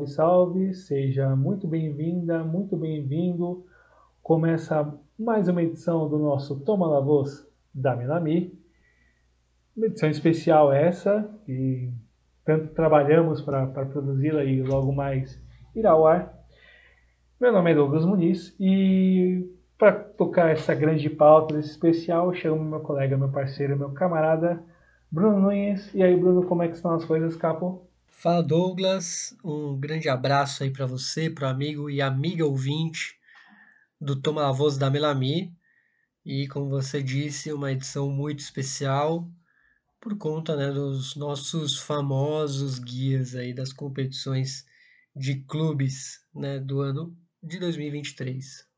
[0.00, 0.74] Salve, salve!
[0.74, 3.66] Seja muito bem-vinda, muito bem-vindo.
[4.22, 8.56] Começa mais uma edição do nosso Toma La Voz da Melami.
[9.76, 11.92] Uma edição especial essa, que
[12.44, 15.42] tanto trabalhamos para produzi-la e logo mais
[15.74, 16.34] irá ao ar.
[17.40, 22.80] Meu nome é Douglas Muniz e para tocar essa grande pauta desse especial, chamo meu
[22.80, 24.62] colega, meu parceiro, meu camarada,
[25.10, 25.92] Bruno Nunes.
[25.94, 27.89] E aí, Bruno, como é que estão as coisas, capo?
[28.22, 29.34] Fala, Douglas.
[29.42, 33.14] Um grande abraço aí para você, para o amigo e amiga ouvinte
[33.98, 35.50] do Toma a Voz da Melami.
[36.22, 39.26] E, como você disse, uma edição muito especial
[39.98, 44.66] por conta né, dos nossos famosos guias aí das competições
[45.16, 48.68] de clubes né, do ano de 2023.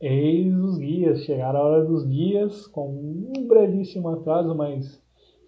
[0.00, 2.88] Eis os guias, chegaram a hora dos guias, com
[3.36, 4.98] um brevíssimo atraso, mas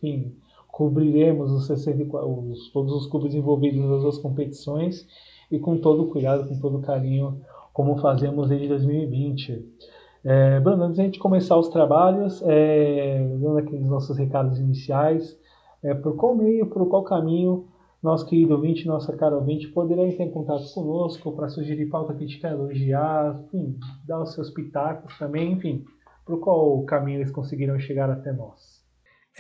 [0.02, 0.36] enfim,
[0.80, 5.06] cobriremos os 64, os, todos os clubes envolvidos nas duas competições
[5.52, 7.38] e com todo cuidado, com todo carinho,
[7.70, 9.62] como fazemos desde 2020.
[10.24, 15.38] É, Bruno, antes de a gente começar os trabalhos, é, dando aqueles nossos recados iniciais,
[15.82, 17.66] é, por qual meio, por qual caminho
[18.02, 22.52] nosso querido ouvinte, nossa cara ouvinte, poderá entrar em contato conosco para sugerir pauta, criticar,
[22.52, 25.84] elogiar, enfim, dar os seus pitacos também, enfim,
[26.24, 28.79] por qual caminho eles conseguiram chegar até nós?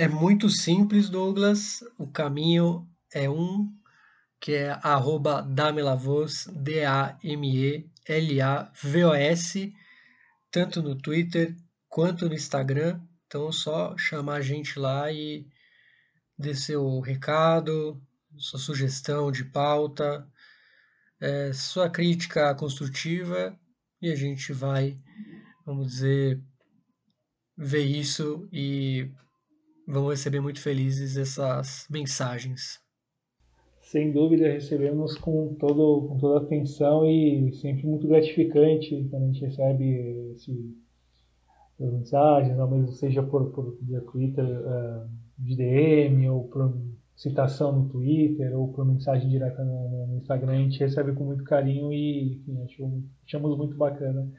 [0.00, 1.84] É muito simples, Douglas.
[1.98, 3.70] O caminho é um,
[4.40, 7.84] que é arroba Damelavos, D-A-M-E-L-A-V-O-S,
[10.50, 11.54] tanto no Twitter
[11.86, 12.98] quanto no Instagram.
[13.26, 15.46] Então, só chamar a gente lá e
[16.38, 18.02] descer o recado,
[18.38, 20.26] sua sugestão de pauta,
[21.20, 23.54] é, sua crítica construtiva
[24.00, 24.98] e a gente vai,
[25.66, 26.42] vamos dizer,
[27.54, 29.12] ver isso e
[29.90, 32.80] vamos receber muito felizes essas mensagens.
[33.82, 39.44] Sem dúvida, recebemos com, todo, com toda atenção e sempre muito gratificante quando a gente
[39.44, 40.76] recebe esse,
[41.78, 45.08] mensagens, ou mesmo seja por, por via Twitter, uh,
[45.38, 46.76] de DM ou por
[47.16, 51.44] citação no Twitter ou por mensagem direta no, no Instagram, a gente recebe com muito
[51.44, 54.30] carinho e enfim, achamos, achamos muito bacana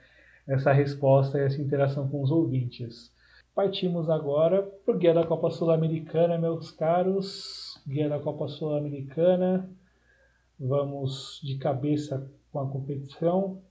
[0.47, 3.11] essa resposta e essa interação com os ouvintes.
[3.53, 7.77] Partimos agora para o Guia da Copa Sul-Americana, meus caros.
[7.85, 9.69] Guia da Copa Sul-Americana.
[10.57, 13.61] Vamos de cabeça com a competição.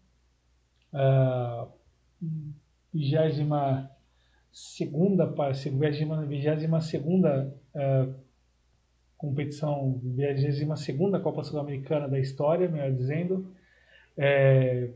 [0.92, 1.66] Uh,
[2.92, 3.88] 22
[4.52, 5.26] segunda,
[6.26, 8.14] vigésima segunda uh,
[9.16, 13.50] competição, 22 Copa Sul-Americana da história, melhor dizendo.
[14.18, 14.90] É,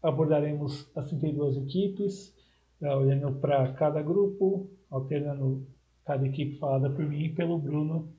[0.00, 2.32] abordaremos as 32 equipes,
[2.82, 5.66] é, olhando para cada grupo, alternando
[6.04, 8.12] cada equipe falada por mim e pelo Bruno.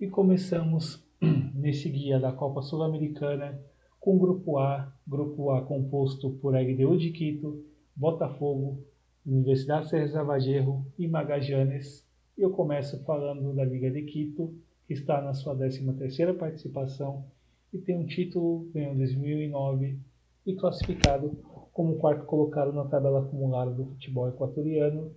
[0.00, 1.04] E começamos
[1.54, 3.60] nesse guia da Copa Sul-Americana
[3.98, 7.64] com o Grupo A, Grupo A composto por LDU de Quito,
[7.96, 8.84] Botafogo,
[9.26, 12.06] Universidade César Vagerro e Magajanes.
[12.36, 14.54] Eu começo falando da Liga de Quito,
[14.86, 17.24] que está na sua 13ª participação
[17.72, 19.98] e tem um título ganhou em 2009
[20.46, 21.36] e classificado
[21.74, 25.12] como quarto colocado na tabela acumulada do futebol equatoriano.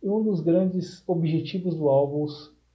[0.00, 1.88] E um dos grandes objetivos do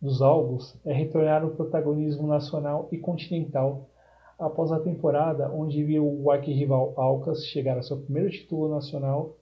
[0.01, 3.89] dos Alvos é retornar o protagonismo nacional e continental
[4.37, 9.37] após a temporada onde viu o arquirrival Alcas chegar a seu primeiro título nacional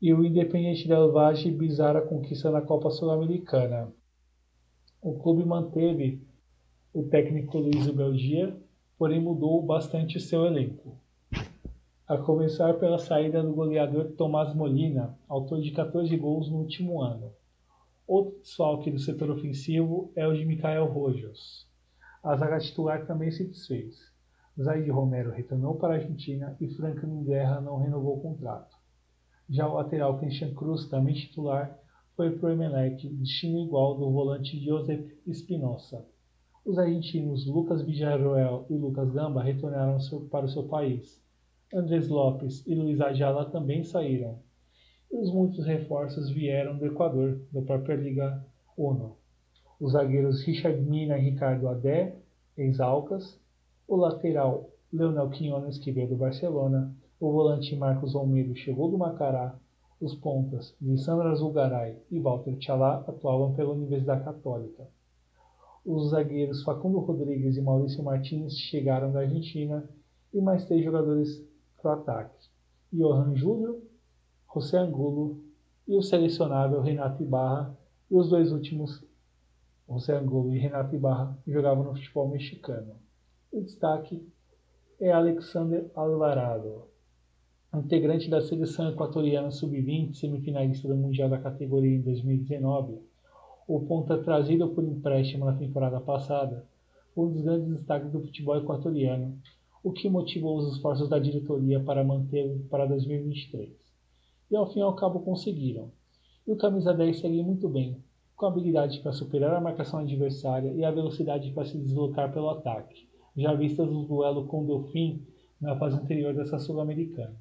[0.00, 3.92] e o Independiente del Valle bizarra conquista na Copa Sul-Americana
[5.04, 6.26] o clube manteve
[6.90, 8.56] o técnico Luiz Belgia,
[8.96, 10.98] porém mudou bastante seu elenco.
[12.06, 17.32] A começar pela saída do goleador Tomás Molina, autor de 14 gols no último ano.
[18.06, 21.66] Outro desfalque do setor ofensivo é o de Mikael Rojos.
[22.22, 23.96] A zaga titular também se desfez.
[24.60, 28.76] Zaid Romero retornou para a Argentina e Franklin Guerra não renovou o contrato.
[29.48, 31.74] Já o lateral Christian Cruz, também titular,
[32.14, 36.04] foi para o Emelec, destino igual do volante Josep Espinosa.
[36.66, 39.96] Os argentinos Lucas Villarroel e Lucas Gamba retornaram
[40.30, 41.23] para o seu país.
[41.72, 44.38] Andrés Lopes e Luiz Ajala também saíram.
[45.10, 48.44] E os muitos reforços vieram do Equador, da própria Liga
[48.76, 49.16] ONU.
[49.80, 52.16] Os zagueiros Richard Mina e Ricardo Adé,
[52.56, 53.40] ex-Alcas,
[53.88, 59.58] o lateral Leonel Quinones, que veio do Barcelona, o volante Marcos Almeida chegou do Macará,
[60.00, 64.86] os pontas Lissandra Zulgaray e Walter Tchalá atuavam pela Universidade Católica.
[65.84, 69.88] Os zagueiros Facundo Rodrigues e Maurício Martins chegaram da Argentina
[70.32, 71.42] e mais três jogadores
[71.84, 72.48] para o ataque:
[72.90, 73.82] Johan Júlio,
[74.54, 75.44] José Angulo
[75.86, 77.76] e o selecionável Renato Ibarra,
[78.10, 79.04] e os dois últimos
[79.86, 82.96] José Angulo e Renato Ibarra jogavam no futebol mexicano.
[83.52, 84.26] O destaque
[84.98, 86.84] é Alexander Alvarado,
[87.74, 92.98] integrante da seleção equatoriana sub-20, semifinalista do Mundial da categoria em 2019.
[93.68, 96.66] O ponta trazido por empréstimo na temporada passada
[97.16, 99.38] um dos grandes destaques do futebol equatoriano,
[99.84, 103.70] o que motivou os esforços da diretoria para mantê-lo para 2023.
[104.50, 105.92] E ao fim e ao cabo conseguiram.
[106.46, 108.02] E o camisa 10 segue muito bem,
[108.34, 113.06] com habilidade para superar a marcação adversária e a velocidade para se deslocar pelo ataque,
[113.36, 115.22] já vistas no duelo com o Delfim
[115.60, 117.36] na fase anterior dessa Sul-Americana.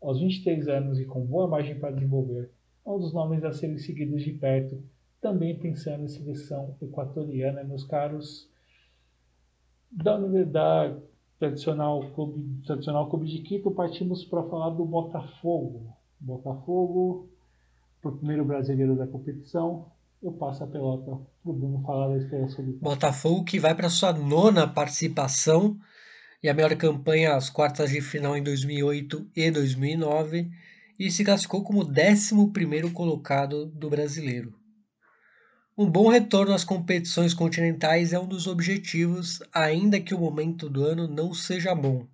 [0.00, 2.50] Aos 23 anos e com boa margem para desenvolver,
[2.86, 4.82] é um dos nomes a serem seguidos de perto,
[5.22, 8.46] também pensando em seleção equatoriana, meus caros.
[9.90, 10.98] Da, da
[11.38, 15.96] tradicional clube, tradicional clube de Quito, partimos para falar do Botafogo.
[16.20, 17.28] Botafogo,
[18.02, 19.86] o primeiro brasileiro da competição,
[20.22, 21.12] eu passo a pelota
[21.42, 22.80] para o Bruno falar da estreia solitária.
[22.80, 25.78] Botafogo que vai para sua nona participação
[26.42, 30.50] e a melhor campanha às quartas de final em 2008 e 2009
[30.98, 32.34] e se classificou como 11
[32.92, 34.52] colocado do brasileiro.
[35.80, 40.84] Um bom retorno às competições continentais é um dos objetivos, ainda que o momento do
[40.84, 42.04] ano não seja bom.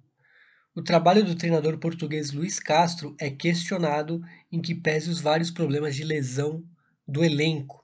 [0.75, 4.21] O trabalho do treinador português Luiz Castro é questionado
[4.53, 6.63] em que pese os vários problemas de lesão
[7.09, 7.83] do elenco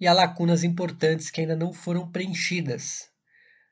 [0.00, 3.08] e há lacunas importantes que ainda não foram preenchidas.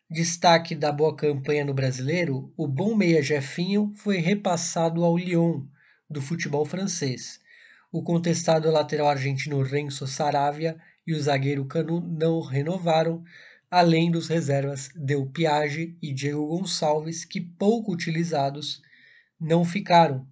[0.09, 5.67] Destaque da boa campanha no brasileiro, o bom meia Jefinho foi repassado ao Lyon,
[6.09, 7.41] do futebol francês.
[7.91, 13.25] O contestado lateral argentino Renzo Saravia e o zagueiro Canu não renovaram,
[13.71, 18.83] além dos reservas Del Piage e Diego Gonçalves, que pouco utilizados
[19.39, 20.27] não ficaram,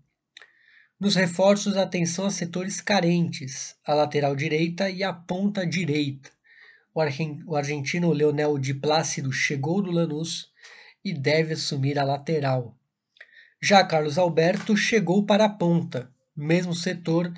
[1.00, 6.28] nos reforços, atenção a setores carentes, a lateral direita e a ponta direita.
[7.46, 10.50] O argentino Leonel Di Plácido chegou do Lanús
[11.04, 12.76] e deve assumir a lateral.
[13.62, 17.32] Já Carlos Alberto chegou para a ponta, mesmo setor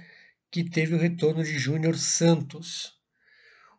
[0.51, 2.99] que teve o retorno de Júnior Santos.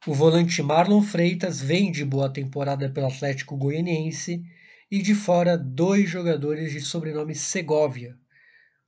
[0.07, 4.43] O volante Marlon Freitas vem de boa temporada pelo Atlético Goianiense
[4.89, 8.17] e de fora dois jogadores de sobrenome Segovia,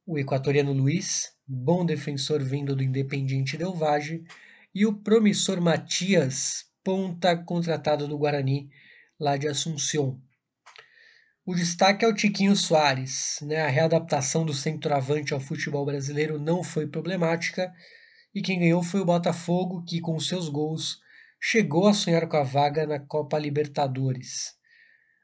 [0.07, 4.23] o equatoriano Luiz, bom defensor vindo do Independiente Del Valle,
[4.73, 8.71] e o promissor Matias, ponta contratado do Guarani,
[9.19, 10.19] lá de Assunção.
[11.45, 13.37] O destaque é o Tiquinho Soares.
[13.43, 13.61] Né?
[13.61, 17.71] A readaptação do centroavante ao futebol brasileiro não foi problemática
[18.33, 21.02] e quem ganhou foi o Botafogo, que com seus gols
[21.45, 24.53] chegou a sonhar com a vaga na Copa Libertadores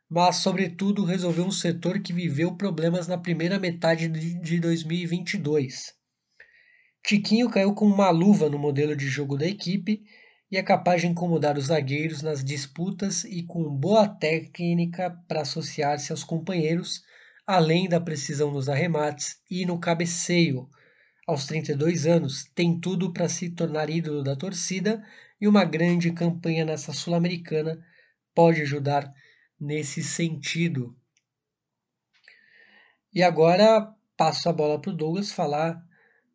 [0.10, 5.94] mas, sobretudo, resolveu um setor que viveu problemas na primeira metade de 2022.
[7.06, 10.01] Tiquinho caiu como uma luva no modelo de jogo da equipe
[10.51, 16.12] e é capaz de incomodar os zagueiros nas disputas e com boa técnica para associar-se
[16.12, 17.04] aos companheiros,
[17.45, 20.68] além da precisão nos arremates e no cabeceio.
[21.27, 25.04] Aos 32 anos, tem tudo para se tornar ídolo da torcida
[25.39, 27.80] e uma grande campanha nessa Sul-Americana
[28.36, 29.12] pode ajudar
[29.60, 30.96] nesse sentido.
[33.13, 35.81] E agora passo a bola para o Douglas falar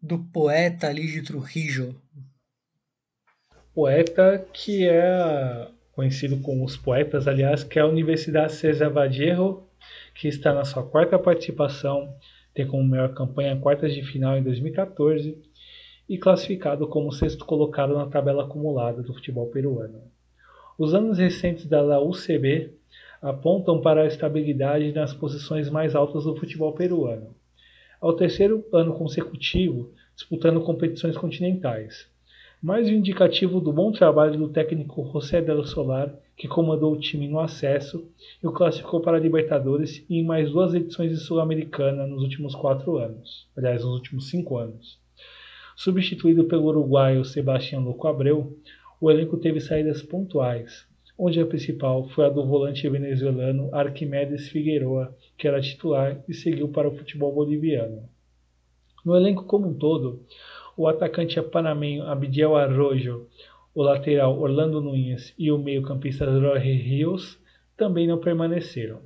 [0.03, 2.01] do poeta ali de Trujillo.
[3.75, 9.63] Poeta que é conhecido como os poetas, aliás, que é a Universidade César Vallejo,
[10.15, 12.17] que está na sua quarta participação,
[12.53, 15.41] tem como melhor campanha quartas de final em 2014
[16.09, 20.03] e classificado como sexto colocado na tabela acumulada do futebol peruano.
[20.79, 22.73] Os anos recentes da UCB
[23.23, 27.35] apontam para a estabilidade nas posições mais altas do futebol peruano.
[28.01, 32.07] Ao terceiro ano consecutivo, disputando competições continentais.
[32.61, 37.29] Mais um indicativo do bom trabalho do técnico José Del Solar, que comandou o time
[37.29, 38.07] no acesso
[38.43, 42.55] e o classificou para a Libertadores e em mais duas edições de Sul-Americana nos últimos
[42.55, 43.47] quatro anos.
[43.57, 45.04] Aliás, nos últimos cinco anos.
[45.77, 48.57] Substituído pelo uruguaio Sebastião Louco Abreu,
[49.01, 50.87] o elenco teve saídas pontuais,
[51.19, 56.69] onde a principal foi a do volante venezuelano Arquimedes Figueroa, que era titular e seguiu
[56.69, 58.09] para o futebol boliviano.
[59.05, 60.23] No elenco como um todo,
[60.77, 63.29] o atacante panamenho Abdiel Arrojo,
[63.75, 67.39] o lateral Orlando Nunes e o meio-campista Jorge Rios
[67.77, 69.01] também não permaneceram.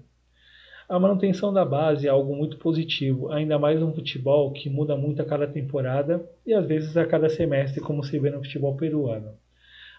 [0.88, 5.21] A manutenção da base é algo muito positivo, ainda mais no futebol que muda muito
[5.21, 9.37] a cada temporada e às vezes a cada semestre, como se vê no futebol peruano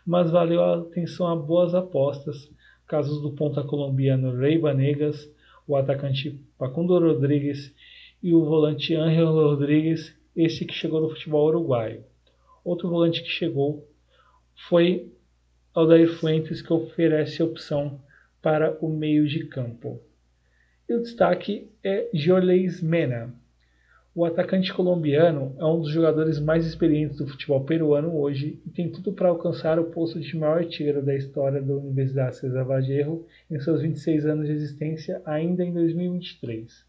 [0.09, 2.49] mas valeu a atenção a boas apostas,
[2.87, 5.31] casos do ponta colombiano Rey Vanegas,
[5.67, 7.73] o atacante Facundo Rodrigues
[8.21, 12.03] e o volante Ángel Rodrigues, esse que chegou no futebol uruguaio.
[12.65, 13.87] Outro volante que chegou
[14.67, 15.13] foi
[15.75, 18.01] Aldair Fuentes, que oferece opção
[18.41, 20.01] para o meio de campo.
[20.89, 23.31] E o destaque é Jorleis Mena.
[24.15, 28.91] O atacante colombiano é um dos jogadores mais experientes do futebol peruano hoje e tem
[28.91, 33.59] tudo para alcançar o posto de maior artilheiro da história da Universidade César Vallejo em
[33.59, 36.83] seus 26 anos de existência ainda em 2023.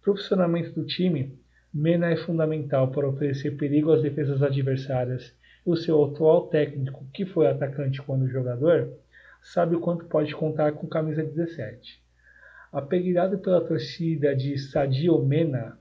[0.00, 1.36] Para o funcionamento do time,
[1.74, 5.34] Mena é fundamental para oferecer perigo às defesas adversárias
[5.66, 8.92] e o seu atual técnico, que foi atacante quando jogador,
[9.42, 12.03] sabe o quanto pode contar com camisa 17.
[12.74, 15.78] Apelidado pela torcida de Sadio Mena,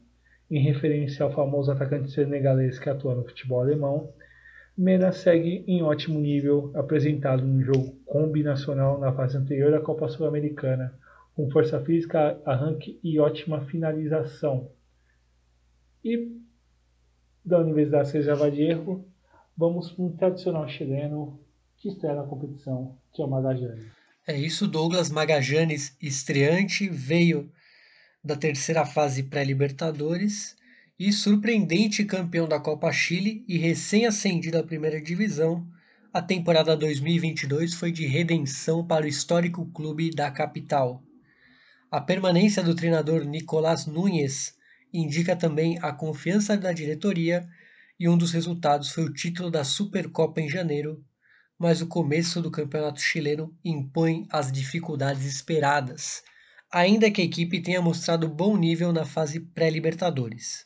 [0.48, 4.14] em referência ao famoso atacante senegalês que atua no futebol alemão,
[4.78, 10.94] Mena segue em ótimo nível, apresentado no jogo combinacional na fase anterior da Copa Sul-Americana,
[11.36, 14.70] com força física, arranque e ótima finalização.
[16.06, 16.32] E
[17.44, 19.04] da Universidade César Vallejo,
[19.58, 21.40] vamos para um tradicional chileno
[21.76, 24.03] que estreia na competição, que é o Magallanes.
[24.26, 27.52] É isso, Douglas Magallanes, estreante, veio
[28.24, 30.56] da terceira fase pré-Libertadores
[30.98, 35.68] e surpreendente campeão da Copa Chile e recém-ascendido à primeira divisão.
[36.14, 41.04] A temporada 2022 foi de redenção para o histórico clube da capital.
[41.92, 44.56] A permanência do treinador Nicolás Núñez
[44.94, 47.46] indica também a confiança da diretoria
[48.00, 51.04] e um dos resultados foi o título da Supercopa em janeiro,
[51.58, 56.24] mas o começo do campeonato chileno impõe as dificuldades esperadas,
[56.72, 60.66] ainda que a equipe tenha mostrado bom nível na fase pré-Libertadores.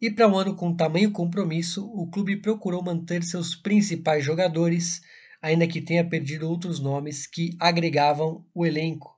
[0.00, 5.00] E para um ano com tamanho compromisso, o clube procurou manter seus principais jogadores,
[5.40, 9.16] ainda que tenha perdido outros nomes que agregavam o elenco.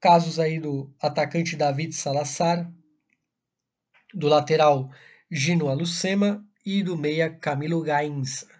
[0.00, 2.72] Casos aí do atacante David Salazar,
[4.14, 4.90] do lateral
[5.30, 8.57] Gino Alucema e do meia Camilo Gainza.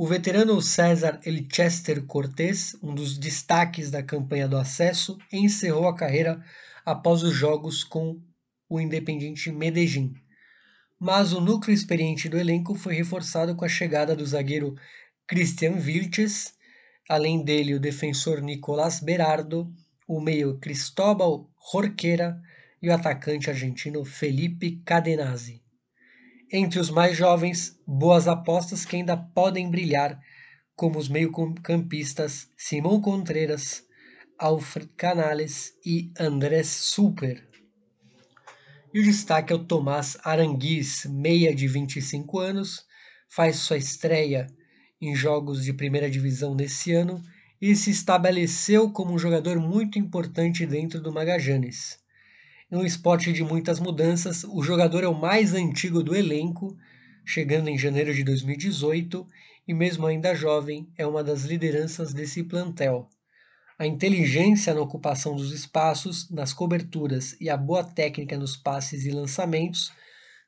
[0.00, 6.40] O veterano César Elchester Cortés, um dos destaques da campanha do acesso, encerrou a carreira
[6.86, 8.22] após os jogos com
[8.68, 10.14] o Independiente Medellín.
[11.00, 14.76] Mas o núcleo experiente do elenco foi reforçado com a chegada do zagueiro
[15.26, 16.54] Christian Vilches,
[17.08, 19.68] além dele o defensor Nicolás Berardo,
[20.06, 22.40] o meio Cristóbal Jorquera
[22.80, 25.60] e o atacante argentino Felipe Cadenazzi.
[26.50, 30.18] Entre os mais jovens, boas apostas que ainda podem brilhar,
[30.74, 33.82] como os meio-campistas Simão Contreras,
[34.38, 37.46] Alfred Canales e Andrés Super.
[38.94, 42.86] E o destaque é o Tomás Aranguiz, meia de 25 anos,
[43.28, 44.46] faz sua estreia
[44.98, 47.22] em jogos de primeira divisão nesse ano
[47.60, 51.98] e se estabeleceu como um jogador muito importante dentro do Magajanes.
[52.70, 56.76] Em um esporte de muitas mudanças, o jogador é o mais antigo do elenco,
[57.24, 59.26] chegando em janeiro de 2018
[59.66, 63.08] e, mesmo ainda jovem, é uma das lideranças desse plantel.
[63.78, 69.10] A inteligência na ocupação dos espaços, nas coberturas e a boa técnica nos passes e
[69.10, 69.90] lançamentos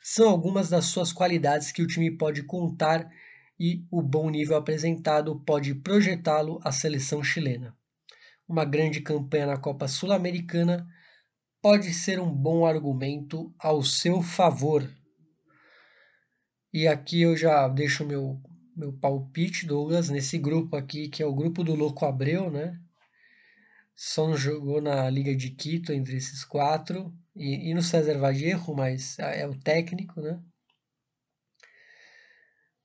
[0.03, 3.11] são algumas das suas qualidades que o time pode contar
[3.59, 7.75] e o bom nível apresentado pode projetá-lo à seleção chilena.
[8.47, 10.87] Uma grande campanha na Copa Sul-Americana
[11.63, 14.89] pode ser um bom argumento ao seu favor.
[16.73, 18.41] E aqui eu já deixo meu,
[18.77, 22.81] meu palpite, Douglas, nesse grupo aqui, que é o grupo do Louco Abreu, né?
[24.17, 27.13] Não jogou na Liga de Quito entre esses quatro.
[27.37, 30.41] E, e no César Vallejo, mas é o técnico, né?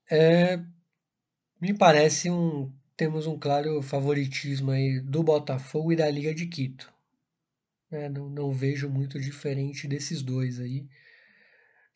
[0.10, 0.58] É,
[1.60, 2.72] me parece um.
[2.98, 6.95] Temos um claro favoritismo aí do Botafogo e da Liga de Quito.
[7.89, 8.10] Né?
[8.10, 10.88] Não, não vejo muito diferente desses dois aí.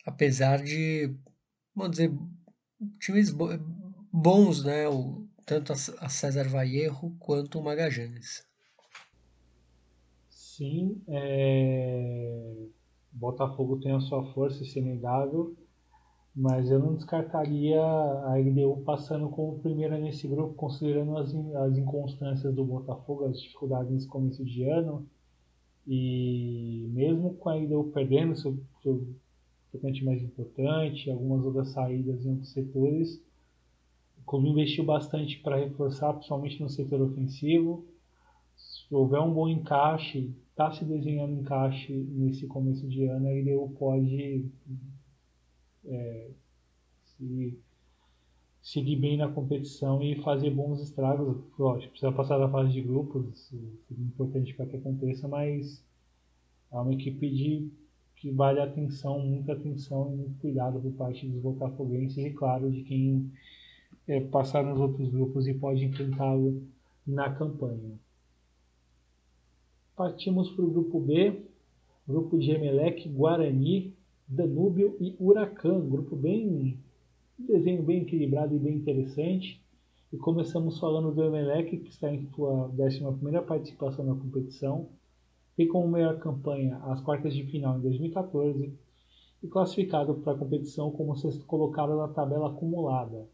[0.05, 1.15] Apesar de,
[1.75, 2.11] vamos dizer,
[2.99, 3.31] times
[4.11, 4.87] bons, né?
[4.87, 8.47] O, tanto a César Vallejo quanto o Magajanes.
[10.29, 12.67] Sim, é...
[13.11, 15.55] Botafogo tem a sua força, isso é inegável,
[16.35, 22.53] mas eu não descartaria a LDU passando como primeira nesse grupo, considerando as, as inconstâncias
[22.53, 25.09] do Botafogo, as dificuldades nesse começo de ano
[25.91, 29.07] e mesmo com a LDU perdendo seu, seu
[29.69, 33.19] atacante mais importante, algumas outras saídas em outros setores,
[34.19, 37.87] o clube investiu bastante para reforçar, principalmente no setor ofensivo.
[38.55, 43.75] Se houver um bom encaixe, está se desenhando encaixe nesse começo de ano, a LDU
[43.79, 44.45] pode
[45.85, 46.29] é,
[47.03, 47.57] se
[48.61, 51.37] seguir bem na competição e fazer bons estragos.
[51.57, 55.83] Lógico, precisa passar da fase de grupos, é importante para que aconteça, mas
[56.71, 57.69] é uma equipe de,
[58.15, 62.83] que vale atenção, muita atenção e muito cuidado por parte dos botafoguenses e, claro, de
[62.83, 63.31] quem
[64.07, 66.63] é, passar nos outros grupos e pode enfrentá-lo
[67.05, 67.97] na campanha.
[69.95, 71.41] Partimos para o grupo B,
[72.07, 73.93] grupo de Emelec, Guarani,
[74.27, 76.77] Danúbio e Huracan, grupo bem
[77.39, 79.63] um desenho bem equilibrado e bem interessante.
[80.11, 84.89] E começamos falando do Emelec, que está em sua 11 participação na competição,
[85.55, 88.73] tem como melhor campanha as quartas de final em 2014
[89.41, 93.27] e classificado para a competição como sexto colocado na tabela acumulada.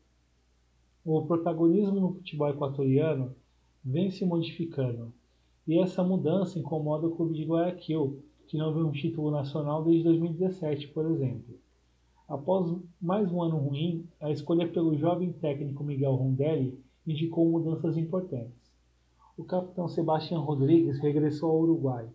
[1.03, 3.35] O protagonismo no futebol equatoriano
[3.83, 5.13] vem se modificando,
[5.67, 10.03] e essa mudança incomoda o clube de Guayaquil, que não vê um título nacional desde
[10.03, 11.59] 2017, por exemplo.
[12.27, 18.73] Após mais um ano ruim, a escolha pelo jovem técnico Miguel Rondelli indicou mudanças importantes.
[19.37, 22.09] O capitão Sebastião Rodrigues regressou ao Uruguai.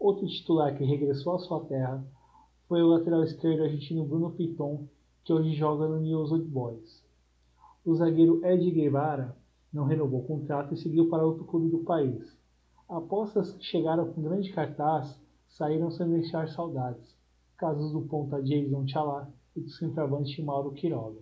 [0.00, 2.04] Outro titular que regressou à sua terra
[2.66, 4.84] foi o lateral esquerdo argentino Bruno Piton,
[5.22, 7.04] que hoje joga no News Old Boys.
[7.84, 9.36] O zagueiro Ed Guevara
[9.72, 12.36] não renovou o contrato e seguiu para outro clube do país.
[12.88, 15.16] Apostas que chegaram com grande cartaz
[15.46, 17.16] saíram sem deixar saudades.
[17.56, 21.20] Casos do ponta Jason Chalá e do centroavante Mauro Quiroga.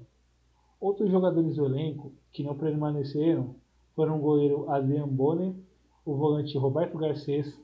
[0.81, 3.55] Outros jogadores do elenco que não permaneceram
[3.95, 5.55] foram o goleiro Adrian Bonner,
[6.05, 7.61] o volante Roberto Garcês,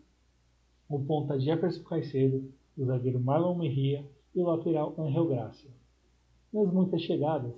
[0.88, 4.04] o ponta Jefferson Caicedo, o zagueiro Marlon Merria
[4.34, 5.70] e o lateral Angel Gracia.
[6.52, 7.54] Nas muitas chegadas,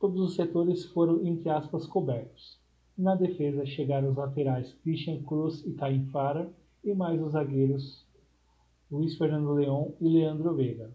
[0.00, 2.58] todos os setores foram, entre aspas, cobertos.
[2.96, 6.50] Na defesa chegaram os laterais Christian Cruz e Caim Fara
[6.82, 8.06] e mais os zagueiros
[8.90, 10.90] Luiz Fernando Leão e Leandro Veiga.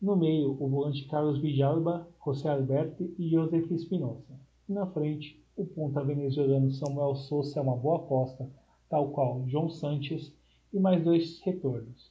[0.00, 4.40] No meio, o volante Carlos Villalba, José Alberti e Josef Espinosa.
[4.66, 8.48] Na frente, o ponta venezuelano Samuel Souza é uma boa aposta,
[8.88, 10.34] tal qual João Sanches
[10.72, 12.10] e mais dois retornos.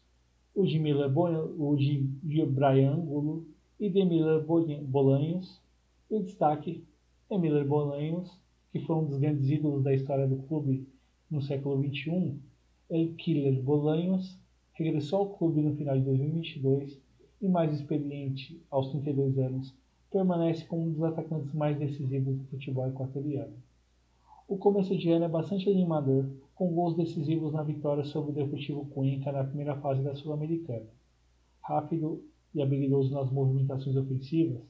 [0.53, 3.47] O de Miller o de Brian Angulo
[3.79, 4.45] e de Miller
[4.83, 5.59] Bolanhos.
[6.11, 6.85] E destaque
[7.27, 8.39] é Miller Bolanhos,
[8.71, 10.87] que foi um dos grandes ídolos da história do clube
[11.27, 12.37] no século XXI.
[12.87, 14.37] El Killer Bolanhos
[14.73, 17.08] regressou ao clube no final de 2022
[17.41, 19.73] e mais experiente aos 32 anos,
[20.11, 23.53] permanece como um dos atacantes mais decisivos do futebol equatoriano.
[24.47, 28.85] O começo de ano é bastante animador, com gols decisivos na vitória sobre o Deportivo
[28.87, 30.87] Cuenca na primeira fase da Sul-Americana.
[31.61, 32.23] Rápido
[32.53, 34.61] e habilidoso nas movimentações ofensivas,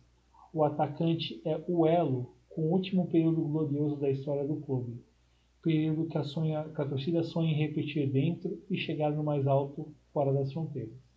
[0.54, 5.02] o atacante é o elo com o último período glorioso da história do clube,
[5.64, 9.48] período que a, sonha, que a torcida sonha em repetir dentro e chegar no mais
[9.48, 11.09] alto fora das fronteiras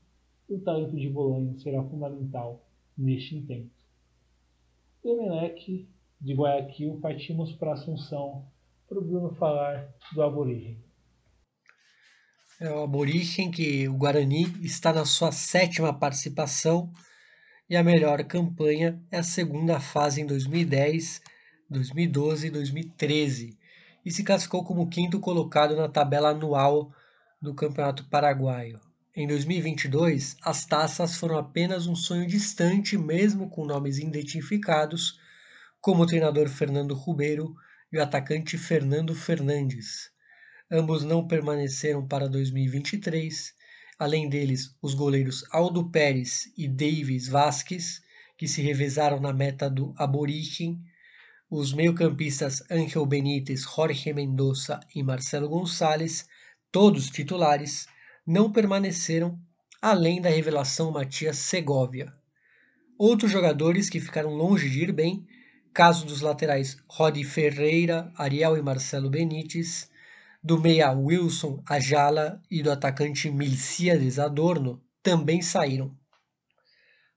[0.48, 2.64] o talento de Bolanho será fundamental
[2.96, 3.70] neste intento.
[5.02, 5.88] Do Emelec
[6.20, 8.46] de Guayaquil partimos para Assunção
[8.88, 10.78] para o Bruno falar do Aborígene.
[12.60, 16.92] É o Aborígene que o Guarani está na sua sétima participação
[17.68, 21.22] e a melhor campanha é a segunda fase em 2010,
[21.70, 23.58] 2012 e 2013
[24.04, 26.92] e se classificou como quinto colocado na tabela anual
[27.40, 28.78] do Campeonato Paraguaio.
[29.14, 35.20] Em 2022, as taças foram apenas um sonho distante, mesmo com nomes identificados,
[35.82, 37.54] como o treinador Fernando Rubeiro
[37.92, 40.10] e o atacante Fernando Fernandes.
[40.70, 43.52] Ambos não permaneceram para 2023,
[43.98, 48.00] além deles os goleiros Aldo Pérez e Davis Vasquez,
[48.38, 50.80] que se revezaram na meta do Aborigen,
[51.50, 56.26] os meio-campistas Ángel Benítez, Jorge Mendoza e Marcelo Gonçalves,
[56.70, 57.86] todos titulares,
[58.26, 59.38] não permaneceram,
[59.80, 62.12] além da revelação Matias Segovia.
[62.96, 65.26] Outros jogadores que ficaram longe de ir bem,
[65.74, 69.90] caso dos laterais Rodi Ferreira, Ariel e Marcelo Benítez,
[70.42, 75.96] do meia Wilson Ajala e do atacante Milciades Adorno, também saíram.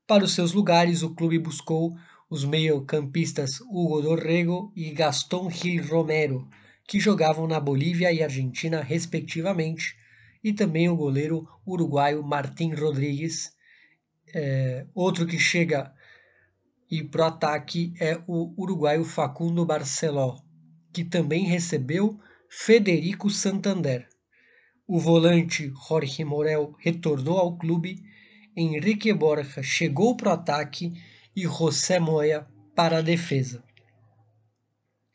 [0.07, 1.95] Para os seus lugares, o clube buscou
[2.29, 6.47] os meio-campistas Hugo Dorrego e Gaston Gil Romero,
[6.87, 9.95] que jogavam na Bolívia e Argentina, respectivamente,
[10.45, 13.51] e também o goleiro uruguaio Martim Rodrigues.
[14.31, 15.91] É, outro que chega
[16.89, 20.37] e para o ataque é o uruguaio Facundo Barceló,
[20.93, 24.07] que também recebeu Federico Santander.
[24.87, 28.03] O volante Jorge Morel retornou ao clube,
[28.55, 30.93] Henrique Borja chegou para o ataque
[31.35, 33.63] e José Moya para a defesa.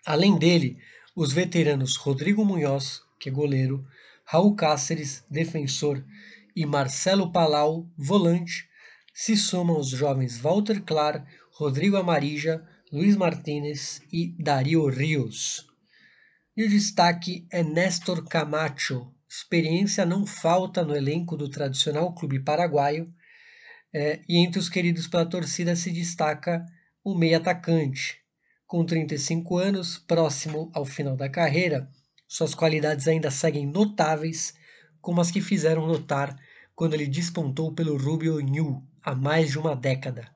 [0.05, 0.77] Além dele,
[1.15, 3.87] os veteranos Rodrigo Munhoz, que é goleiro,
[4.33, 6.05] Raul Cáceres, defensor,
[6.55, 8.69] e Marcelo Palau, volante,
[9.13, 15.67] se somam os jovens Walter Clar, Rodrigo Amarija, Luiz Martínez e Dario Rios.
[16.57, 19.13] E o destaque é Néstor Camacho.
[19.29, 23.13] Experiência não falta no elenco do tradicional clube paraguaio,
[23.93, 26.65] é, e entre os queridos pela torcida se destaca
[27.03, 28.21] o meio atacante,
[28.65, 31.91] Com 35 anos, próximo ao final da carreira,
[32.33, 34.55] suas qualidades ainda seguem notáveis,
[35.01, 36.39] como as que fizeram notar
[36.77, 40.31] quando ele despontou pelo Rubio New há mais de uma década.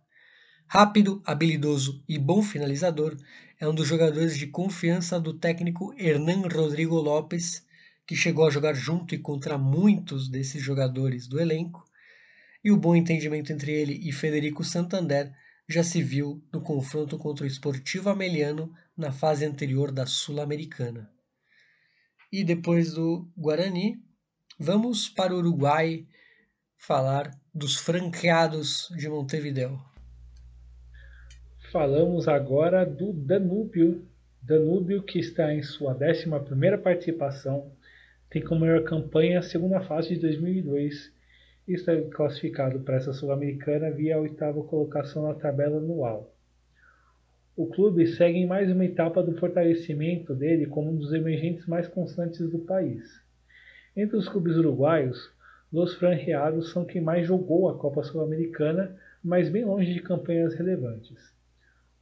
[0.67, 3.17] Rápido, habilidoso e bom finalizador,
[3.61, 7.65] é um dos jogadores de confiança do técnico Hernan Rodrigo Lopes,
[8.05, 11.85] que chegou a jogar junto e contra muitos desses jogadores do elenco,
[12.65, 15.33] e o bom entendimento entre ele e Federico Santander
[15.69, 21.14] já se viu no confronto contra o Esportivo Ameliano na fase anterior da Sul-Americana.
[22.37, 23.95] E depois do Guarani,
[24.59, 26.05] vamos para o Uruguai
[26.77, 29.79] falar dos franqueados de Montevideo.
[31.71, 34.05] Falamos agora do Danúbio.
[34.43, 36.29] Danúbio, que está em sua 11
[36.83, 37.71] participação,
[38.29, 41.13] tem como melhor campanha a segunda fase de 2002
[41.69, 46.34] e está classificado para essa Sul-Americana via a oitava colocação na tabela anual.
[47.57, 51.87] O clube segue em mais uma etapa do fortalecimento dele como um dos emergentes mais
[51.87, 53.23] constantes do país.
[53.97, 55.33] Entre os clubes uruguaios,
[55.73, 61.33] os franqueados são quem mais jogou a Copa Sul-Americana, mas bem longe de campanhas relevantes.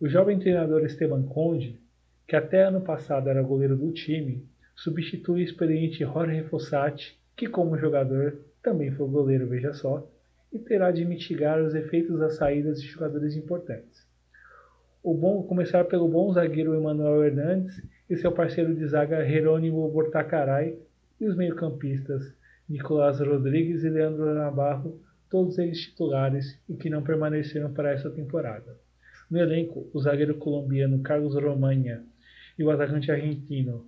[0.01, 1.79] O jovem treinador Esteban Conde,
[2.27, 7.77] que até ano passado era goleiro do time, substitui o experiente Jorge Fossati, que como
[7.77, 10.11] jogador também foi goleiro, veja só,
[10.51, 14.11] e terá de mitigar os efeitos das saídas de jogadores importantes.
[15.05, 20.79] O bom começar pelo bom zagueiro Emmanuel Hernandes e seu parceiro de zaga Jerônimo Bortacaray
[21.21, 22.33] e os meio-campistas
[22.69, 28.79] Nicolás Rodrigues e Leandro Navarro, todos eles titulares e que não permaneceram para essa temporada.
[29.29, 32.05] No elenco, o zagueiro colombiano Carlos Romanha
[32.57, 33.85] e o atacante argentino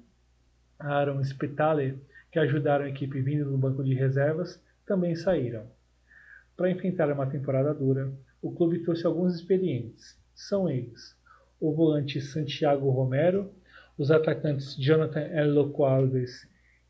[0.81, 1.96] Aaron Spitale,
[2.33, 5.64] que ajudaram a equipe vindo do banco de reservas, também saíram.
[6.57, 10.23] Para enfrentar uma temporada dura, o clube trouxe alguns experientes.
[10.35, 11.16] São eles:
[11.61, 13.51] o volante Santiago Romero,
[13.97, 16.47] os atacantes Jonathan Eloco Alves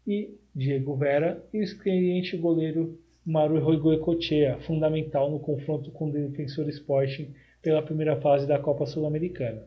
[0.07, 6.68] e Diego Vera e o experiente goleiro Maru Roigoecochea, fundamental no confronto com o Defensor
[6.68, 9.66] Sporting pela primeira fase da Copa Sul-Americana.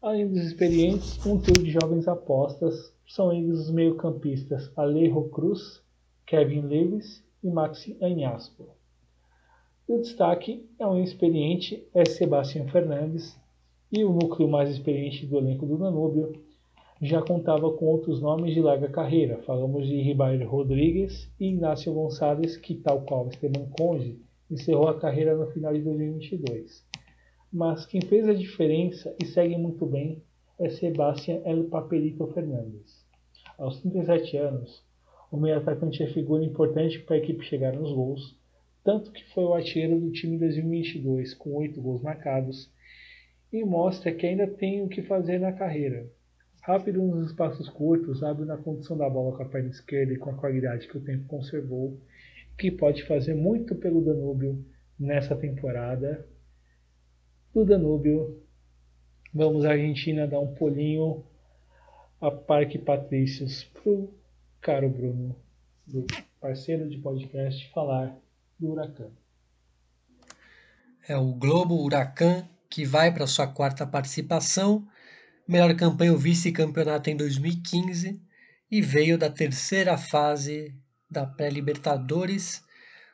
[0.00, 5.82] Além dos experientes, um trio de jovens apostas são eles os meio-campistas Alejo Cruz,
[6.24, 8.77] Kevin Lewis e Maxi Anhaspo.
[9.88, 13.40] O destaque é um experiente é Sebastião Fernandes
[13.90, 16.38] e o núcleo mais experiente do elenco do Danúbio
[17.00, 19.38] já contava com outros nomes de larga carreira.
[19.44, 24.18] Falamos de Ribeiro Rodrigues e Inácio Gonçalves, que, tal qual Esteban Conde,
[24.50, 26.84] encerrou a carreira no final de 2022.
[27.50, 30.22] Mas quem fez a diferença e segue muito bem
[30.58, 33.06] é Sebastián El Papelito Fernandes.
[33.56, 34.84] Aos 37 anos,
[35.32, 38.37] o meio atacante é figura importante para a equipe chegar nos gols,
[38.88, 42.72] tanto que foi o artilheiro do time 2022 com 8 gols marcados
[43.52, 46.10] e mostra que ainda tem o que fazer na carreira.
[46.62, 50.30] Rápido nos espaços curtos, abre na condição da bola com a perna esquerda e com
[50.30, 52.00] a qualidade que o tempo conservou
[52.56, 54.64] que pode fazer muito pelo Danúbio
[54.98, 56.26] nessa temporada.
[57.52, 58.42] Do Danúbio,
[59.34, 61.26] vamos à Argentina dar um pulinho
[62.22, 64.14] a Parque Patrícios para o
[64.62, 65.36] caro Bruno,
[65.86, 66.06] do
[66.40, 68.18] parceiro de podcast, falar
[68.58, 69.10] do Huracan.
[71.06, 74.86] É o Globo Huracan que vai para sua quarta participação,
[75.46, 78.20] melhor campanha o vice-campeonato em 2015
[78.70, 80.74] e veio da terceira fase
[81.10, 82.62] da pré-Libertadores,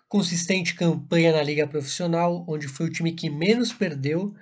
[0.08, 4.34] consistente campanha na Liga Profissional, onde foi o time que menos perdeu,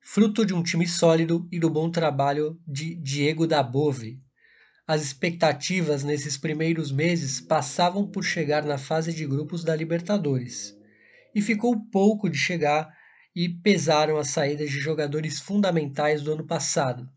[0.00, 4.22] fruto de um time sólido e do bom trabalho de Diego Dabove.
[4.86, 10.76] As expectativas nesses primeiros meses passavam por chegar na fase de grupos da Libertadores,
[11.34, 12.94] e ficou pouco de chegar
[13.34, 17.08] e pesaram as saídas de jogadores fundamentais do ano passado.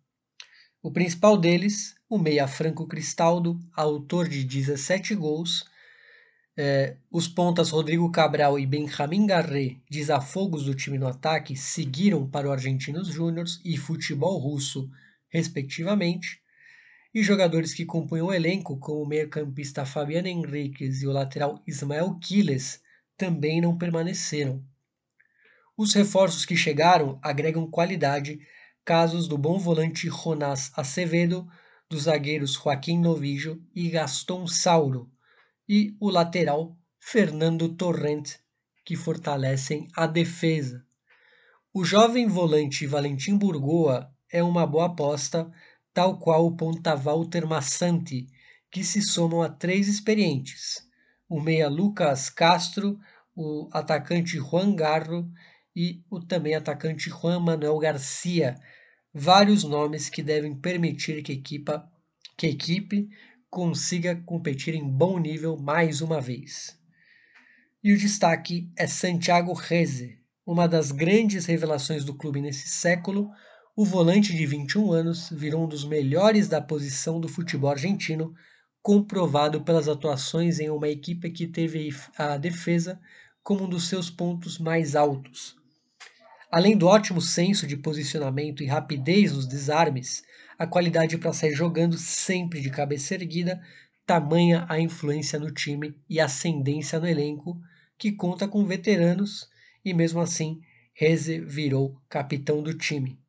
[0.82, 5.66] O principal deles, o meia Franco Cristaldo, autor de 17 gols.
[6.56, 12.48] É, os pontas Rodrigo Cabral e Benjamin Garré, desafogos do time no ataque, seguiram para
[12.48, 14.90] o Argentinos Júniors e Futebol Russo,
[15.30, 16.42] respectivamente.
[17.18, 22.14] E jogadores que compunham o elenco, como o meio-campista Fabiano Henriquez e o lateral Ismael
[22.22, 22.80] Quiles,
[23.18, 24.64] também não permaneceram.
[25.76, 28.40] Os reforços que chegaram agregam qualidade,
[28.86, 31.48] casos do bom volante Jonas Acevedo,
[31.90, 35.12] dos zagueiros Joaquim Novijo e Gaston Sauro,
[35.68, 38.36] e o lateral Fernando Torrent,
[38.86, 40.86] que fortalecem a defesa.
[41.74, 45.52] O jovem volante Valentim Burgoa é uma boa aposta,
[45.98, 48.28] tal qual o ponta Walter Massanti,
[48.70, 50.88] que se somam a três experientes:
[51.28, 53.00] o meia Lucas Castro,
[53.36, 55.28] o atacante Juan Garro
[55.76, 58.54] e o também atacante Juan Manuel Garcia,
[59.12, 61.92] vários nomes que devem permitir que, equipa,
[62.38, 63.10] que a equipe
[63.50, 66.80] consiga competir em bom nível mais uma vez.
[67.84, 73.32] E o destaque é Santiago Reze, uma das grandes revelações do clube nesse século.
[73.80, 78.34] O volante de 21 anos virou um dos melhores da posição do futebol argentino,
[78.82, 83.00] comprovado pelas atuações em uma equipe que teve a defesa
[83.44, 85.56] como um dos seus pontos mais altos.
[86.52, 90.24] Além do ótimo senso de posicionamento e rapidez nos desarmes,
[90.58, 93.62] a qualidade para sair jogando sempre de cabeça erguida,
[94.08, 97.62] tamanha a influência no time e ascendência no elenco,
[97.96, 99.48] que conta com veteranos
[99.86, 100.62] e mesmo assim
[100.96, 103.20] Reze virou capitão do time.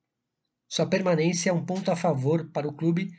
[0.68, 3.10] Sua permanência é um ponto a favor para o clube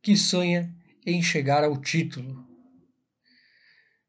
[0.00, 2.48] que sonha em chegar ao título.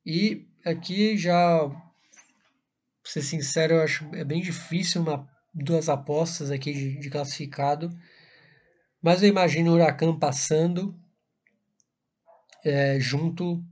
[0.06, 6.74] E aqui já, pra ser sincero, eu acho é bem difícil uma duas apostas aqui
[6.74, 7.90] de, de classificado.
[9.02, 10.98] Mas eu imagino o Huracan passando
[12.64, 13.64] é, junto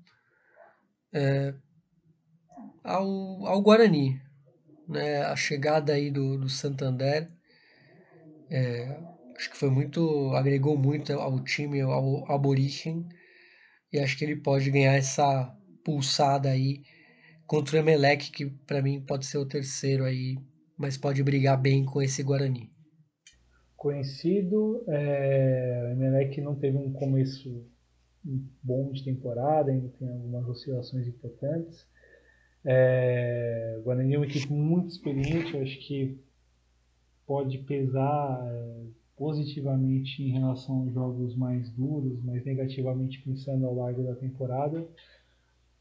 [1.13, 1.53] é,
[2.83, 4.21] ao, ao Guarani.
[4.87, 5.23] Né?
[5.23, 7.31] A chegada aí do, do Santander
[8.49, 10.31] é, acho que foi muito.
[10.35, 13.07] agregou muito ao time, ao Aborigen.
[13.91, 16.81] E acho que ele pode ganhar essa pulsada aí
[17.45, 20.37] contra o Emelec, que para mim pode ser o terceiro aí
[20.77, 22.71] mas pode brigar bem com esse Guarani.
[23.75, 27.65] Conhecido, é, o Emelec não teve um começo
[28.61, 31.85] bom de temporada, ainda tem algumas oscilações importantes.
[32.65, 36.21] É, o Guarani é uma equipe muito experiente, eu acho que
[37.25, 38.85] pode pesar é,
[39.23, 44.85] positivamente em relação aos jogos mais duros, mas negativamente pensando ao largo da temporada.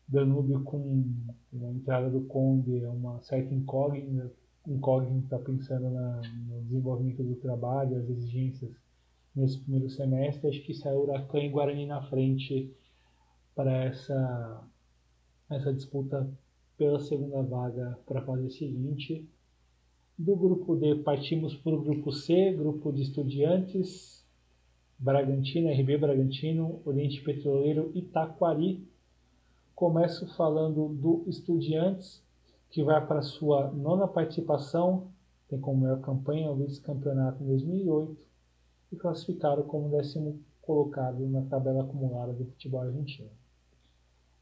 [0.07, 1.05] Danúbio com
[1.53, 4.31] a entrada do Conde é uma certa incógnita
[4.65, 8.71] incógnita pensando na, no desenvolvimento do trabalho, as exigências
[9.35, 12.73] nesse primeiro semestre, acho que saiu Huracan e Guarani na frente
[13.57, 14.63] para essa,
[15.51, 16.31] essa disputa
[16.79, 19.29] pela segunda vaga para a fase seguinte.
[20.19, 24.23] Do grupo D partimos para o grupo C, grupo de estudiantes,
[24.99, 28.87] Bragantino, RB Bragantino, Oriente Petroleiro e Taquari.
[29.75, 32.23] Começo falando do Estudiantes,
[32.69, 35.09] que vai para sua nona participação,
[35.49, 38.17] tem como maior campanha o vice-campeonato em 2008
[38.93, 43.31] e classificaram como décimo colocado na tabela acumulada do futebol argentino.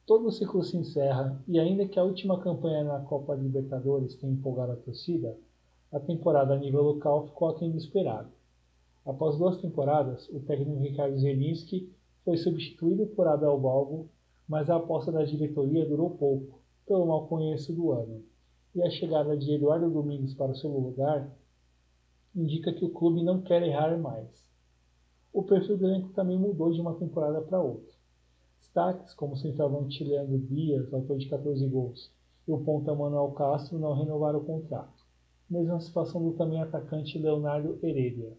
[0.04, 4.32] Todo o ciclo se encerra e ainda que a última campanha na Copa Libertadores tenha
[4.32, 5.38] empolgado a torcida,
[5.92, 8.30] a temporada a nível local ficou aquém do esperado.
[9.04, 11.92] Após duas temporadas, o técnico Ricardo Zelinski
[12.24, 14.08] foi substituído por Abel Balbo,
[14.46, 18.22] mas a aposta da diretoria durou pouco pelo mau conheço do ano,
[18.74, 21.28] e a chegada de Eduardo Domingos para o seu lugar
[22.34, 24.48] indica que o clube não quer errar mais.
[25.32, 27.94] O perfil do elenco também mudou de uma temporada para outra.
[28.58, 32.12] Destaques como o centroavante Leandro Dias, autor de 14 gols,
[32.46, 34.99] e o ponta Manuel Castro não renovaram o contrato.
[35.50, 38.32] Mesma situação do também atacante Leonardo Heredia.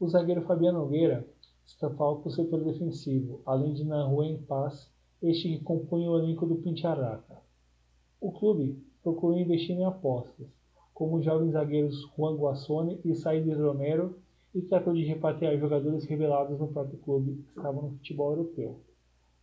[0.00, 1.28] O zagueiro Fabiano Nogueira
[1.66, 4.90] está falta o setor defensivo, além de Nanruen Paz
[5.22, 7.36] este que compunha o elenco do Pintiaraca.
[8.18, 10.46] O clube procurou investir em apostas,
[10.94, 14.16] como os jovens zagueiros Juan Guassone e Saides Romero,
[14.54, 18.80] e tratou de repatriar jogadores revelados no próprio clube que estavam no futebol europeu.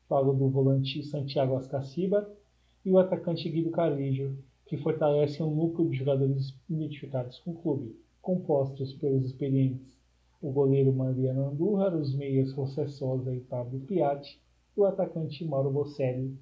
[0.08, 2.28] Falo do volante Santiago Ascaciba
[2.84, 4.36] e o atacante Guido Carlijo,
[4.70, 10.00] que fortalecem um núcleo de jogadores identificados com o clube, compostos pelos experientes
[10.42, 14.40] o goleiro Mariano Andújar, os meias José Sosa e Pablo Piatti,
[14.76, 16.38] o atacante Mauro Bocelli.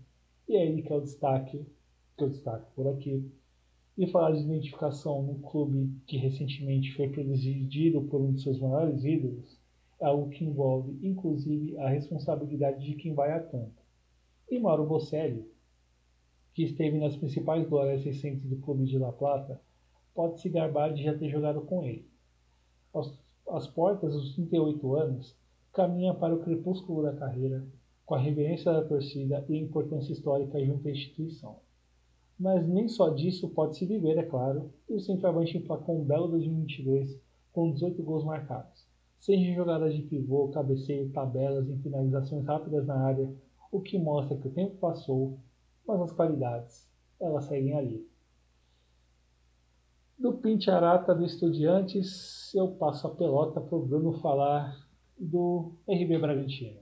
[0.48, 1.66] E é ele que é o destaque,
[2.16, 3.28] que eu destaco por aqui.
[3.98, 9.04] E falar de identificação no clube que recentemente foi presidido por um de seus maiores
[9.04, 9.58] ídolos
[10.00, 13.82] é algo que envolve, inclusive, a responsabilidade de quem vai a campo.
[14.48, 15.44] E Mauro Bocelli,
[16.58, 19.62] que esteve nas principais glórias recentes do clube de La Plata,
[20.16, 22.10] pode se gabar de já ter jogado com ele.
[23.48, 25.36] As portas dos 38 anos
[25.72, 27.64] caminha para o crepúsculo da carreira
[28.08, 31.58] com a reverência da torcida e a importância histórica junto à instituição.
[32.40, 36.28] Mas nem só disso pode se viver, é claro, e o centroavante emplacou um belo
[36.30, 37.22] 2022
[37.54, 38.84] com 18 gols marcados,
[39.20, 43.32] seja em jogadas de pivô, cabeceio, tabelas e finalizações rápidas na área,
[43.72, 45.38] o que mostra que o tempo passou,
[45.88, 46.88] mas as qualidades,
[47.20, 48.08] elas seguem ali.
[50.20, 54.76] Do Pintiarata do Estudiantes, eu passo a pelota para o Bruno falar
[55.18, 56.80] do RB Bragantino.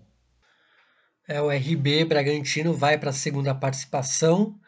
[1.28, 4.60] É, o RB Bragantino vai para a segunda participação,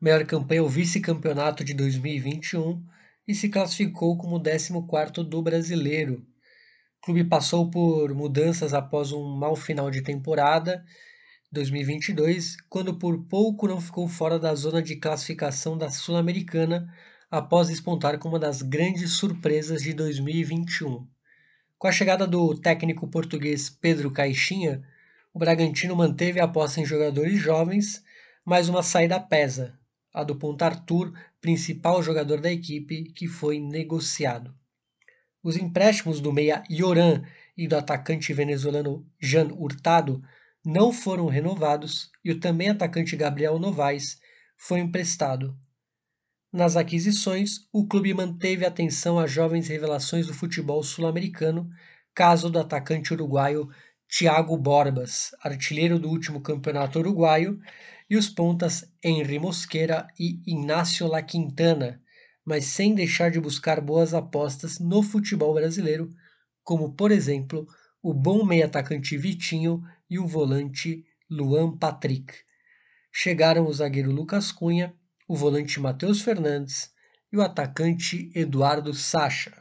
[0.00, 2.84] melhor campanha o vice-campeonato de 2021
[3.26, 6.26] e se classificou como 14º do brasileiro.
[7.00, 10.84] O clube passou por mudanças após um mau final de temporada
[11.50, 16.92] 2022, quando por pouco não ficou fora da zona de classificação da Sul-Americana
[17.30, 21.06] após despontar como uma das grandes surpresas de 2021.
[21.78, 24.82] Com a chegada do técnico português Pedro Caixinha,
[25.32, 28.04] o Bragantino manteve a aposta em jogadores jovens,
[28.44, 29.78] mas uma saída pesa,
[30.12, 34.54] a do Ponta Arthur, principal jogador da equipe, que foi negociado.
[35.42, 37.22] Os empréstimos do meia Yoran
[37.56, 40.22] e do atacante venezuelano Jan Hurtado
[40.64, 44.20] não foram renovados e o também atacante Gabriel Novaes
[44.56, 45.56] foi emprestado.
[46.52, 51.68] Nas aquisições, o clube manteve atenção às jovens revelações do futebol sul-americano,
[52.14, 53.68] caso do atacante uruguaio
[54.08, 57.60] Thiago Borbas, artilheiro do último campeonato uruguaio,
[58.08, 62.00] e os pontas Henry Mosquera e Inácio La Quintana,
[62.44, 66.08] mas sem deixar de buscar boas apostas no futebol brasileiro,
[66.64, 67.66] como por exemplo
[68.02, 72.34] o bom meio-atacante Vitinho e o volante Luan Patrick.
[73.12, 74.94] Chegaram o zagueiro Lucas Cunha,
[75.26, 76.90] o volante Matheus Fernandes
[77.32, 79.52] e o atacante Eduardo Sacha.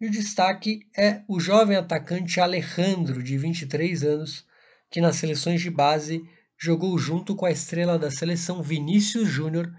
[0.00, 4.44] E o destaque é o jovem atacante Alejandro, de 23 anos,
[4.90, 6.22] que nas seleções de base
[6.58, 9.72] jogou junto com a estrela da seleção Vinícius Júnior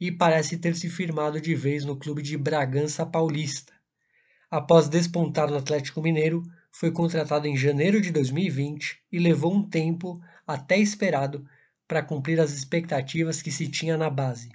[0.00, 3.72] e parece ter se firmado de vez no clube de Bragança Paulista.
[4.50, 10.20] Após despontar no Atlético Mineiro, foi contratado em janeiro de 2020 e levou um tempo
[10.46, 11.46] até esperado
[11.86, 14.50] para cumprir as expectativas que se tinha na base.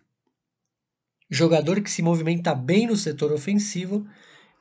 [1.30, 4.08] Jogador que se movimenta bem no setor ofensivo,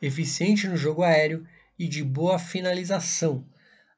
[0.00, 1.46] eficiente no jogo aéreo
[1.78, 3.46] e de boa finalização,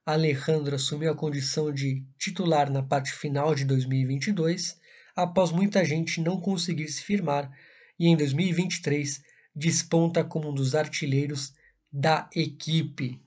[0.06, 4.78] Alejandro assumiu a condição de titular na parte final de 2022,
[5.16, 7.50] após muita gente não conseguir se firmar,
[7.98, 9.20] e em 2023
[9.52, 11.52] desponta como um dos artilheiros
[11.92, 13.20] da equipe.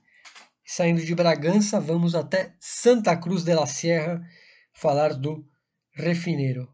[0.72, 4.22] Saindo de Bragança, vamos até Santa Cruz de la Sierra
[4.72, 5.44] falar do
[5.92, 6.68] Refineiro.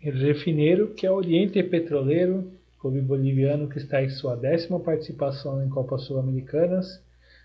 [0.00, 6.04] Refineiro, que é Oriente Petroleiro, clube boliviano que está em sua décima participação em Copas
[6.04, 7.04] Sul-Americanas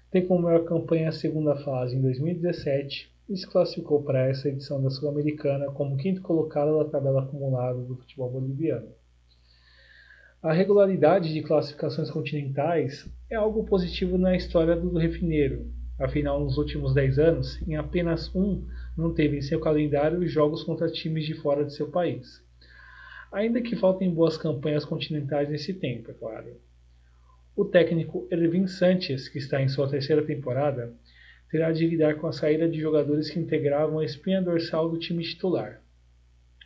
[0.10, 4.82] tem como maior campanha a segunda fase em 2017 e se classificou para essa edição
[4.82, 8.88] da Sul-Americana como quinto colocado da tabela acumulada do futebol boliviano.
[10.48, 16.94] A regularidade de classificações continentais é algo positivo na história do refineiro, afinal, nos últimos
[16.94, 18.66] 10 anos, em apenas um
[18.98, 22.42] não teve em seu calendário jogos contra times de fora de seu país.
[23.30, 26.56] Ainda que faltem boas campanhas continentais nesse tempo, é claro.
[27.54, 30.94] O técnico Ervin Sanchez, que está em sua terceira temporada,
[31.52, 35.26] terá de lidar com a saída de jogadores que integravam a espinha dorsal do time
[35.26, 35.82] titular.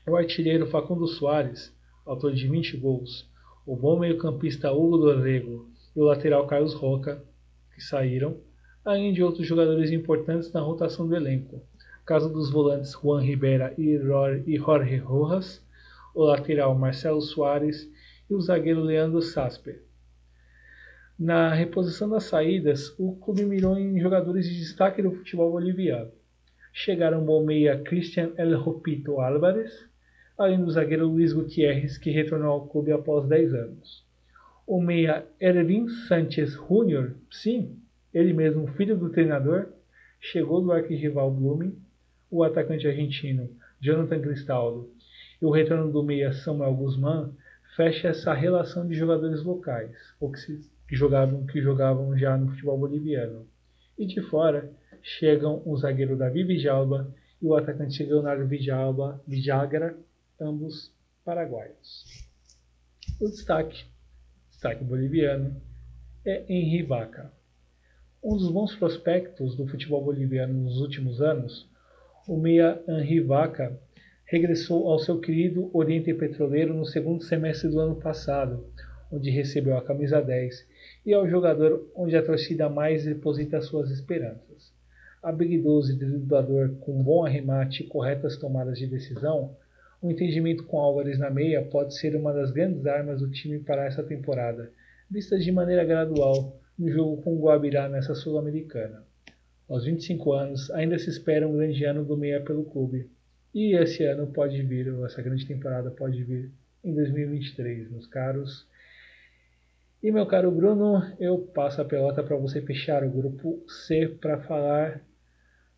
[0.08, 3.31] O artilheiro Facundo Soares, autor de 20 gols,
[3.66, 7.24] o bom meio-campista Hugo Dorrego e o lateral Carlos Roca,
[7.76, 8.38] que saíram,
[8.84, 11.62] além de outros jogadores importantes na rotação do elenco,
[12.04, 15.64] caso dos volantes Juan Ribera e Jorge Rojas,
[16.16, 17.88] o lateral Marcelo Soares
[18.30, 19.84] e o zagueiro Leandro Sasper.
[21.18, 26.12] Na reposição das saídas, o clube mirou em jogadores de destaque do futebol boliviano.
[26.74, 29.91] Chegaram o bom meia Christian El Rupito Álvarez,
[30.42, 34.06] além do zagueiro Luiz Gutierrez, que retornou ao clube após 10 anos.
[34.66, 37.78] O meia Erwin Sanchez Jr., sim,
[38.14, 39.70] ele mesmo, filho do treinador,
[40.20, 41.78] chegou do arquirrival Blooming,
[42.30, 43.50] o atacante argentino
[43.80, 44.90] Jonathan Cristaldo
[45.42, 47.32] e o retorno do meia Samuel Guzmán
[47.76, 52.50] fecha essa relação de jogadores locais, o que se que jogavam, que jogavam já no
[52.50, 53.48] futebol boliviano.
[53.98, 54.70] E de fora
[55.02, 57.10] chegam o zagueiro Davi Vijalba
[57.42, 59.98] e o atacante Leonardo Vijalba, Vijagra,
[60.42, 60.92] ambos
[61.24, 62.28] paraguaios.
[63.20, 63.86] O destaque,
[64.50, 65.62] destaque boliviano,
[66.26, 67.32] é Henri Vaca.
[68.24, 71.70] Um dos bons prospectos do futebol boliviano nos últimos anos,
[72.28, 73.80] o meia Henri Vaca
[74.26, 78.66] regressou ao seu querido Oriente Petroleiro no segundo semestre do ano passado,
[79.12, 80.68] onde recebeu a camisa 10
[81.06, 84.72] e ao jogador onde a torcida mais deposita suas esperanças.
[85.22, 89.56] Habilidoso e driblador com bom arremate e corretas tomadas de decisão,
[90.02, 93.86] o entendimento com Álvares na meia pode ser uma das grandes armas do time para
[93.86, 94.72] essa temporada,
[95.10, 99.06] vistas de maneira gradual no jogo com o Guabirá nessa Sul-Americana.
[99.70, 103.10] Aos 25 anos, ainda se espera um grande ano do meia pelo clube.
[103.54, 106.52] E esse ano pode vir, ou essa grande temporada pode vir
[106.84, 108.68] em 2023, meus caros.
[110.02, 114.42] E meu caro Bruno, eu passo a pelota para você fechar o grupo C para
[114.42, 115.00] falar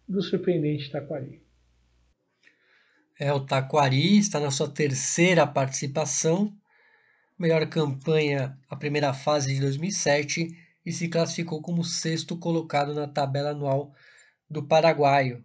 [0.08, 1.43] do surpreendente Taquari.
[3.20, 6.52] É, o Taquari está na sua terceira participação.
[7.38, 10.48] melhor campanha a primeira fase de 2007
[10.86, 13.94] e se classificou como sexto colocado na tabela anual
[14.50, 15.44] do paraguaio.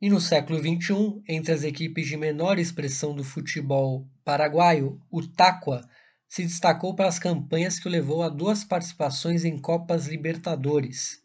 [0.00, 5.88] E no século XXI, entre as equipes de menor expressão do futebol paraguaio, o Taqua
[6.28, 11.20] se destacou pelas campanhas que o levou a duas participações em Copas Libertadores.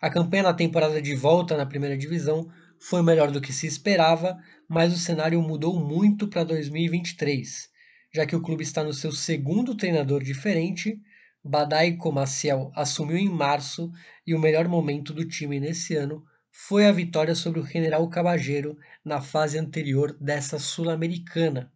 [0.00, 2.48] A campanha na temporada de volta na primeira divisão
[2.78, 4.38] foi melhor do que se esperava,
[4.68, 7.68] mas o cenário mudou muito para 2023,
[8.12, 11.00] já que o clube está no seu segundo treinador diferente.
[11.42, 13.92] Badaico Maciel assumiu em março
[14.26, 18.78] e o melhor momento do time nesse ano foi a vitória sobre o General Cabageiro
[19.04, 21.70] na fase anterior dessa Sul-Americana.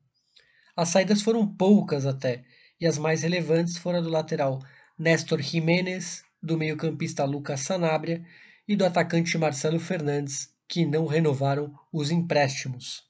[0.77, 2.45] As saídas foram poucas até,
[2.81, 4.61] e as mais relevantes foram a do lateral
[4.97, 8.25] Néstor Jiménez, do meio-campista Lucas Sanabria
[8.67, 13.03] e do atacante Marcelo Fernandes, que não renovaram os empréstimos.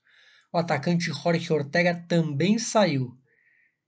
[0.53, 3.19] O atacante Jorge Ortega também saiu.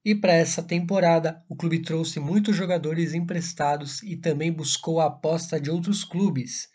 [0.04, 5.60] E para essa temporada, o clube trouxe muitos jogadores emprestados e também buscou a aposta
[5.60, 6.68] de outros clubes.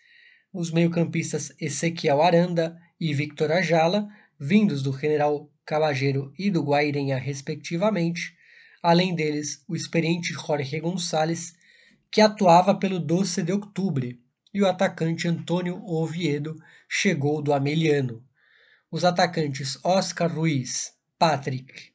[0.53, 4.07] Os meio-campistas Ezequiel Aranda e Victor Ajala,
[4.39, 8.35] vindos do General Cabageiro e do Guairenha, respectivamente,
[8.81, 11.53] além deles o experiente Jorge Gonçalves,
[12.11, 14.15] que atuava pelo Doce de Outubro,
[14.55, 16.55] e o atacante Antônio Oviedo
[16.87, 18.25] chegou do Ameliano.
[18.89, 21.91] Os atacantes Oscar Ruiz, Patrick,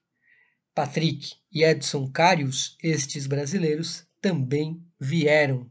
[0.75, 5.71] Patrick e Edson Carius, estes brasileiros, também vieram.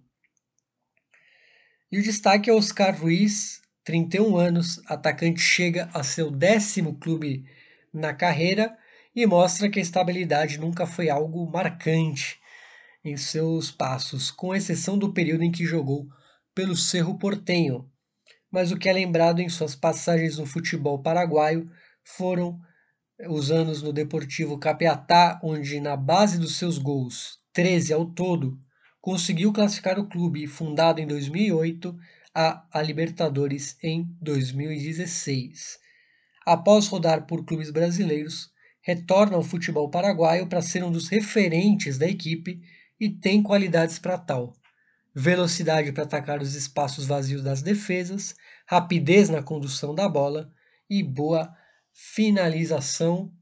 [1.91, 7.45] E o destaque é Oscar Ruiz, 31 anos, atacante chega a seu décimo clube
[7.93, 8.75] na carreira
[9.15, 12.39] e mostra que a estabilidade nunca foi algo marcante
[13.05, 16.09] em seus passos, com exceção do período em que jogou
[16.59, 17.89] pelo Cerro Portenho.
[18.51, 21.71] Mas o que é lembrado em suas passagens no futebol paraguaio
[22.03, 22.59] foram
[23.29, 28.59] os anos no Deportivo Capiatá, onde na base dos seus gols, 13 ao todo,
[28.99, 31.97] conseguiu classificar o clube, fundado em 2008,
[32.35, 35.79] a, a Libertadores em 2016.
[36.45, 38.49] Após rodar por clubes brasileiros,
[38.81, 42.59] retorna ao futebol paraguaio para ser um dos referentes da equipe
[42.99, 44.58] e tem qualidades para tal.
[45.13, 48.35] Velocidade para atacar os espaços vazios das defesas,
[48.65, 50.51] rapidez na condução da bola
[50.89, 51.55] e boa
[51.91, 53.33] finalização.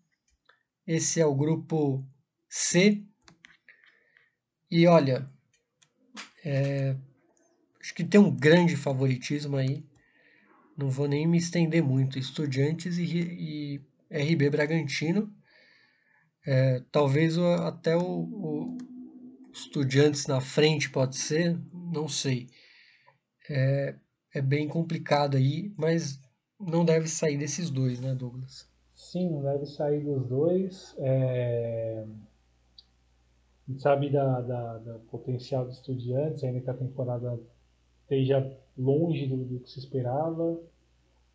[0.86, 2.08] Esse é o grupo
[2.50, 3.04] C.
[4.72, 5.30] E olha,
[6.44, 6.96] é,
[7.82, 9.86] acho que tem um grande favoritismo aí.
[10.78, 12.18] Não vou nem me estender muito.
[12.18, 15.34] Estudiantes e, e RB Bragantino.
[16.46, 18.78] É, talvez até o, o,
[19.58, 22.48] Estudiantes na frente pode ser, não sei.
[23.50, 23.96] É,
[24.34, 26.20] é bem complicado aí, mas
[26.60, 28.70] não deve sair desses dois, né, Douglas?
[28.94, 30.96] Sim, não deve sair dos dois.
[31.00, 32.06] É...
[33.68, 37.40] A gente sabe da, da, da potencial dos estudiantes, ainda que a temporada
[38.04, 40.60] esteja longe do, do que se esperava.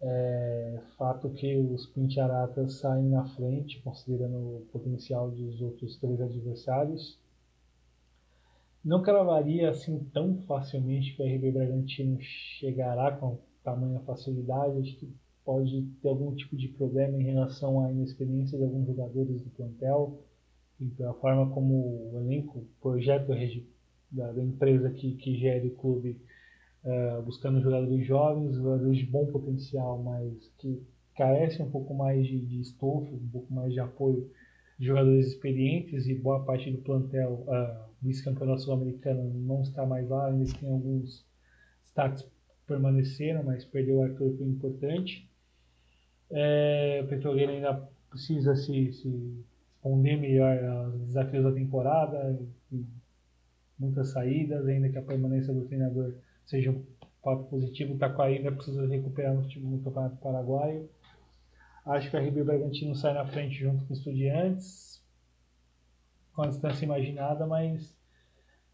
[0.00, 7.21] É, fato que os Pincharatas saem na frente, considerando o potencial dos outros três adversários.
[8.84, 14.78] Não cravaria assim tão facilmente que o RB Bragantino chegará com tamanha facilidade.
[14.80, 15.08] Acho que
[15.44, 20.20] pode ter algum tipo de problema em relação à inexperiência de alguns jogadores do plantel
[20.80, 21.74] e pela forma como
[22.12, 23.28] o elenco, o projeto
[24.10, 26.20] da, empresa que, que gere o clube,
[26.84, 30.82] uh, buscando jogadores jovens, jogadores de bom potencial, mas que
[31.16, 34.28] carecem um pouco mais de, de estofo, um pouco mais de apoio
[34.76, 40.26] de jogadores experientes e boa parte do plantel uh, vice-campeonato sul-americano não está mais lá,
[40.26, 41.24] ainda tem alguns
[41.84, 42.26] destaques
[42.66, 45.28] permaneceram, mas perdeu o Arthur foi importante.
[46.30, 49.44] É, o Petroleiro ainda precisa se, se
[49.82, 52.38] responder melhor aos desafios da temporada,
[53.78, 56.14] muitas saídas, ainda que a permanência do treinador
[56.46, 56.84] seja um
[57.22, 60.88] fato positivo, o Taquari ainda precisa recuperar no, no Campeonato Paraguaio.
[61.84, 64.91] Acho que a RB Bragantino sai na frente junto com o Estudiantes,
[66.34, 67.96] com a distância imaginada, mas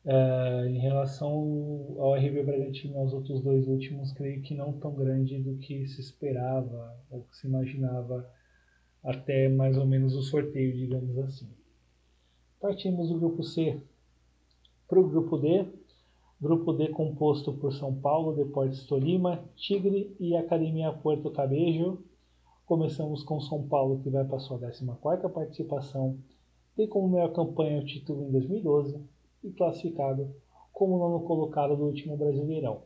[0.04, 5.38] é, em relação ao RB Bragantino aos outros dois últimos, creio que não tão grande
[5.38, 8.28] do que se esperava ou que se imaginava
[9.02, 11.48] até mais ou menos o sorteio, digamos assim.
[12.60, 13.80] Partimos do grupo C
[14.88, 15.66] para o grupo D.
[16.40, 21.98] Grupo D composto por São Paulo, Deportes Tolima, Tigre e Academia Puerto Cabejo.
[22.64, 26.16] Começamos com São Paulo, que vai para sua 14ª participação,
[26.78, 29.00] tem como melhor campanha o título em 2012
[29.42, 30.32] e classificado
[30.72, 32.82] como nono colocado do último Brasileirão.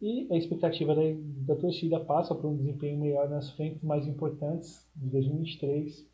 [0.00, 1.02] E a expectativa da,
[1.46, 6.06] da torcida passa por um desempenho melhor nas frentes mais importantes de 2023,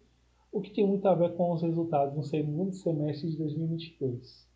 [0.51, 4.49] o que tem muito a ver com os resultados no segundo semestre de 2022.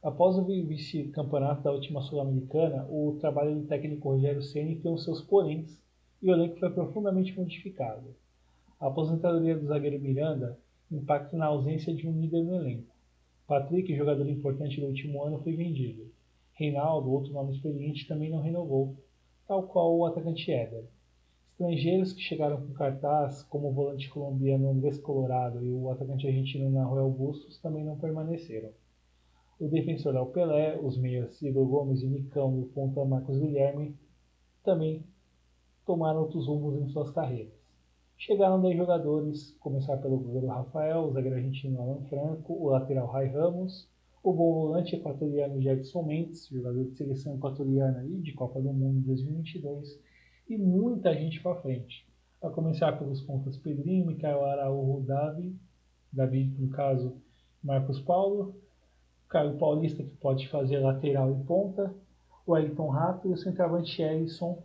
[0.00, 5.20] Após o vice-campeonato da última Sul-Americana, o trabalho do técnico Rogério Ceni tem os seus
[5.22, 5.76] poréns
[6.22, 8.14] e o elenco foi profundamente modificado.
[8.86, 10.56] A aposentadoria do zagueiro Miranda
[10.92, 12.94] impacta na ausência de um líder no elenco.
[13.44, 16.08] Patrick, jogador importante do último ano, foi vendido.
[16.52, 18.94] Reinaldo, outro nome experiente, também não renovou,
[19.44, 20.84] tal qual o atacante Éder.
[21.50, 26.70] Estrangeiros que chegaram com cartaz, como o volante colombiano Andrés Colorado e o atacante argentino
[26.70, 28.70] Nahuel Bustos, também não permaneceram.
[29.58, 33.96] O defensor Léo Pelé, os meias Igor Gomes e Nicão e o ponta Marcos Guilherme
[34.62, 35.02] também
[35.84, 37.55] tomaram outros rumos em suas carreiras.
[38.18, 43.26] Chegaram 10 jogadores, começar pelo goleiro Rafael, o zagueiro argentino Alan Franco, o lateral Rai
[43.28, 43.86] Ramos,
[44.22, 49.06] o bom volante equatoriano Jackson Mendes, jogador de seleção equatoriana e de Copa do Mundo
[49.06, 50.00] 2022,
[50.48, 52.08] e muita gente para frente.
[52.42, 55.54] A começar pelos pontas Pedrinho, Mikael Araújo, Davi,
[56.10, 57.20] Davi, no caso,
[57.62, 58.56] Marcos Paulo,
[59.28, 61.94] Caio Paulista, que pode fazer lateral e ponta,
[62.46, 64.62] o Ayrton Rato e o centroavante Ellison,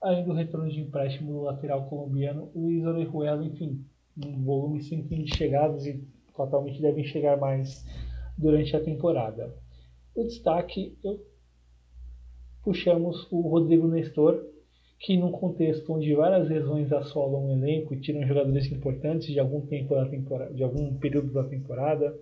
[0.00, 3.84] além do retorno de empréstimo do lateral colombiano Luiz Orejuela, enfim,
[4.24, 7.84] um volume sem fim de chegadas e totalmente devem chegar mais
[8.36, 9.54] durante a temporada.
[10.14, 11.20] O destaque, eu,
[12.62, 14.44] puxamos o Rodrigo Nestor,
[15.00, 19.60] que num contexto onde várias lesões assolam o elenco e tiram jogadores importantes de algum
[19.60, 22.18] tempo da temporada, de algum período da temporada,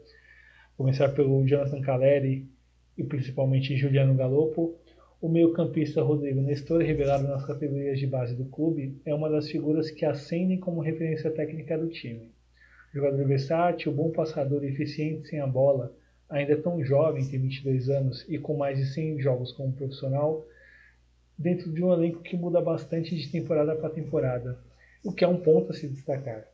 [0.76, 2.46] começar pelo Jonathan Caleri
[2.96, 4.74] e principalmente Juliano Galopo,
[5.18, 9.90] o meio-campista Rodrigo Nestor, revelado nas categorias de base do clube, é uma das figuras
[9.90, 12.34] que ascendem como referência técnica do time.
[12.92, 15.96] Jogador versátil, bom passador e eficiente sem a bola,
[16.28, 20.44] ainda tão jovem, tem 22 anos e com mais de 100 jogos como profissional,
[21.38, 24.58] dentro de um elenco que muda bastante de temporada para temporada,
[25.02, 26.46] o que é um ponto a se destacar.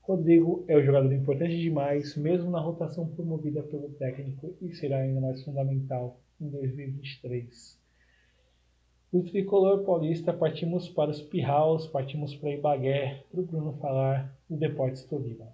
[0.00, 5.20] Rodrigo é um jogador importante demais, mesmo na rotação promovida pelo técnico, e será ainda
[5.20, 7.79] mais fundamental em 2023.
[9.12, 14.56] Do tricolor paulista, partimos para os Pirraus, partimos para Ibagué, para o Bruno falar do
[14.56, 15.48] Deportes Tolima.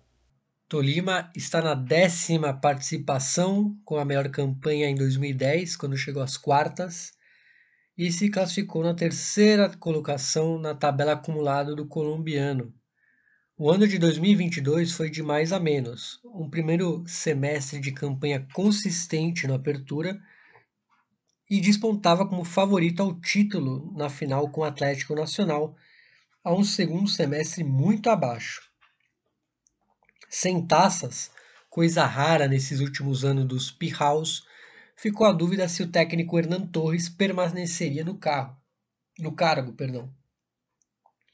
[0.69, 7.13] Tolima está na décima participação, com a melhor campanha em 2010, quando chegou às quartas,
[7.97, 12.75] e se classificou na terceira colocação na tabela acumulada do colombiano.
[13.57, 16.21] O ano de 2022 foi de mais a menos.
[16.27, 20.21] Um primeiro semestre de campanha consistente na apertura
[21.49, 25.77] e despontava como favorito ao título na final com o Atlético Nacional,
[26.43, 28.69] a um segundo semestre muito abaixo.
[30.29, 31.31] Sem taças,
[31.71, 34.45] coisa rara nesses últimos anos dos Pirraus,
[34.97, 38.57] ficou a dúvida se o técnico Hernan Torres permaneceria no carro,
[39.19, 40.13] no cargo, perdão.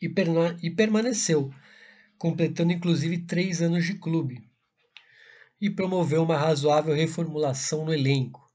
[0.00, 1.50] E, perna, e permaneceu,
[2.18, 4.42] completando inclusive três anos de clube.
[5.60, 8.51] E promoveu uma razoável reformulação no elenco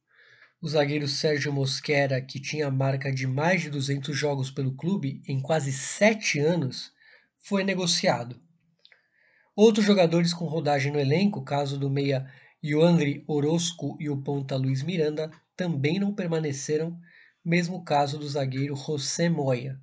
[0.60, 5.40] o zagueiro Sérgio Mosquera, que tinha marca de mais de 200 jogos pelo clube em
[5.40, 6.92] quase sete anos,
[7.38, 8.42] foi negociado.
[9.56, 12.32] Outros jogadores com rodagem no elenco, caso do meia
[12.64, 17.00] Yoandri Orozco e o ponta Luiz Miranda, também não permaneceram,
[17.46, 19.80] mesmo caso do zagueiro José Moya.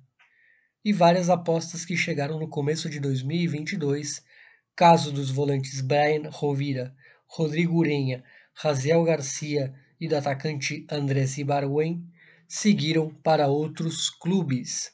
[0.83, 4.23] E várias apostas que chegaram no começo de 2022,
[4.75, 6.93] caso dos volantes Brian Rovira,
[7.25, 8.23] Rodrigo Urenha,
[8.53, 12.03] Raziel Garcia e do atacante Andrés Ibarwen
[12.47, 14.91] seguiram para outros clubes.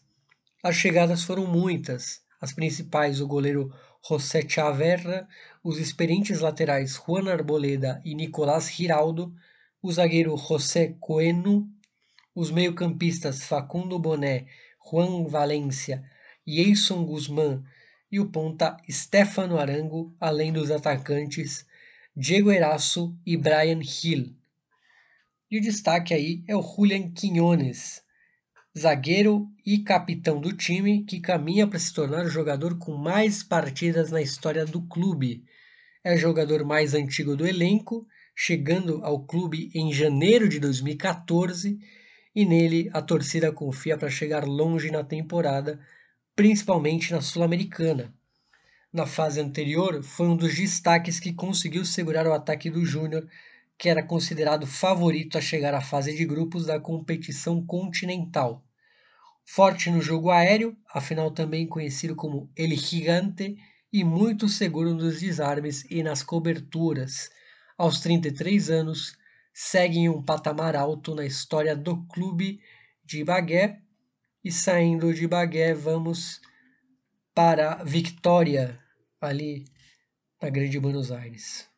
[0.64, 3.74] As chegadas foram muitas, as principais o goleiro
[4.08, 5.28] José Chaverra,
[5.64, 9.34] os experientes laterais Juan Arboleda e Nicolás Giraldo,
[9.82, 11.70] o zagueiro José Coeno,
[12.34, 14.45] os meio-campistas Facundo Boné,
[14.89, 16.04] Juan Valência,
[16.45, 17.64] Jason Guzmán
[18.12, 21.66] e o ponta Stefano Arango, além dos atacantes
[22.16, 24.36] Diego Eraço e Brian Hill.
[25.52, 28.02] E o destaque aí é o Julian Quinones,
[28.78, 34.10] zagueiro e capitão do time que caminha para se tornar o jogador com mais partidas
[34.12, 35.43] na história do clube.
[36.06, 41.78] É o jogador mais antigo do elenco, chegando ao clube em janeiro de 2014
[42.34, 45.82] e nele a torcida confia para chegar longe na temporada,
[46.34, 48.14] principalmente na Sul-Americana.
[48.93, 53.28] Na fase anterior, foi um dos destaques que conseguiu segurar o ataque do Júnior
[53.82, 58.64] que era considerado favorito a chegar à fase de grupos da competição continental.
[59.44, 63.58] Forte no jogo aéreo, afinal também conhecido como El Gigante,
[63.92, 67.32] e muito seguro nos desarmes e nas coberturas.
[67.76, 69.18] Aos 33 anos,
[69.52, 72.62] segue em um patamar alto na história do clube
[73.04, 73.80] de Bagué.
[74.44, 76.40] E saindo de Bagué, vamos
[77.34, 78.80] para Vitória,
[79.20, 79.66] ali
[80.40, 81.70] na Grande Buenos Aires.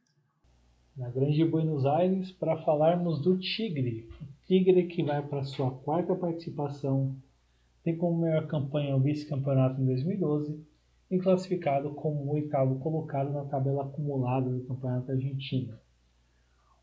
[0.95, 4.07] Na Grande Buenos Aires, para falarmos do Tigre.
[4.21, 7.15] O Tigre que vai para sua quarta participação,
[7.83, 10.63] tem como melhor campanha o vice-campeonato em 2012
[11.09, 15.73] e classificado como o oitavo colocado na tabela acumulada do Campeonato Argentino.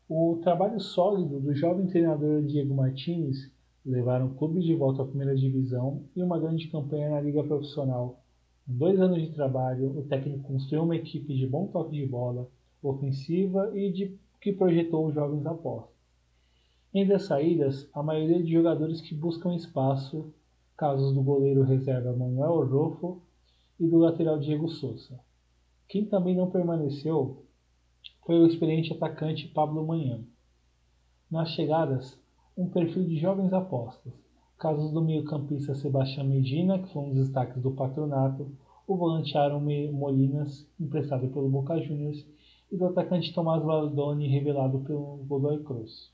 [0.09, 3.49] O trabalho sólido do jovem treinador Diego Martins
[3.85, 8.21] levaram o clube de volta à primeira divisão e uma grande campanha na liga profissional.
[8.67, 12.49] Com dois anos de trabalho, o técnico construiu uma equipe de bom toque de bola,
[12.81, 15.91] ofensiva e de, que projetou os jovens apostas.
[16.93, 20.33] Entre as saídas, a maioria de jogadores que buscam espaço,
[20.75, 23.21] casos do goleiro reserva Manuel Rofo
[23.79, 25.19] e do lateral Diego Souza.
[25.87, 27.45] Quem também não permaneceu
[28.25, 30.23] foi o experiente atacante Pablo Manhã.
[31.29, 32.19] Nas chegadas,
[32.57, 34.13] um perfil de jovens apostas,
[34.57, 38.51] casos do meio-campista Sebastião Medina, que foi um dos destaques do patronato,
[38.87, 39.61] o volante Aaron
[39.91, 42.27] Molinas, emprestado pelo Boca Juniors,
[42.71, 46.09] e do atacante Tomás Valdoni, revelado pelo Godoy Cruz.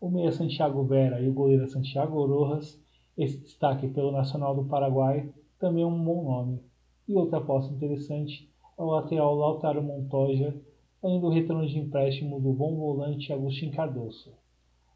[0.00, 2.78] O meia Santiago Vera e o goleiro Santiago Rojas,
[3.16, 6.60] esse destaque pelo Nacional do Paraguai, também é um bom nome.
[7.08, 10.60] E outra aposta interessante é o lateral Lautaro Montoya,
[11.00, 14.32] além do retorno de empréstimo do bom volante Agustin Cardoso.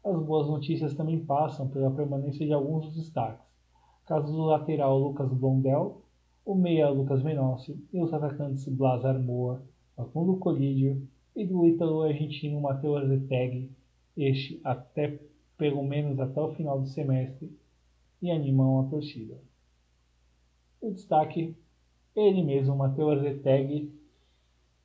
[0.03, 3.45] As boas notícias também passam pela permanência de alguns dos destaques,
[4.05, 6.01] caso do lateral Lucas Blondel,
[6.45, 9.63] o meia Lucas Menossi e os atacantes Blas Armoa,
[9.95, 13.69] Facundo Colídio e do ítalo argentino Matheus Zeteg,
[14.17, 15.19] este até
[15.57, 17.51] pelo menos até o final do semestre,
[18.21, 19.37] e animam a torcida.
[20.81, 21.55] O destaque,
[22.15, 23.91] ele mesmo, Matheus Zeteg,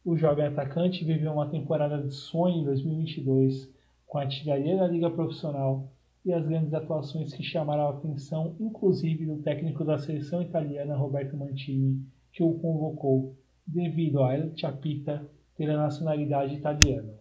[0.05, 3.69] o jovem atacante viveu uma temporada de sonho em 2022
[4.07, 5.89] com a artilharia da Liga Profissional
[6.25, 11.37] e as grandes atuações que chamaram a atenção, inclusive do técnico da seleção italiana Roberto
[11.37, 13.37] Mantini, que o convocou
[13.67, 17.15] devido a El Chapita ter a nacionalidade italiana.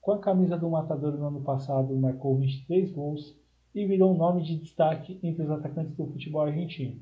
[0.00, 3.34] Com a camisa do Matador no ano passado, marcou 23 gols
[3.74, 7.00] e virou um nome de destaque entre os atacantes do futebol argentino.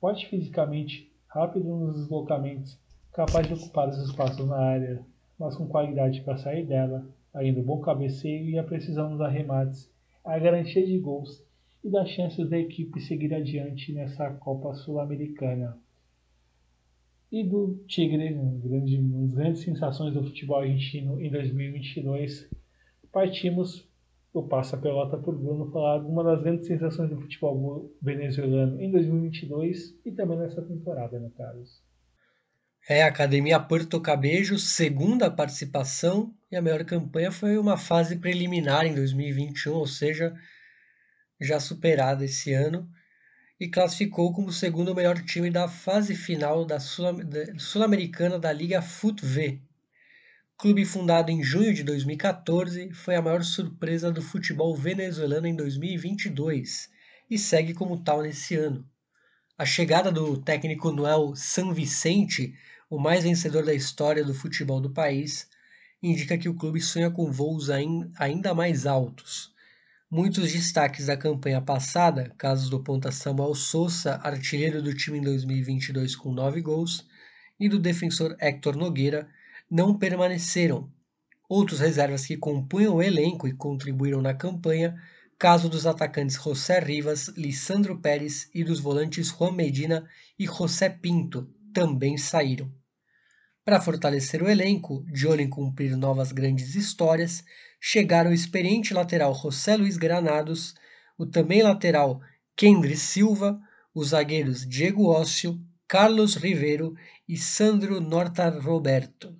[0.00, 2.78] Forte fisicamente, rápido nos deslocamentos,
[3.12, 5.04] capaz de ocupar os espaços na área,
[5.38, 7.04] mas com qualidade para sair dela,
[7.34, 9.90] ainda o bom cabeceio e a precisão nos arremates,
[10.24, 11.44] a garantia de gols
[11.82, 15.76] e das chances da equipe seguir adiante nessa Copa Sul-Americana.
[17.32, 22.50] E do Tigre, uma, das grandes sensações do futebol argentino em 2022,
[23.10, 23.88] partimos
[24.34, 29.98] do Passa Pelota por Bruno falar uma das grandes sensações do futebol venezuelano em 2022
[30.04, 31.82] e também nessa temporada, né, Carlos?
[32.86, 38.84] É, a Academia Porto Cabejo, segunda participação, e a melhor campanha foi uma fase preliminar
[38.84, 40.34] em 2021, ou seja,
[41.40, 42.86] já superada esse ano,
[43.62, 49.60] e classificou como o segundo melhor time da fase final da Sul-Americana da Liga FUTV.
[50.58, 56.90] Clube fundado em junho de 2014, foi a maior surpresa do futebol venezuelano em 2022
[57.30, 58.84] e segue como tal nesse ano.
[59.56, 62.54] A chegada do técnico Noel San Vicente
[62.92, 65.48] o mais vencedor da história do futebol do país,
[66.02, 69.51] indica que o clube sonha com voos ainda mais altos.
[70.14, 76.14] Muitos destaques da campanha passada, casos do ponta Samuel Sousa, artilheiro do time em 2022
[76.14, 77.08] com nove gols,
[77.58, 79.26] e do defensor Héctor Nogueira,
[79.70, 80.92] não permaneceram.
[81.48, 84.94] Outros reservas que compunham o elenco e contribuíram na campanha,
[85.38, 90.06] caso dos atacantes José Rivas, Lissandro Pérez e dos volantes Juan Medina
[90.38, 92.70] e José Pinto, também saíram.
[93.64, 97.44] Para fortalecer o elenco, de olho em cumprir novas grandes histórias,
[97.80, 100.74] chegaram o experiente lateral José Luiz Granados,
[101.16, 102.20] o também lateral
[102.56, 103.60] Kendry Silva,
[103.94, 106.96] os zagueiros Diego Ócio, Carlos Ribeiro
[107.28, 109.38] e Sandro Norta Roberto,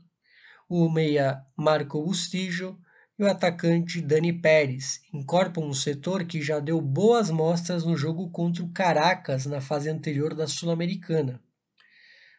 [0.69, 2.79] o meia Marco Bustillo
[3.19, 8.31] e o atacante Dani Pérez incorporam um setor que já deu boas mostras no jogo
[8.31, 11.43] contra o Caracas na fase anterior da Sul-Americana.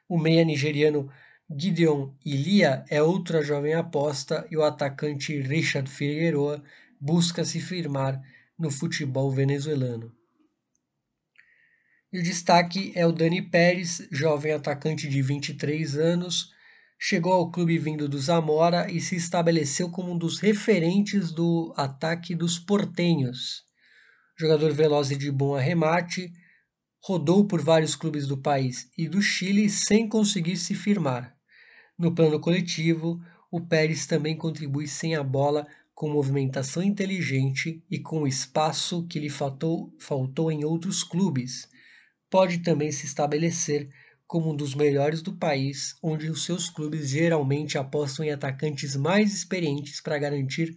[0.07, 1.09] O meia nigeriano
[1.50, 6.64] Gideon Ilia é outra jovem aposta e o atacante Richard Figueroa
[7.00, 8.22] busca se firmar
[8.58, 10.16] no futebol venezuelano.
[12.12, 16.52] E o destaque é o Dani Pérez, jovem atacante de 23 anos,
[16.98, 22.36] chegou ao clube vindo do Zamora e se estabeleceu como um dos referentes do ataque
[22.36, 23.64] dos portenhos.
[24.38, 26.32] Jogador veloz e de bom arremate,
[27.06, 31.36] rodou por vários clubes do país e do Chile sem conseguir se firmar.
[31.99, 38.22] No plano coletivo, o Pérez também contribui sem a bola com movimentação inteligente e com
[38.22, 41.68] o espaço que lhe faltou, faltou em outros clubes.
[42.30, 43.89] Pode também se estabelecer
[44.26, 49.34] como um dos melhores do país, onde os seus clubes geralmente apostam em atacantes mais
[49.34, 50.74] experientes para garantir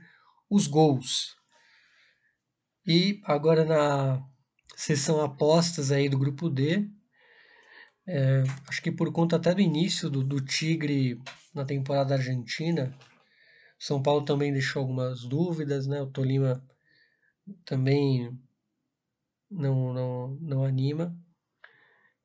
[0.50, 1.36] os gols.
[2.84, 4.22] E agora na
[4.76, 6.86] sessão apostas aí do grupo D,
[8.06, 11.18] é, acho que por conta até do início do, do Tigre
[11.54, 12.94] na temporada argentina,
[13.78, 16.00] São Paulo também deixou algumas dúvidas, né?
[16.02, 16.62] O Tolima
[17.64, 18.38] também
[19.50, 21.16] não, não, não anima.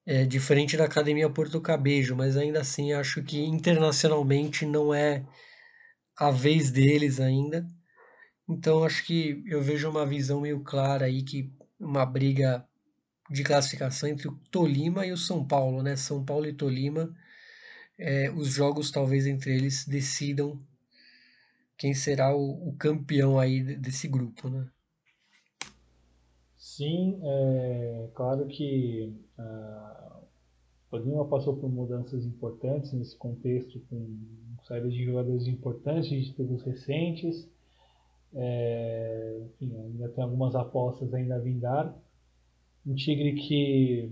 [0.06, 5.26] É diferente da Academia Porto Cabejo, mas ainda assim acho que internacionalmente não é
[6.18, 7.66] a vez deles ainda.
[8.48, 11.50] Então acho que eu vejo uma visão meio clara aí que
[11.82, 12.66] uma briga
[13.30, 15.96] de classificação entre o Tolima e o São Paulo, né?
[15.96, 17.14] São Paulo e Tolima,
[17.98, 20.62] é, os jogos talvez entre eles decidam
[21.78, 24.70] quem será o, o campeão aí desse grupo, né?
[26.58, 34.18] Sim, é claro que uh, o Tolima passou por mudanças importantes nesse contexto, com
[34.64, 37.50] saída de jogadores importantes de títulos recentes.
[38.34, 41.94] É, enfim, ainda tem algumas apostas ainda a vingar.
[42.86, 44.12] Um Tigre que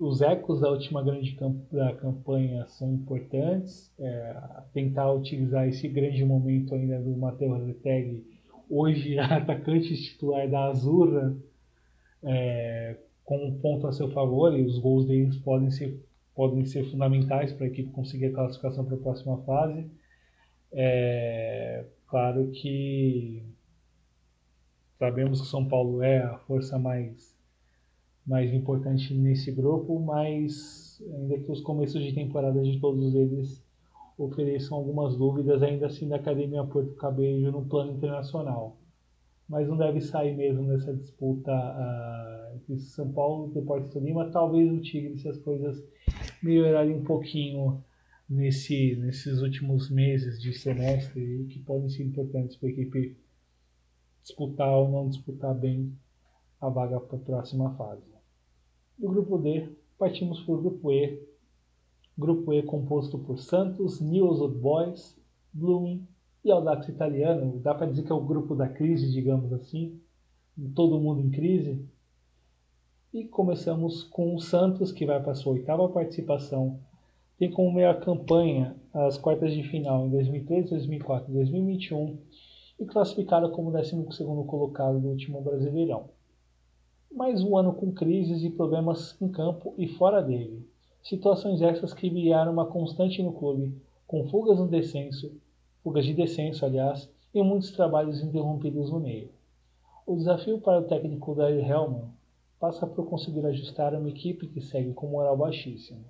[0.00, 3.92] os ecos da última grande camp da campanha são importantes.
[3.98, 4.36] É,
[4.72, 8.24] tentar utilizar esse grande momento ainda do Matheus Retegui,
[8.68, 11.36] hoje atacante titular da Azurra,
[12.22, 16.02] é, com um ponto a seu favor, e os gols deles podem ser,
[16.34, 19.86] podem ser fundamentais para a equipe conseguir a classificação para a próxima fase.
[20.72, 23.42] É, claro que
[24.98, 27.36] sabemos que São Paulo é a força mais,
[28.26, 33.62] mais importante nesse grupo, mas ainda que os começos de temporada de todos eles
[34.16, 38.76] ofereçam algumas dúvidas, ainda assim da Academia Porto Cabello no plano internacional.
[39.48, 44.30] Mas não deve sair mesmo nessa disputa uh, entre São Paulo e Deportes Tolima.
[44.30, 45.82] Talvez o Tigre, se as coisas
[46.40, 47.82] melhorarem um pouquinho
[48.30, 53.16] nesse, nesses últimos meses de semestre, que podem ser importantes para a equipe
[54.22, 55.92] disputar ou não disputar bem
[56.60, 58.04] a vaga para a próxima fase.
[58.96, 59.68] Do grupo D,
[59.98, 61.28] partimos para o grupo E.
[62.16, 65.18] Grupo E composto por Santos, News Old Boys,
[65.52, 66.06] Blooming
[66.44, 67.58] e Audax Italiano.
[67.58, 70.00] Dá para dizer que é o grupo da crise, digamos assim.
[70.74, 71.84] Todo mundo em crise.
[73.12, 76.78] E começamos com o Santos, que vai para sua oitava participação
[77.40, 82.18] tem como melhor campanha as quartas de final em 2013, 2004 e 2021
[82.78, 86.10] e classificada como 12º colocado do último Brasileirão.
[87.10, 90.68] Mais um ano com crises e problemas em campo e fora dele.
[91.02, 93.74] Situações essas que vieram uma constante no clube,
[94.06, 95.32] com fugas no descenso,
[95.82, 99.30] fugas de descenso, aliás, e muitos trabalhos interrompidos no meio.
[100.06, 102.04] O desafio para o técnico Dario Hellman
[102.58, 106.04] passa por conseguir ajustar uma equipe que segue com moral baixíssimo.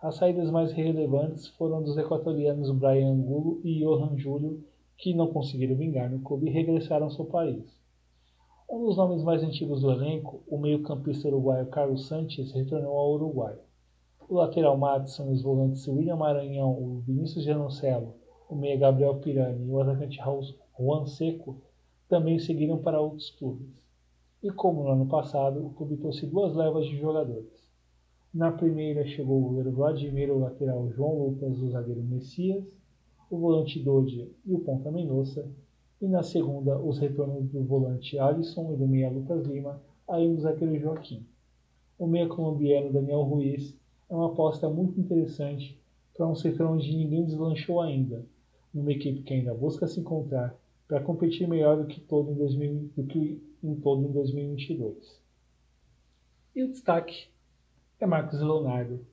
[0.00, 4.62] As saídas mais relevantes foram dos equatorianos Brian Angulo e Johan Júlio,
[4.96, 7.82] que não conseguiram vingar no clube e regressaram ao seu país.
[8.70, 13.58] Um dos nomes mais antigos do elenco, o meio-campista uruguaio Carlos Sanches, retornou ao Uruguai.
[14.28, 18.14] O lateral Madison, os volantes William Maranhão, o Vinícius Janocelo,
[18.48, 20.20] o meia Gabriel Pirani e o atacante
[20.78, 21.60] Juan Seco
[22.08, 23.84] também seguiram para outros clubes.
[24.44, 27.57] E como no ano passado, o clube trouxe duas levas de jogadores.
[28.32, 32.62] Na primeira chegou o goleiro Vladimir, o lateral João Lucas, o zagueiro Messias,
[33.30, 35.50] o volante Dodi e o ponta Menossa.
[36.00, 40.42] E na segunda, os retornos do volante Alisson e do meia Lucas Lima, além do
[40.42, 41.26] zagueiro Joaquim.
[41.98, 43.74] O meia colombiano Daniel Ruiz
[44.10, 45.80] é uma aposta muito interessante
[46.14, 48.26] para um setor onde ninguém deslanchou ainda,
[48.74, 50.54] numa equipe que ainda busca se encontrar
[50.86, 55.18] para competir melhor do que, todo em 2000, do que em todo em 2022.
[56.54, 57.28] E o destaque
[58.00, 59.04] é Marcos Leonardo.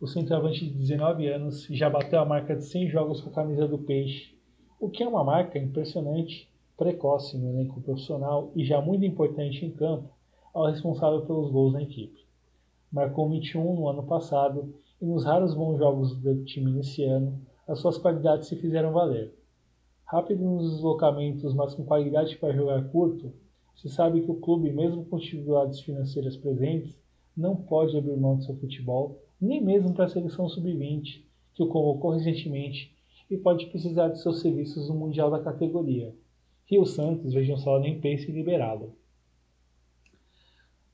[0.00, 3.68] O centroavante de 19 anos já bateu a marca de 100 jogos com a camisa
[3.68, 4.36] do Peixe,
[4.80, 9.70] o que é uma marca impressionante, precoce no elenco profissional e já muito importante em
[9.70, 10.10] campo
[10.52, 12.26] ao responsável pelos gols na equipe.
[12.90, 17.78] Marcou 21 no ano passado e nos raros bons jogos do time nesse ano, as
[17.78, 19.32] suas qualidades se fizeram valer.
[20.04, 23.32] Rápido nos deslocamentos, mas com qualidade para jogar curto,
[23.76, 27.03] se sabe que o clube, mesmo com dificuldades financeiras presentes,
[27.36, 31.22] não pode abrir mão do seu futebol, nem mesmo para a seleção sub-20,
[31.54, 32.94] que o convocou recentemente
[33.30, 36.14] e pode precisar de seus serviços no Mundial da categoria.
[36.66, 38.94] Rio Santos, vejam só, nem pense em liberá-lo.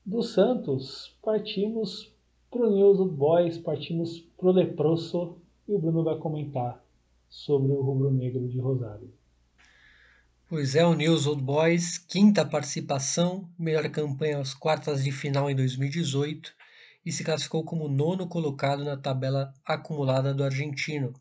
[0.05, 2.11] Do Santos, partimos
[2.49, 5.37] para o News Boys, partimos para o Leproso
[5.67, 6.83] e o Bruno vai comentar
[7.29, 9.09] sobre o rubro-negro de Rosário.
[10.51, 15.55] Pois é, o News Old Boys, quinta participação, melhor campanha às quartas de final em
[15.55, 16.53] 2018
[17.05, 21.13] e se classificou como nono colocado na tabela acumulada do argentino.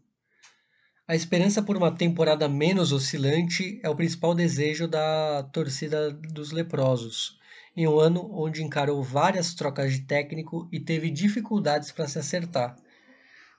[1.06, 7.38] A esperança por uma temporada menos oscilante é o principal desejo da torcida dos leprosos,
[7.76, 12.74] em um ano onde encarou várias trocas de técnico e teve dificuldades para se acertar.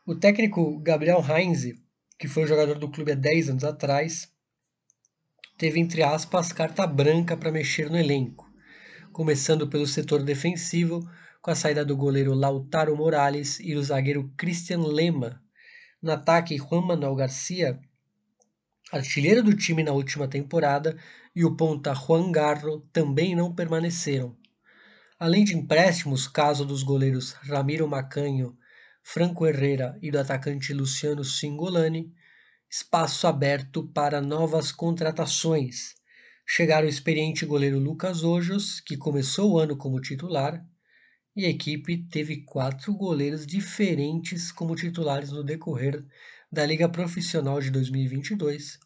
[0.05, 1.82] O técnico Gabriel Heinze,
[2.19, 4.30] que foi jogador do clube há 10 anos atrás,
[5.62, 8.51] teve, entre aspas, carta branca para mexer no elenco,
[9.14, 11.07] começando pelo setor defensivo,
[11.39, 15.39] com a saída do goleiro Lautaro Morales e do zagueiro Christian Lema.
[16.01, 17.80] No ataque, Juan Manuel Garcia,
[18.91, 20.97] artilheiro do time na última temporada,
[21.36, 24.36] e o ponta Juan Garro também não permaneceram.
[25.20, 28.57] Além de empréstimos, caso dos goleiros Ramiro Macanho,
[29.03, 32.12] Franco Herrera e do atacante Luciano Singolani,
[32.72, 35.93] espaço aberto para novas contratações.
[36.47, 40.65] Chegaram o experiente goleiro Lucas Ojos, que começou o ano como titular,
[41.36, 46.01] e a equipe teve quatro goleiros diferentes como titulares no decorrer
[46.49, 48.80] da Liga Profissional de 2022,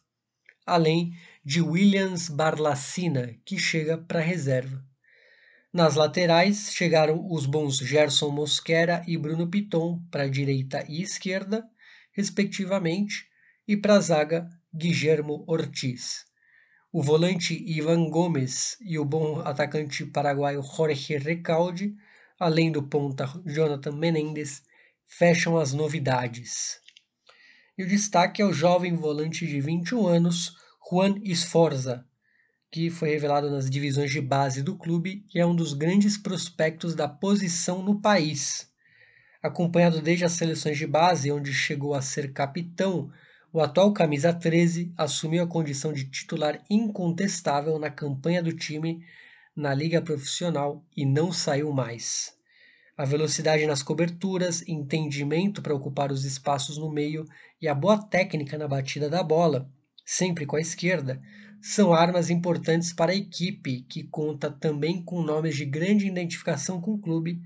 [0.66, 1.12] além
[1.44, 4.84] de Williams Barlacina, que chega para reserva.
[5.72, 11.64] Nas laterais chegaram os bons Gerson Mosquera e Bruno Piton para direita e esquerda,
[12.12, 13.28] respectivamente,
[13.66, 16.24] e para a zaga Guillermo Ortiz.
[16.92, 21.94] O volante Ivan Gomes e o bom atacante paraguaio Jorge Recalde,
[22.38, 24.62] além do ponta Jonathan Menendez,
[25.06, 26.78] fecham as novidades.
[27.76, 30.54] E o destaque é o jovem volante de 21 anos,
[30.90, 32.06] Juan Esforza,
[32.70, 36.94] que foi revelado nas divisões de base do clube e é um dos grandes prospectos
[36.94, 38.70] da posição no país.
[39.42, 43.10] Acompanhado desde as seleções de base, onde chegou a ser capitão
[43.56, 49.02] o atual camisa 13 assumiu a condição de titular incontestável na campanha do time
[49.56, 52.36] na liga profissional e não saiu mais.
[52.98, 57.24] A velocidade nas coberturas, entendimento para ocupar os espaços no meio
[57.58, 59.66] e a boa técnica na batida da bola,
[60.04, 61.18] sempre com a esquerda,
[61.58, 66.90] são armas importantes para a equipe, que conta também com nomes de grande identificação com
[66.90, 67.40] o clube,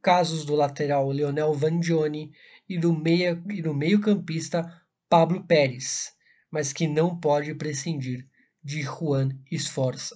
[0.00, 2.32] casos do lateral Leonel Vandione
[2.66, 2.94] e do
[3.74, 4.79] meio-campista
[5.10, 6.12] Pablo Pérez,
[6.52, 8.28] mas que não pode prescindir
[8.62, 10.14] de Juan Esforça.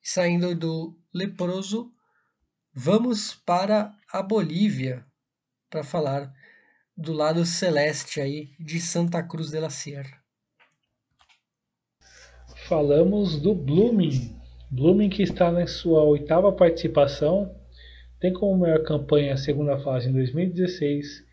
[0.00, 1.92] Saindo do leproso,
[2.72, 5.04] vamos para a Bolívia
[5.68, 6.32] para falar
[6.96, 10.22] do lado celeste aí de Santa Cruz de la Sierra.
[12.68, 14.40] Falamos do Blooming.
[14.70, 17.52] Blooming que está na sua oitava participação,
[18.20, 21.23] tem como maior campanha a segunda fase em 2016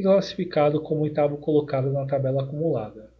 [0.00, 3.10] e classificado como oitavo colocado na tabela acumulada.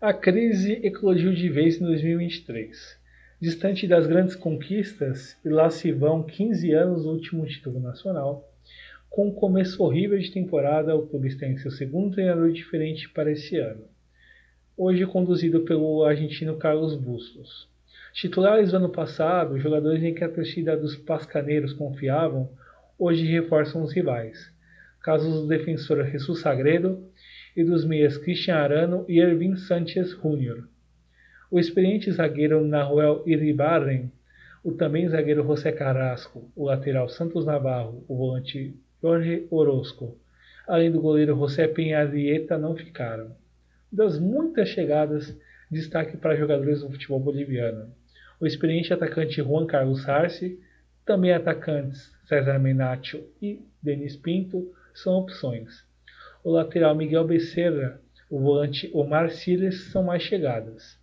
[0.00, 2.98] A crise eclodiu de vez em 2023.
[3.40, 8.48] Distante das grandes conquistas, e lá se vão 15 anos do último título nacional,
[9.10, 13.56] com um começo horrível de temporada, o clube tem seu segundo treinador diferente para esse
[13.56, 13.84] ano.
[14.76, 17.68] Hoje conduzido pelo argentino Carlos Bustos.
[18.12, 22.48] Titulares do ano passado, jogadores em que a torcida dos pascaneiros confiavam,
[22.98, 24.53] hoje reforçam os rivais
[25.04, 27.06] casos do defensor Jesus Sagredo
[27.54, 30.64] e dos meias Cristian Arano e Ervin Sanchez Jr.
[31.50, 34.10] O experiente zagueiro Nahuel Iribarren,
[34.64, 40.18] o também zagueiro José Carrasco, o lateral Santos Navarro, o volante Jorge Orozco,
[40.66, 43.36] além do goleiro José Penharieta não ficaram.
[43.92, 45.38] Das muitas chegadas,
[45.70, 47.92] destaque para jogadores do futebol boliviano.
[48.40, 50.58] O experiente atacante Juan Carlos Arce,
[51.04, 55.84] também atacantes César Menacho e Denis Pinto, são opções.
[56.42, 60.98] O lateral Miguel Becerra, o volante Omar Siles são mais chegadas.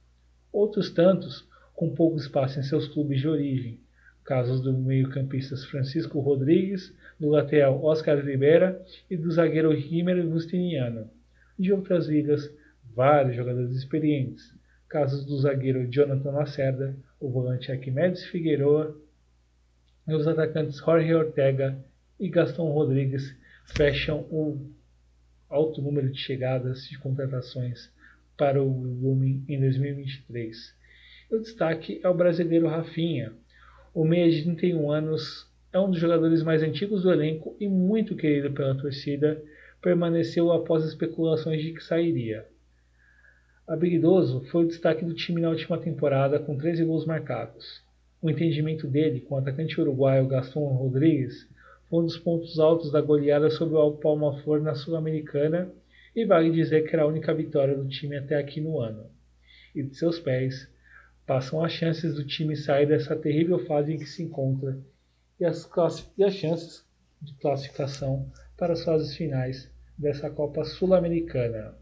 [0.52, 3.80] Outros tantos, com pouco espaço em seus clubes de origem,
[4.24, 11.10] casos do meio-campistas Francisco Rodrigues, do lateral Oscar Rivera e do zagueiro Rimer Justiniano.
[11.58, 12.50] De outras ligas,
[12.96, 14.54] vários jogadores experientes,
[14.88, 18.96] casos do zagueiro Jonathan Lacerda, o volante Arquimedes Figueroa,
[20.08, 21.78] e os atacantes Jorge Ortega
[22.20, 23.36] e Gastão Rodrigues,
[23.72, 24.70] fecham um
[25.50, 27.90] alto número de chegadas de contratações
[28.38, 30.76] para o Lumen em 2023.
[31.32, 33.34] O destaque é o brasileiro Rafinha.
[33.94, 38.16] O meia de 31 anos é um dos jogadores mais antigos do elenco e muito
[38.16, 39.42] querido pela torcida,
[39.82, 42.46] permaneceu após especulações de que sairia.
[43.68, 47.82] Habilidoso foi o destaque do time na última temporada com 13 gols marcados.
[48.22, 51.48] O entendimento dele com o atacante uruguaio Gaston Rodrigues
[51.92, 55.74] um dos pontos altos da goleada sobre o Palma Flor na Sul-Americana
[56.16, 59.10] e vale dizer que era a única vitória do time até aqui no ano.
[59.76, 60.70] E de seus pés
[61.28, 64.78] passam as chances do time sair dessa terrível fase em que se encontra
[65.40, 65.70] e as,
[66.18, 66.86] e as chances
[67.22, 71.76] de classificação para as fases finais dessa Copa Sul-Americana.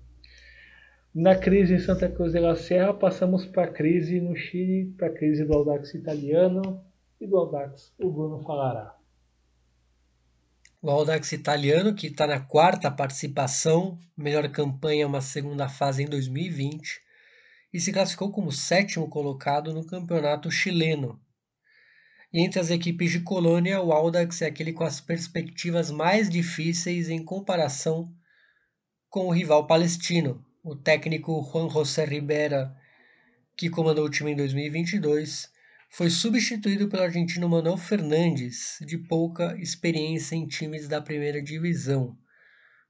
[1.14, 5.08] Na crise em Santa Cruz de la Serra, passamos para a crise no Chile, para
[5.08, 6.84] a crise do Audax italiano
[7.20, 8.99] e do Audax o Bruno falará.
[10.82, 17.02] O Audax italiano, que está na quarta participação, melhor campanha, uma segunda fase em 2020,
[17.74, 21.20] e se classificou como sétimo colocado no campeonato chileno.
[22.32, 27.10] E entre as equipes de Colônia, o Audax é aquele com as perspectivas mais difíceis
[27.10, 28.10] em comparação
[29.10, 32.74] com o rival palestino, o técnico Juan José Ribera,
[33.58, 35.52] que comandou o time em 2022,
[35.92, 42.16] foi substituído pelo argentino Manuel Fernandes, de pouca experiência em times da primeira divisão.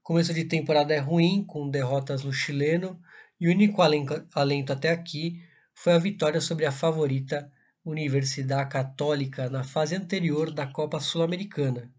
[0.02, 3.00] Começo de temporada é ruim, com derrotas no chileno,
[3.40, 5.42] e o único alento até aqui
[5.74, 7.50] foi a vitória sobre a favorita
[7.82, 11.90] Universidade Católica na fase anterior da Copa Sul-Americana.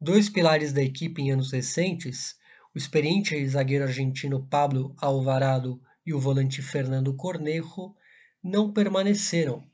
[0.00, 2.36] Dois pilares da equipe em anos recentes,
[2.72, 7.94] o experiente zagueiro argentino Pablo Alvarado e o volante Fernando Cornejo,
[8.42, 9.68] não permaneceram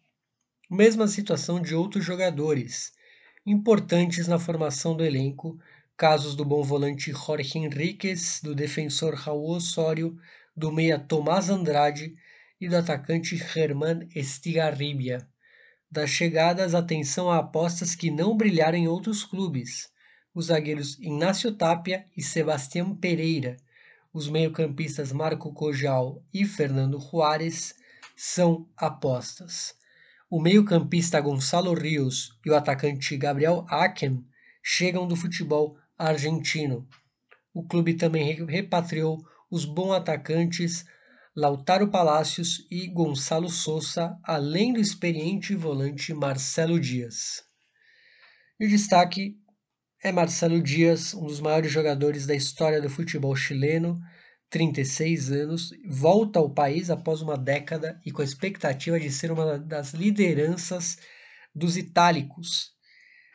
[0.71, 2.93] Mesma situação de outros jogadores
[3.47, 5.59] importantes na formação do elenco,
[5.97, 10.19] casos do bom volante Jorge Henriquez, do defensor Raul Osório,
[10.55, 12.15] do meia Tomás Andrade
[12.61, 15.27] e do atacante Germán Estigarribia.
[15.91, 19.89] Das chegadas, atenção a apostas que não brilharam em outros clubes.
[20.35, 23.57] Os zagueiros Inácio Tapia e Sebastião Pereira,
[24.13, 27.75] os meio-campistas Marco Cojal e Fernando Juárez
[28.15, 29.79] são apostas.
[30.31, 34.23] O meio-campista Gonçalo Rios e o atacante Gabriel Aken
[34.63, 36.87] chegam do futebol argentino.
[37.55, 40.85] O clube também repatriou os bons atacantes
[41.35, 47.43] Lautaro Palacios e Gonçalo Souza, além do experiente volante Marcelo Dias.
[48.61, 49.35] E o destaque
[50.05, 53.99] é Marcelo Dias, um dos maiores jogadores da história do futebol chileno,
[54.51, 59.59] 36 anos, volta ao país após uma década e com a expectativa de ser uma
[59.59, 60.99] das lideranças
[61.55, 62.73] dos itálicos.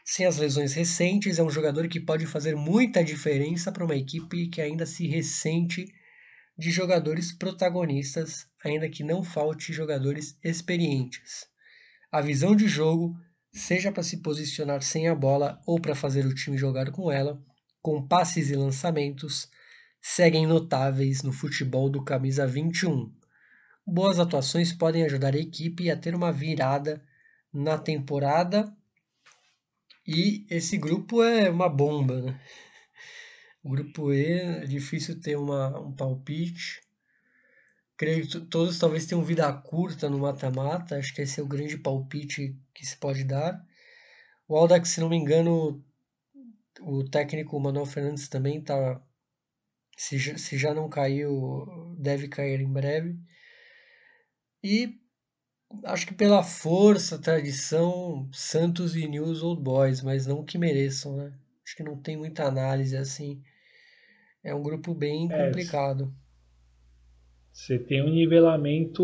[0.05, 4.49] Sem as lesões recentes, é um jogador que pode fazer muita diferença para uma equipe
[4.49, 5.85] que ainda se ressente
[6.57, 11.47] de jogadores protagonistas, ainda que não falte jogadores experientes.
[12.11, 13.15] A visão de jogo,
[13.51, 17.41] seja para se posicionar sem a bola ou para fazer o time jogar com ela,
[17.81, 19.49] com passes e lançamentos,
[20.05, 23.09] seguem notáveis no futebol do camisa 21.
[23.87, 27.01] Boas atuações podem ajudar a equipe a ter uma virada
[27.53, 28.75] na temporada
[30.05, 32.41] e esse grupo é uma bomba, né?
[33.63, 36.81] Grupo E é difícil ter uma, um palpite.
[37.95, 40.97] Creio que todos talvez tenham vida curta no mata-mata.
[40.97, 43.65] Acho que esse é o grande palpite que se pode dar.
[44.49, 45.81] O Aldax, se não me engano,
[46.81, 49.01] o técnico Manuel Fernandes também está
[49.97, 53.17] se, se já não caiu, deve cair em breve.
[54.63, 54.97] E
[55.85, 61.33] acho que pela força, tradição, Santos e News Old Boys, mas não que mereçam, né?
[61.65, 63.41] Acho que não tem muita análise assim.
[64.43, 66.13] É um grupo bem é, complicado.
[67.51, 69.03] Você tem um nivelamento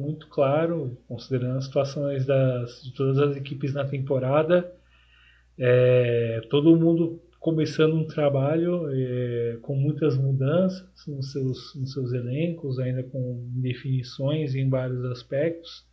[0.00, 4.74] muito claro, considerando as situações das, de todas as equipes na temporada.
[5.58, 12.78] É, todo mundo começando um trabalho é, com muitas mudanças nos seus, nos seus elencos,
[12.78, 15.86] ainda com definições em vários aspectos.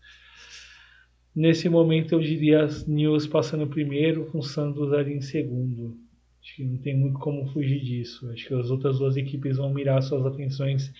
[1.33, 5.97] Nesse momento eu diria as News passando primeiro, com Santos ali em segundo.
[6.43, 8.29] Acho que não tem muito como fugir disso.
[8.31, 10.91] Acho que as outras duas equipes vão mirar suas atenções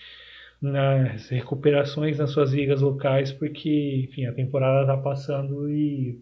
[0.60, 6.20] nas recuperações nas suas ligas locais, porque enfim, a temporada está passando e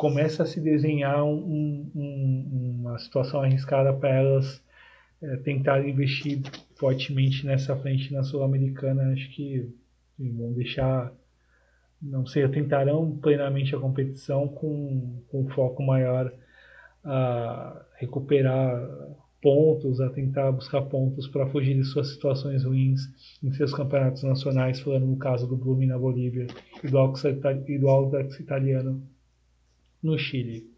[0.00, 4.64] começa a se desenhar um, um, uma situação arriscada para elas
[5.20, 6.40] é, tentarem investir
[6.74, 9.12] fortemente nessa frente na Sul-Americana.
[9.12, 9.68] Acho que
[10.18, 11.12] vão deixar,
[12.00, 16.32] não sei, tentarão plenamente a competição com, com um foco maior
[17.04, 18.80] a recuperar
[19.42, 23.02] pontos, a tentar buscar pontos para fugir de suas situações ruins
[23.42, 26.46] em seus campeonatos nacionais, falando no caso do Blume na Bolívia
[26.82, 26.96] e do
[27.88, 29.06] Audax italiano
[30.02, 30.68] no Chile.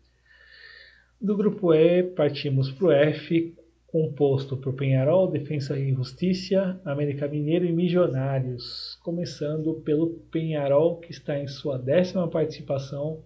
[1.21, 3.55] Do grupo E, partimos para o F,
[3.87, 8.99] composto por Penharol, Defensa e Justiça, América Mineiro e Milionários.
[9.03, 13.23] Começando pelo Penharol, que está em sua décima participação,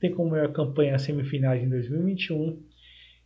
[0.00, 2.62] tem como maior campanha a semifinais em 2021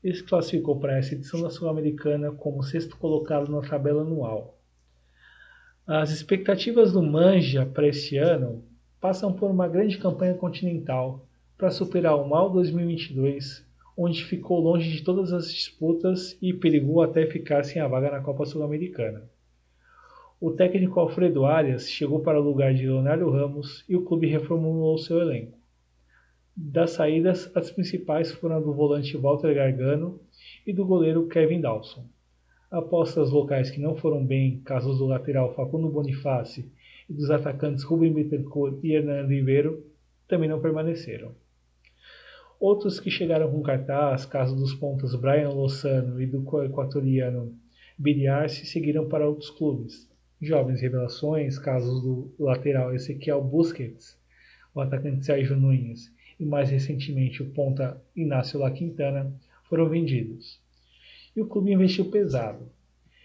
[0.03, 4.59] e se classificou para essa edição da Sul-Americana como sexto colocado na tabela anual.
[5.87, 8.65] As expectativas do Manja para esse ano
[9.01, 11.27] passam por uma grande campanha continental,
[11.63, 13.65] para superar o mal 2022,
[13.97, 18.21] onde ficou longe de todas as disputas e perigou até ficar sem a vaga na
[18.21, 19.31] Copa Sul-Americana.
[20.41, 24.99] O técnico Alfredo Arias chegou para o lugar de Leonardo Ramos e o clube reformulou
[24.99, 25.57] seu elenco.
[26.57, 30.19] Das saídas, as principais foram do volante Walter Gargano
[30.67, 32.05] e do goleiro Kevin Dawson.
[32.73, 36.69] Apostas locais que não foram bem, casos do lateral Facundo Bonifácio
[37.09, 39.87] e dos atacantes Rubem Bittencourt e Hernando Ribeiro,
[40.27, 41.41] também não permaneceram.
[42.63, 47.59] Outros que chegaram com cartaz, caso dos pontos Brian Lozano e do equatoriano
[47.99, 50.09] Biriarce, seguiram para outros clubes.
[50.41, 54.17] Jovens revelações, casos do lateral Ezequiel Busquets,
[54.73, 59.35] o atacante Sérgio Nunes e mais recentemente o ponta Inácio La Quintana,
[59.65, 60.61] foram vendidos.
[61.35, 62.71] E o clube investiu pesado.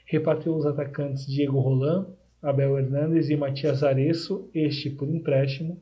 [0.08, 2.08] Repatriou os atacantes Diego Roland,
[2.42, 5.80] Abel Hernandes e Matias Areço, este por empréstimo,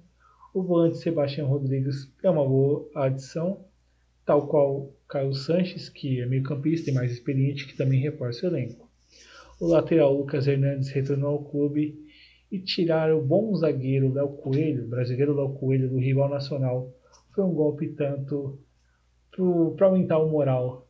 [0.56, 3.66] o volante Sebastião Rodrigues é uma boa adição,
[4.26, 8.90] tal qual Caio Sanches, que é meio-campista e mais experiente, que também reforça o elenco.
[9.60, 12.02] O lateral Lucas Hernandes retornou ao clube
[12.50, 16.90] e tirar o bom zagueiro Léo Coelho, brasileiro Léo Coelho, do rival nacional,
[17.34, 18.58] foi um golpe tanto
[19.76, 20.88] para aumentar o moral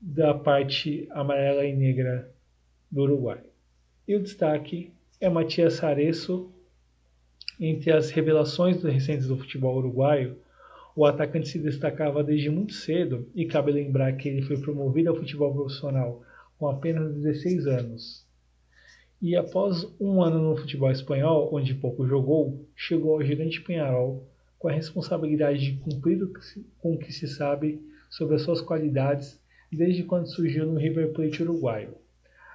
[0.00, 2.32] da parte amarela e negra
[2.90, 3.42] do Uruguai.
[4.08, 6.50] E o destaque é Matias Saresso,
[7.60, 10.38] entre as revelações recentes do futebol uruguaio,
[10.96, 15.16] o atacante se destacava desde muito cedo e cabe lembrar que ele foi promovido ao
[15.16, 16.22] futebol profissional
[16.58, 18.26] com apenas 16 anos.
[19.20, 24.26] E após um ano no futebol espanhol, onde pouco jogou, chegou ao gigante Penharol
[24.58, 26.18] com a responsabilidade de cumprir
[26.78, 29.38] com o que se sabe sobre as suas qualidades
[29.70, 31.94] desde quando surgiu no River Plate uruguaio.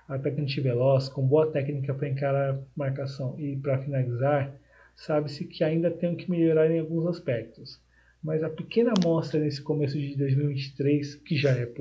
[0.07, 4.53] Atacante veloz, com boa técnica para encarar a marcação e para finalizar,
[4.95, 7.79] sabe-se que ainda tem que melhorar em alguns aspectos,
[8.23, 11.71] mas a pequena amostra nesse começo de 2023, que já é,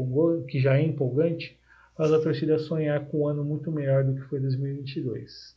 [0.49, 1.59] que já é empolgante,
[1.97, 5.57] faz a torcida sonhar com um ano muito melhor do que foi 2022.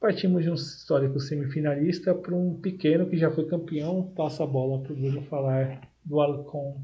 [0.00, 4.82] Partimos de um histórico semifinalista para um pequeno que já foi campeão, passa a bola
[4.82, 6.82] para o Bruno falar do Alcon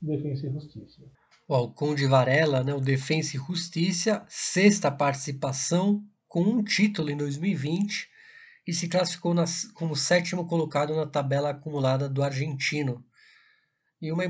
[0.00, 1.02] Defensa e Justiça.
[1.48, 7.16] O Alcon de Varela, né, o Defensa e Justiça, sexta participação com um título em
[7.18, 8.08] 2020
[8.66, 9.34] e se classificou
[9.74, 13.04] como sétimo colocado na tabela acumulada do argentino.
[14.00, 14.24] E uma,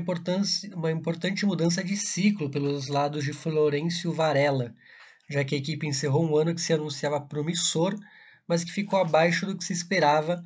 [0.75, 4.75] uma importante mudança de ciclo pelos lados de Florencio Varela,
[5.29, 7.97] já que a equipe encerrou um ano que se anunciava promissor,
[8.45, 10.43] mas que ficou abaixo do que se esperava,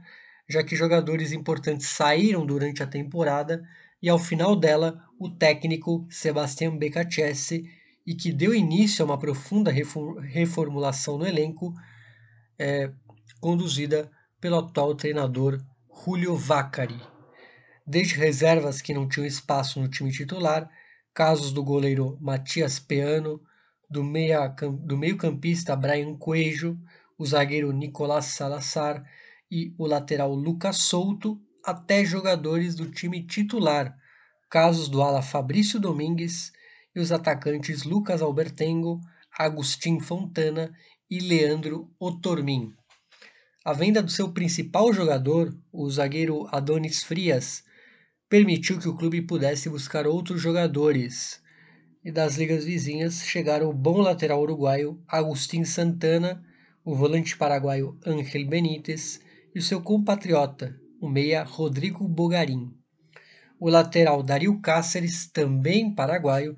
[0.47, 3.67] já que jogadores importantes saíram durante a temporada
[3.99, 7.67] e ao final dela o técnico Sebastião Becacese
[8.07, 11.73] e que deu início a uma profunda reformulação no elenco,
[12.57, 12.89] é,
[13.41, 15.61] conduzida pelo atual treinador
[16.05, 17.01] Julio Vaccari.
[17.85, 20.69] Desde reservas que não tinham espaço no time titular,
[21.13, 23.41] casos do goleiro Matias Peano,
[23.89, 26.79] do, meia, do meio-campista Brian Coelho,
[27.17, 29.03] o zagueiro Nicolás Salazar
[29.51, 33.97] e o lateral Lucas Souto, até jogadores do time titular,
[34.49, 36.53] casos do ala Fabrício Domingues
[36.97, 38.99] e os atacantes Lucas Albertengo,
[39.37, 40.73] Agustin Fontana
[41.07, 42.73] e Leandro Otormin.
[43.63, 47.63] A venda do seu principal jogador, o zagueiro Adonis Frias,
[48.27, 51.39] permitiu que o clube pudesse buscar outros jogadores.
[52.03, 56.43] E das ligas vizinhas chegaram o bom lateral uruguaio Agustin Santana,
[56.83, 59.21] o volante paraguaio Ángel Benítez
[59.53, 62.71] e o seu compatriota, o meia Rodrigo Bogarim.
[63.59, 66.57] O lateral Dario Cáceres, também paraguaio,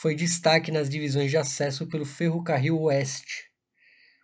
[0.00, 3.50] foi destaque nas divisões de acesso pelo Ferrocarril Oeste.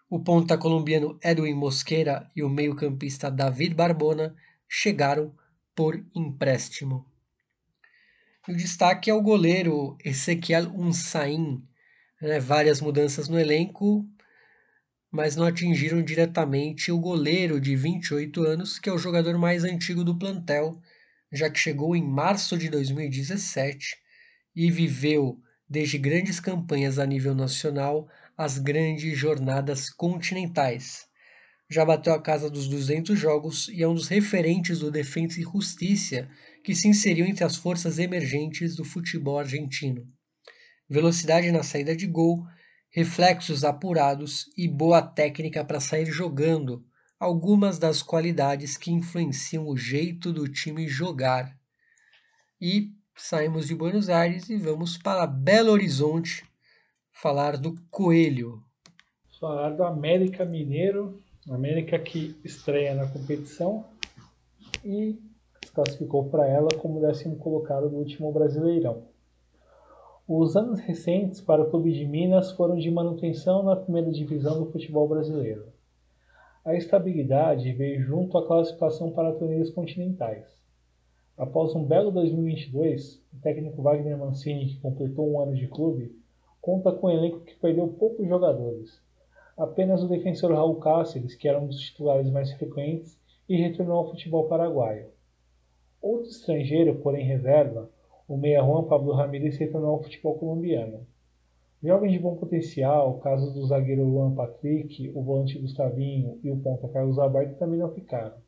[0.09, 4.37] O ponta colombiano Edwin Mosqueira e o meio-campista David Barbona
[4.69, 5.35] chegaram
[5.75, 7.05] por empréstimo.
[8.49, 11.61] o destaque é o goleiro Ezequiel Unsain.
[12.23, 12.39] Né?
[12.39, 14.09] Várias mudanças no elenco,
[15.11, 20.05] mas não atingiram diretamente o goleiro de 28 anos, que é o jogador mais antigo
[20.05, 20.81] do plantel,
[21.33, 23.97] já que chegou em março de 2017
[24.55, 25.43] e viveu
[25.75, 31.09] desde grandes campanhas a nível nacional às grandes jornadas continentais.
[31.69, 35.43] Já bateu a casa dos 200 jogos e é um dos referentes do Defensa e
[35.43, 36.29] Justiça,
[36.63, 40.07] que se inseriu entre as forças emergentes do futebol argentino.
[40.89, 42.47] Velocidade na saída de gol,
[42.89, 46.85] reflexos apurados e boa técnica para sair jogando,
[47.19, 51.53] algumas das qualidades que influenciam o jeito do time jogar.
[52.61, 56.45] E saímos de Buenos Aires e vamos para Belo Horizonte
[57.13, 58.61] falar do Coelho.
[59.39, 63.85] Falar do América Mineiro, América que estreia na competição
[64.85, 65.19] e
[65.65, 69.05] se classificou para ela como décimo colocado do último Brasileirão.
[70.27, 74.73] Os anos recentes para o Clube de Minas foram de manutenção na primeira divisão do
[74.73, 75.67] futebol brasileiro.
[76.65, 80.64] A estabilidade veio junto à classificação para torneios continentais.
[81.37, 86.15] Após um belo 2022, o técnico Wagner Mancini, que completou um ano de clube,
[86.61, 89.03] conta com um elenco que perdeu poucos jogadores.
[89.59, 94.11] Apenas o defensor Raul Cáceres, que era um dos titulares mais frequentes, e retornou ao
[94.11, 95.09] futebol paraguaio.
[96.01, 97.91] Outro estrangeiro, porém reserva,
[98.29, 101.05] o meia Juan Pablo Ramírez retornou ao futebol colombiano.
[101.83, 106.87] Jovens de bom potencial, casos do zagueiro Juan Patrick, o volante Gustavinho e o ponta
[106.87, 108.44] Carlos Alberto também não ficaram.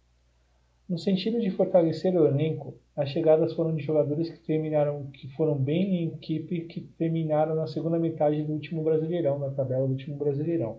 [0.88, 5.58] No sentido de fortalecer o elenco, as chegadas foram de jogadores que terminaram, que foram
[5.58, 10.16] bem em equipe, que terminaram na segunda metade do último Brasileirão, na tabela do último
[10.16, 10.78] Brasileirão.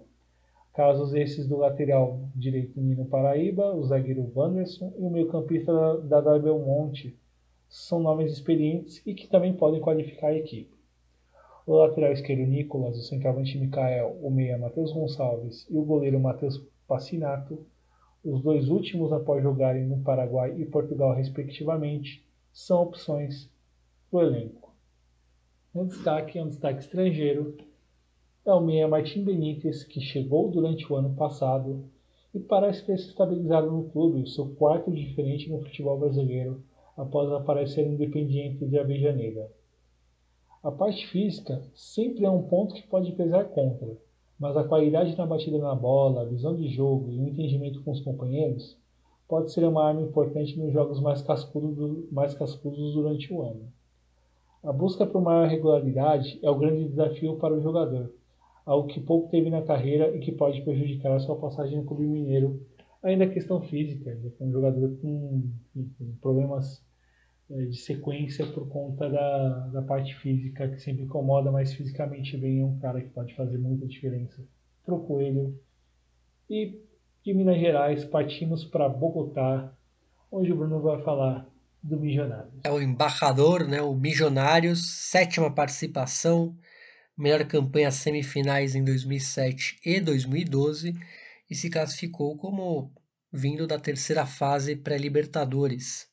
[0.73, 5.73] Casos esses do lateral direito Nino Paraíba, o zagueiro Wanderson e o meio-campista
[6.03, 7.17] da, da Belmonte,
[7.67, 10.73] são nomes experientes e que também podem qualificar a equipe.
[11.65, 16.65] O lateral esquerdo Nicolas, o centroavante Mikael, o meia Matheus Gonçalves e o goleiro Matheus
[16.87, 17.65] Passinato,
[18.29, 23.49] os dois últimos após jogarem no Paraguai e Portugal respectivamente, são opções
[24.11, 24.75] para o elenco.
[25.73, 27.55] Um destaque é um destaque estrangeiro,
[28.45, 31.85] é o meia Martim Benítez, que chegou durante o ano passado
[32.33, 36.61] e parece ter se estabilizado no clube, seu quarto diferente no futebol brasileiro,
[36.97, 39.49] após aparecer Independiente de Avejaneda.
[40.61, 43.97] A parte física sempre é um ponto que pode pesar contra,
[44.39, 47.91] mas a qualidade na batida na bola, a visão de jogo e o entendimento com
[47.91, 48.77] os companheiros
[49.27, 53.67] pode ser uma arma importante nos jogos mais cascudos, mais cascudos durante o ano.
[54.63, 58.13] A busca por maior regularidade é o grande desafio para o jogador,
[58.65, 62.05] algo que pouco teve na carreira e que pode prejudicar a sua passagem no clube
[62.05, 62.61] mineiro,
[63.01, 65.43] ainda a questão física, é um jogador com,
[65.73, 66.85] com problemas
[67.49, 72.65] de sequência por conta da, da parte física, que sempre incomoda, mas fisicamente bem é
[72.65, 74.43] um cara que pode fazer muita diferença
[74.85, 75.57] para o Coelho.
[76.49, 76.81] E
[77.23, 79.73] de Minas Gerais partimos para Bogotá,
[80.31, 81.47] onde o Bruno vai falar
[81.81, 82.53] do Milionários.
[82.63, 86.57] É o embaixador, né, o Milionários, sétima participação,
[87.17, 90.93] melhor campanha semifinais em 2007 e 2012
[91.49, 92.91] e se classificou como
[93.31, 96.07] vindo da terceira fase pré-Libertadores.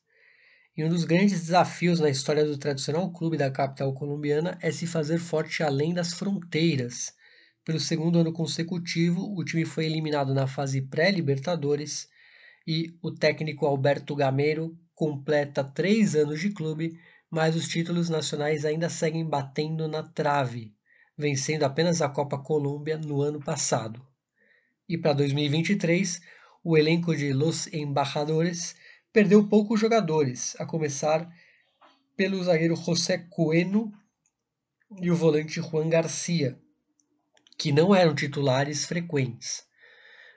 [0.77, 4.85] E um dos grandes desafios na história do tradicional clube da capital colombiana é se
[4.85, 7.13] fazer forte além das fronteiras.
[7.63, 12.09] Pelo segundo ano consecutivo, o time foi eliminado na fase pré-Libertadores
[12.67, 16.99] e o técnico Alberto Gameiro completa três anos de clube,
[17.31, 20.73] mas os títulos nacionais ainda seguem batendo na trave,
[21.17, 24.05] vencendo apenas a Copa Colômbia no ano passado.
[24.89, 26.21] E para 2023,
[26.61, 28.75] o elenco de Los Embajadores
[29.15, 31.25] perdeu poucos jogadores, a começar
[32.17, 33.89] pelo zagueiro José Coeno
[35.01, 36.59] e o volante Juan Garcia,
[37.57, 39.63] que não eram titulares frequentes.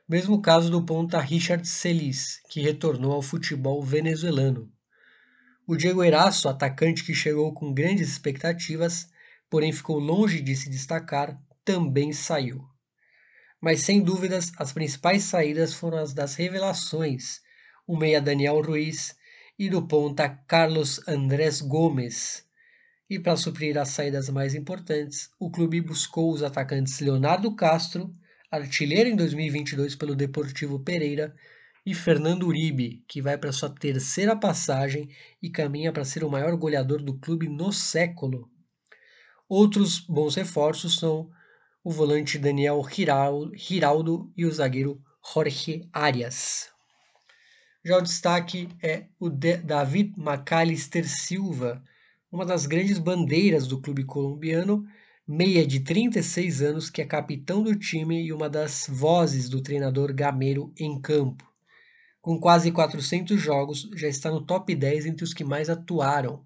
[0.09, 4.73] Mesmo caso do ponta Richard Celis, que retornou ao futebol venezuelano.
[5.67, 9.09] O Diego Eraço, atacante que chegou com grandes expectativas,
[9.51, 12.65] porém ficou longe de se destacar, também saiu.
[13.61, 17.41] Mas sem dúvidas, as principais saídas foram as das revelações,
[17.89, 19.17] o meia Daniel Ruiz
[19.59, 22.47] e do ponta Carlos Andrés Gomes.
[23.09, 28.15] E para suprir as saídas mais importantes, o clube buscou os atacantes Leonardo Castro,
[28.51, 31.35] artilheiro em 2022 pelo Deportivo Pereira,
[31.87, 35.09] e Fernando Uribe, que vai para sua terceira passagem
[35.43, 38.51] e caminha para ser o maior goleador do clube no século.
[39.49, 41.31] Outros bons reforços são
[41.83, 45.03] o volante Daniel Giraldo e o zagueiro
[45.33, 46.78] Jorge Arias.
[47.85, 51.81] Já o destaque é o de David McAllister Silva,
[52.31, 54.85] uma das grandes bandeiras do clube colombiano,
[55.27, 60.13] meia de 36 anos, que é capitão do time e uma das vozes do treinador
[60.13, 61.49] Gameiro em campo.
[62.21, 66.45] Com quase 400 jogos, já está no top 10 entre os que mais atuaram.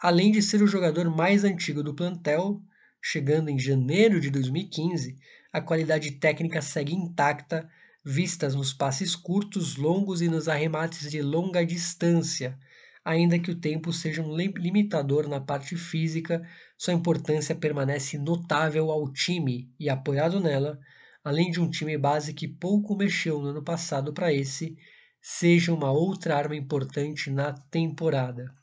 [0.00, 2.62] Além de ser o jogador mais antigo do plantel,
[3.02, 5.14] chegando em janeiro de 2015,
[5.52, 7.68] a qualidade técnica segue intacta
[8.04, 12.58] vistas nos passes curtos, longos e nos arremates de longa distância.
[13.02, 19.10] Ainda que o tempo seja um limitador na parte física, sua importância permanece notável ao
[19.10, 20.78] time e apoiado nela,
[21.22, 24.76] além de um time base que pouco mexeu no ano passado para esse,
[25.20, 28.54] seja uma outra arma importante na temporada.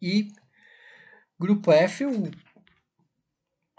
[0.00, 0.28] E
[1.38, 2.30] grupo F, o,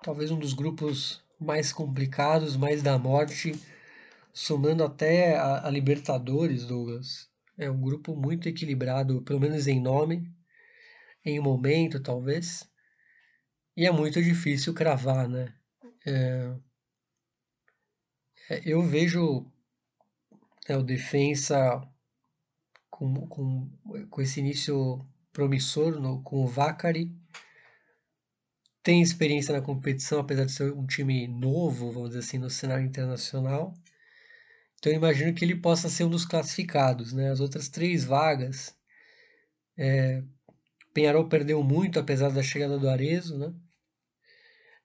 [0.04, 3.54] talvez um dos grupos mais complicados, mais da morte
[4.36, 10.30] somando até a, a Libertadores, Douglas, É um grupo muito equilibrado, pelo menos em nome,
[11.24, 12.70] em momento, talvez.
[13.78, 15.56] E é muito difícil cravar, né?
[16.06, 16.54] É...
[18.50, 19.50] É, eu vejo
[20.68, 21.82] é, o Defensa
[22.90, 23.70] com, com,
[24.10, 27.10] com esse início promissor no, com o Vacari.
[28.84, 32.86] Tem experiência na competição, apesar de ser um time novo, vamos dizer assim, no cenário
[32.86, 33.74] internacional.
[34.78, 37.14] Então eu imagino que ele possa ser um dos classificados.
[37.14, 37.30] Né?
[37.30, 38.76] As outras três vagas,
[39.78, 40.24] é,
[40.94, 43.38] Penharol perdeu muito, apesar da chegada do Arezo.
[43.38, 43.54] Né?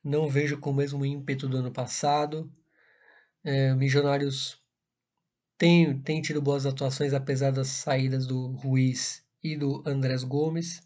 [0.02, 2.50] Não vejo com o mesmo ímpeto do ano passado.
[3.44, 4.60] É, Milionários
[5.58, 10.82] tem, tem tido boas atuações, apesar das saídas do Ruiz e do Andrés Gomes.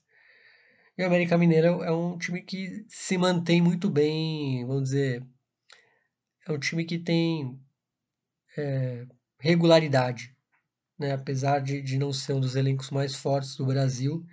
[0.98, 5.26] E o América Mineiro é um time que se mantém muito bem, vamos dizer,
[6.46, 7.58] é um time que tem
[8.56, 9.06] é,
[9.38, 10.34] regularidade,
[10.98, 11.12] né?
[11.12, 14.24] apesar de, de não ser um dos elencos mais fortes do Brasil,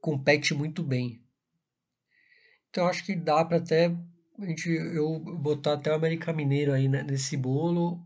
[0.00, 1.22] compete muito bem.
[2.70, 3.94] Então acho que dá para até
[4.38, 8.00] a gente, eu botar até o América Mineiro aí né, nesse bolo,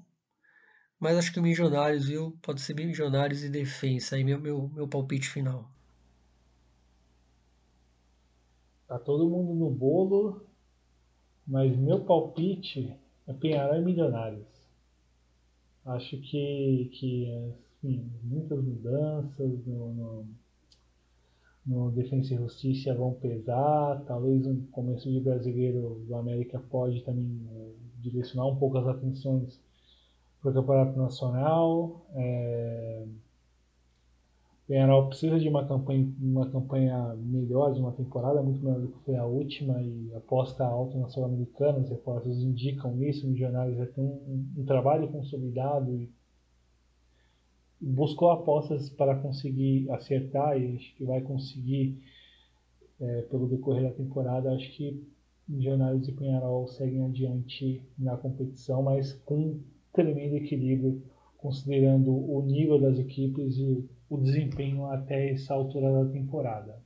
[0.98, 2.38] mas acho que o Milionários, viu?
[2.40, 5.68] Pode ser Milionários e Defensa, aí meu, meu, meu palpite final.
[8.86, 10.46] Tá todo mundo no bolo,
[11.46, 12.96] mas meu palpite
[13.26, 14.61] é Penharol e Milionários.
[15.84, 20.26] Acho que, que assim, muitas mudanças no, no,
[21.66, 24.04] no Defensa e Justiça vão pesar.
[24.06, 29.60] Talvez um começo de brasileiro do América pode também é, direcionar um pouco as atenções
[30.40, 32.06] para o Campeonato Nacional.
[32.14, 33.04] É,
[34.72, 39.04] Penharol precisa de uma campanha, uma campanha melhor, de uma temporada muito melhor do que
[39.04, 43.84] foi a última e aposta alta na Sul-Americana, os repórteres indicam isso, o Milionários já
[43.84, 46.10] tem um, um, trabalho consolidado e
[47.82, 52.02] buscou apostas para conseguir acertar e acho que vai conseguir
[52.98, 54.54] é, pelo decorrer da temporada.
[54.54, 55.06] Acho que
[55.46, 59.60] Milionários e Penharol seguem adiante na competição, mas com
[59.92, 61.02] tremendo equilíbrio,
[61.36, 66.76] considerando o nível das equipes e o desempenho até essa altura da temporada.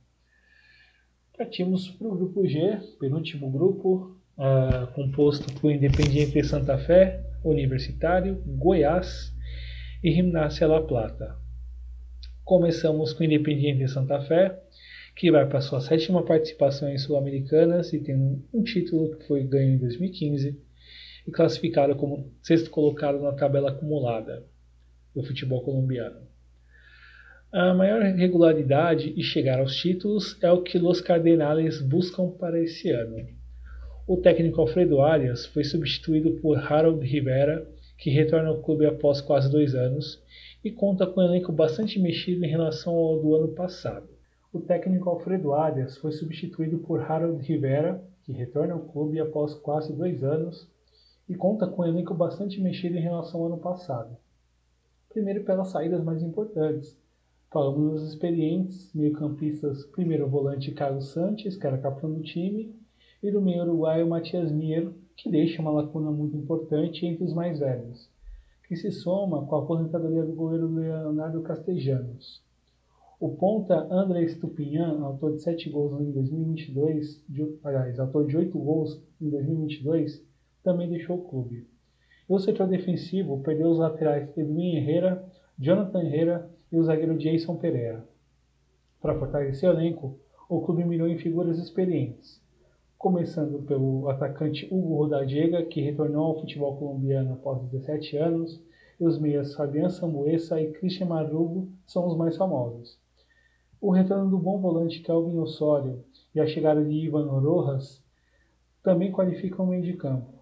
[1.37, 9.33] Partimos para o grupo G, penúltimo grupo, uh, composto por Independiente Santa Fé, Universitário, Goiás
[10.01, 11.37] e Gimnasia La Plata.
[12.45, 14.57] Começamos com Independiente Santa Fé,
[15.13, 18.15] que vai para sua sétima participação em Sul-Americanas e tem
[18.53, 20.57] um título que foi ganho em 2015
[21.27, 24.45] e classificado como sexto colocado na tabela acumulada
[25.13, 26.26] do futebol colombiano.
[27.53, 32.91] A maior regularidade e chegar aos títulos é o que os Cardenales buscam para esse
[32.91, 33.25] ano.
[34.05, 37.65] O técnico Alfredo Arias foi substituído por Harold Rivera,
[37.97, 40.21] que retorna ao clube após quase dois anos
[40.61, 44.09] e conta com um elenco bastante mexido em relação ao do ano passado.
[44.51, 49.95] O técnico Alfredo Arias foi substituído por Harold Rivera, que retorna ao clube após quase
[49.95, 50.69] dois anos
[51.29, 54.17] e conta com um elenco bastante mexido em relação ao ano passado.
[55.07, 56.97] Primeiro pelas saídas mais importantes,
[57.49, 62.75] Falamos dos experientes meio-campistas, primeiro volante Carlos Sanches, que era capitão do time,
[63.23, 67.59] e do meio uruguaio Matias Miero, que deixa uma lacuna muito importante entre os mais
[67.59, 68.09] velhos,
[68.67, 72.43] que se soma com a aposentadoria do goleiro Leonardo Castejanos.
[73.17, 78.59] O ponta André Stupinhan, autor de 7 gols em 2022, de, aliás, autor de 8
[78.59, 80.21] gols em 2022,
[80.61, 81.65] também deixou o clube.
[82.29, 85.25] E o setor defensivo perdeu os laterais Edwin Herrera,
[85.57, 88.07] Jonathan Herrera e o zagueiro Jason Pereira.
[89.01, 90.19] Para fortalecer o elenco,
[90.49, 92.41] o clube mirou em figuras experientes,
[92.97, 98.61] começando pelo atacante Hugo Rodadiega, que retornou ao futebol colombiano após 17 anos,
[98.99, 102.99] e os meias Fabian Samuessa e Christian Marugo são os mais famosos.
[103.79, 106.03] O retorno do bom volante Calvin Osório
[106.33, 108.03] e a chegada de Ivan Rojas
[108.81, 110.33] também qualificam o meio de campo.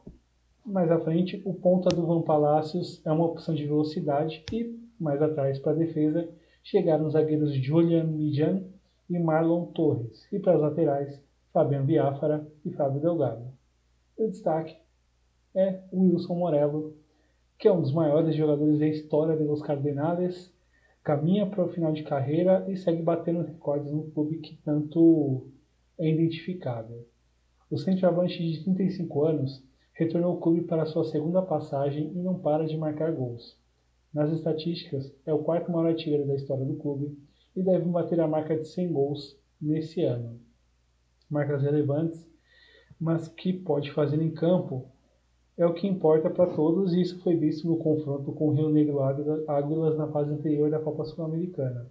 [0.65, 5.22] Mais à frente, o ponta do Van Palacios é uma opção de velocidade e mais
[5.22, 6.27] atrás para a defesa
[6.63, 8.63] chegaram os zagueiros Julian Mijan
[9.09, 11.22] e Marlon Torres, e para as laterais,
[11.53, 13.45] Fabiano Biafara e Fábio Delgado.
[14.17, 14.76] O destaque
[15.53, 16.95] é Wilson Morello,
[17.57, 20.53] que é um dos maiores jogadores da história dos Cardenales,
[21.03, 25.47] caminha para o final de carreira e segue batendo recordes no clube que tanto
[25.97, 27.05] é identificado.
[27.69, 29.63] O centroavante de 35 anos
[29.93, 33.57] retornou ao clube para sua segunda passagem e não para de marcar gols.
[34.16, 37.20] Nas estatísticas, é o quarto maior artilheiro da história do clube
[37.54, 40.40] e deve bater a marca de 100 gols nesse ano.
[41.30, 42.26] Marcas relevantes,
[42.98, 44.90] mas que pode fazer em campo
[45.58, 48.70] é o que importa para todos e isso foi visto no confronto com o Rio
[48.70, 51.86] Negro Águilas na fase anterior da Copa Sul-Americana.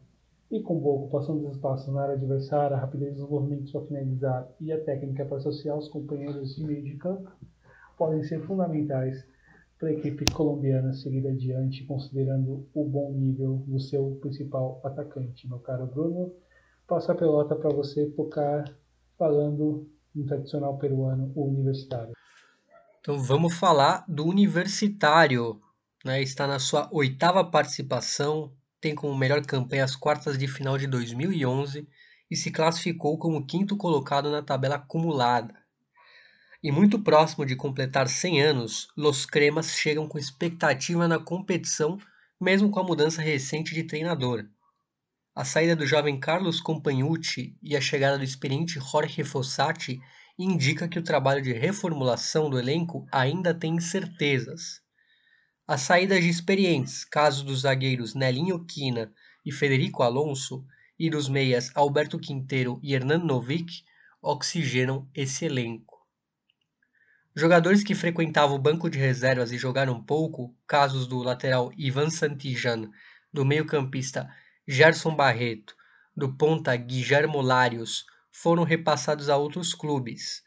[0.51, 4.49] E com boa ocupação dos espaços na área adversária, a rapidez dos movimentos para finalizar
[4.59, 7.31] e a técnica para associar os companheiros de meio de campo
[7.99, 9.27] podem ser fundamentais
[9.79, 15.49] para a equipe colombiana seguir adiante, considerando o bom nível do seu principal atacante.
[15.49, 16.33] Meu caro Bruno,
[16.87, 18.65] passo a pelota para você tocar
[19.19, 22.13] falando no tradicional peruano, o universitário.
[23.01, 25.61] Então vamos falar do universitário.
[26.05, 26.23] Né?
[26.23, 31.89] Está na sua oitava participação, tem como melhor campanha as quartas de final de 2011
[32.31, 35.64] e se classificou como quinto colocado na tabela acumulada.
[36.65, 41.99] E muito próximo de completar 100 anos, Los Cremas chegam com expectativa na competição,
[42.41, 44.47] mesmo com a mudança recente de treinador.
[45.35, 50.01] A saída do jovem Carlos Compagnucci e a chegada do experiente Jorge Fossati
[50.39, 54.81] indica que o trabalho de reformulação do elenco ainda tem incertezas.
[55.69, 59.13] As saídas de experientes, caso dos zagueiros Nelinho Quina
[59.45, 60.65] e Federico Alonso,
[60.99, 63.83] e dos meias Alberto Quinteiro e Hernan Novik,
[64.23, 65.94] oxigenam esse elenco.
[67.37, 72.89] Jogadores que frequentavam o banco de reservas e jogaram pouco, casos do lateral Ivan Santijan,
[73.33, 74.31] do meio-campista
[74.69, 75.75] Gerson Barreto,
[76.17, 80.45] do ponta Guillermo Larios, foram repassados a outros clubes.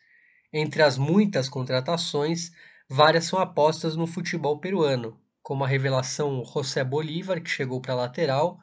[0.53, 2.51] Entre as muitas contratações,
[2.87, 7.97] várias são apostas no futebol peruano, como a revelação José Bolívar, que chegou para a
[7.97, 8.61] lateral,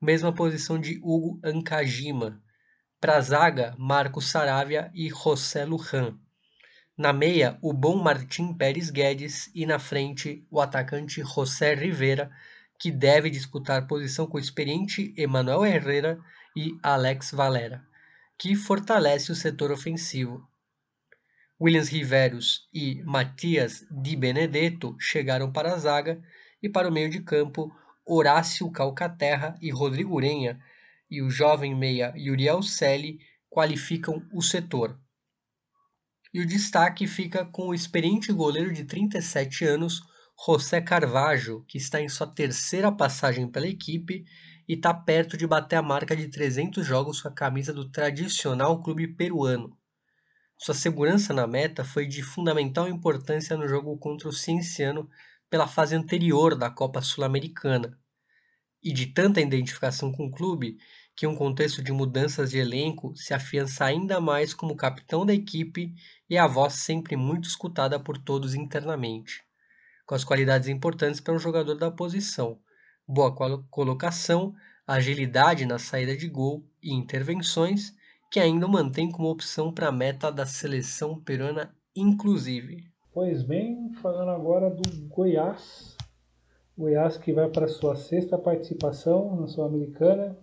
[0.00, 2.42] mesma posição de Hugo Ancajima.
[2.98, 6.18] Para a zaga, Marcos Saravia e José Lujan.
[6.98, 12.30] Na meia, o bom Martim Pérez Guedes e na frente, o atacante José Rivera,
[12.78, 16.18] que deve disputar posição com o experiente Emanuel Herrera
[16.56, 17.86] e Alex Valera,
[18.38, 20.48] que fortalece o setor ofensivo.
[21.60, 26.18] Williams Riveros e Matias Di Benedetto chegaram para a zaga
[26.62, 27.70] e para o meio de campo,
[28.06, 30.58] Horácio Calcaterra e Rodrigo Urenha
[31.10, 33.18] e o jovem meia Yuriel Selle
[33.50, 34.98] qualificam o setor.
[36.32, 40.02] E o destaque fica com o experiente goleiro de 37 anos,
[40.46, 44.24] José Carvalho, que está em sua terceira passagem pela equipe
[44.68, 48.82] e está perto de bater a marca de 300 jogos com a camisa do tradicional
[48.82, 49.76] clube peruano.
[50.58, 55.08] Sua segurança na meta foi de fundamental importância no jogo contra o Cienciano
[55.48, 57.98] pela fase anterior da Copa Sul-Americana.
[58.82, 60.78] E de tanta identificação com o clube,
[61.14, 65.32] que em um contexto de mudanças de elenco se afiança ainda mais como capitão da
[65.34, 65.94] equipe
[66.28, 69.42] e a voz sempre muito escutada por todos internamente,
[70.04, 72.58] com as qualidades importantes para um jogador da posição,
[73.06, 73.34] boa
[73.70, 74.54] colocação,
[74.86, 77.92] agilidade na saída de gol e intervenções,
[78.30, 82.84] que ainda mantém como opção para a meta da seleção peruana inclusive.
[83.12, 85.96] Pois bem, falando agora do Goiás,
[86.76, 90.36] Goiás que vai para sua sexta participação na Sul-Americana,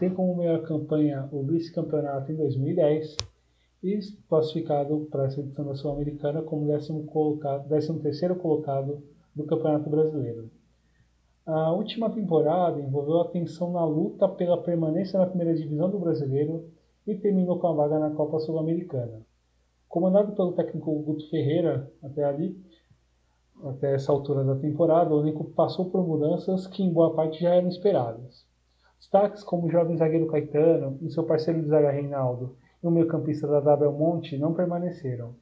[0.00, 3.16] tem como melhor campanha o vice-campeonato em 2010
[3.82, 3.98] e
[4.28, 9.02] classificado para essa edição da Sul-Americana como 13 colocado, 13 colocado
[9.34, 10.50] do Campeonato Brasileiro.
[11.44, 16.68] A última temporada envolveu a tensão na luta pela permanência na primeira divisão do Brasileiro
[17.06, 19.24] e terminou com a vaga na Copa Sul-Americana.
[19.88, 22.60] Comandado pelo técnico Guto Ferreira até ali,
[23.62, 27.54] até essa altura da temporada, o elenco passou por mudanças que em boa parte já
[27.54, 28.44] eram esperadas.
[28.98, 33.46] Destaques como o jovem zagueiro Caetano e seu parceiro de zaga Reinaldo e o meio-campista
[33.46, 35.34] da Belmonte não permaneceram.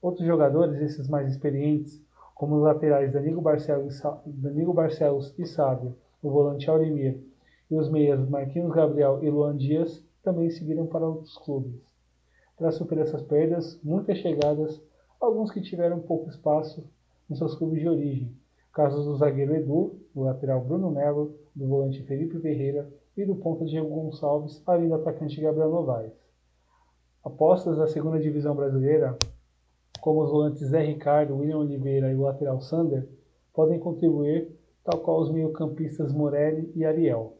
[0.00, 2.02] Outros jogadores, esses mais experientes,
[2.34, 7.20] como os laterais Danilo Barcelos, e Sábio, o volante Aurimir
[7.70, 11.80] e os meias Marquinhos Gabriel e Luan Dias, também seguiram para outros clubes.
[12.56, 14.82] Para superar essas perdas, muitas chegadas,
[15.20, 16.84] alguns que tiveram pouco espaço
[17.30, 18.36] em seus clubes de origem,
[18.72, 23.64] casos do zagueiro Edu, do lateral Bruno Melo, do volante Felipe Ferreira e do ponta
[23.64, 26.21] Diego Gonçalves, além do atacante Gabriel Novaes.
[27.24, 29.16] Apostas da segunda divisão brasileira,
[30.00, 33.08] como os volantes Zé Ricardo, William Oliveira e o lateral Sander,
[33.54, 34.50] podem contribuir,
[34.82, 37.36] tal qual os meio-campistas Morelli e Ariel.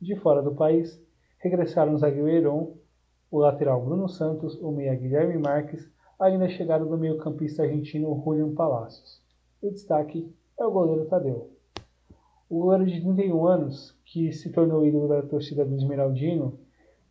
[0.00, 1.02] De fora do país,
[1.38, 2.76] regressaram o zagueiro Heron,
[3.28, 5.90] o lateral Bruno Santos, o meia Guilherme Marques,
[6.20, 9.20] ainda chegaram do meio-campista argentino Julian Palacios.
[9.60, 11.50] O destaque é o goleiro Tadeu.
[12.48, 16.56] O goleiro de 31 anos, que se tornou ídolo da torcida do Esmeraldino,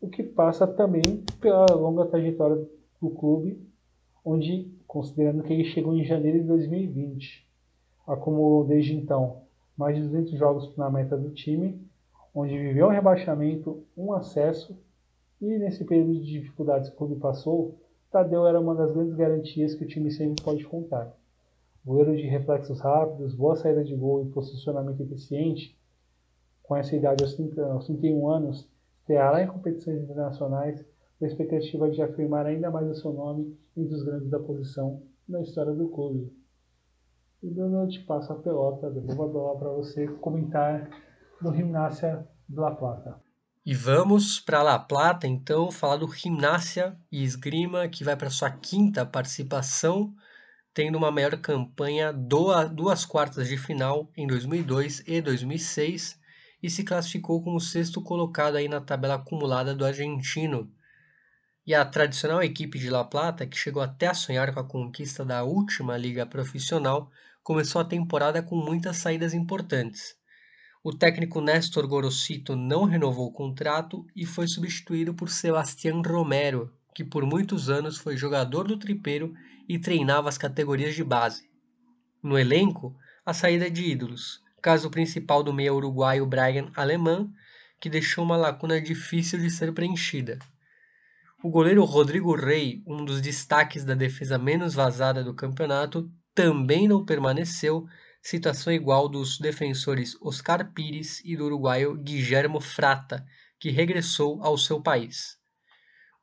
[0.03, 2.61] o que passa também pela longa trajetória
[3.01, 3.57] do clube,
[4.23, 7.47] onde, considerando que ele chegou em janeiro de 2020,
[8.05, 9.43] acumulou desde então
[9.77, 11.81] mais de 200 jogos na meta do time,
[12.35, 14.77] onde viveu um rebaixamento, um acesso,
[15.41, 17.79] e nesse período de dificuldades que o clube passou,
[18.11, 21.15] Tadeu era uma das grandes garantias que o time sempre pode contar.
[21.85, 25.77] goleiro de reflexos rápidos, boa saída de gol e posicionamento eficiente,
[26.61, 28.72] com essa idade aos, 30, aos 31 anos,
[29.03, 30.81] estreará em competições internacionais
[31.19, 35.03] com a expectativa de afirmar ainda mais o seu nome entre os grandes da posição
[35.27, 36.33] na história do clube.
[37.41, 40.89] E Bruno, eu te passo a pelota, devolvo a bola para você comentar
[41.41, 43.21] do Gimnasia de La Plata.
[43.65, 48.49] E vamos para La Plata, então, falar do Gimnasia e Esgrima, que vai para sua
[48.49, 50.13] quinta participação,
[50.73, 56.22] tendo uma maior campanha duas quartas de final em 2002 e 2006
[56.63, 60.71] e se classificou como sexto colocado aí na tabela acumulada do argentino.
[61.67, 65.25] E a tradicional equipe de La Plata, que chegou até a sonhar com a conquista
[65.25, 67.11] da última liga profissional,
[67.43, 70.15] começou a temporada com muitas saídas importantes.
[70.81, 77.03] O técnico Néstor Gorosito não renovou o contrato e foi substituído por Sebastián Romero, que
[77.03, 79.33] por muitos anos foi jogador do tripeiro
[79.67, 81.49] e treinava as categorias de base.
[82.21, 82.95] No elenco,
[83.25, 87.29] a saída de ídolos, caso principal do meia uruguaio Brian Alemã,
[87.81, 90.39] que deixou uma lacuna difícil de ser preenchida.
[91.43, 97.03] O goleiro Rodrigo Rey, um dos destaques da defesa menos vazada do campeonato, também não
[97.03, 97.85] permaneceu
[98.21, 103.25] situação igual dos defensores Oscar Pires e do uruguaio Guillermo Frata,
[103.59, 105.37] que regressou ao seu país.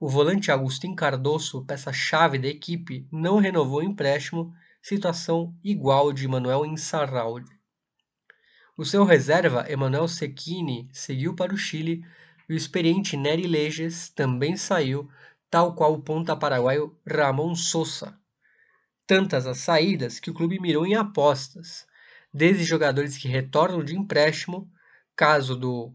[0.00, 4.50] O volante Agustín Cardoso, peça-chave da equipe, não renovou o empréstimo,
[4.82, 7.59] situação igual de Manuel Insarralde.
[8.80, 12.02] O seu reserva, Emanuel Secchini, seguiu para o Chile
[12.48, 15.06] e o experiente Nery Leges também saiu,
[15.50, 18.18] tal qual o ponta paraguaio Ramon Sosa.
[19.06, 21.86] Tantas as saídas que o clube mirou em apostas,
[22.32, 24.72] desde jogadores que retornam de empréstimo,
[25.14, 25.92] caso do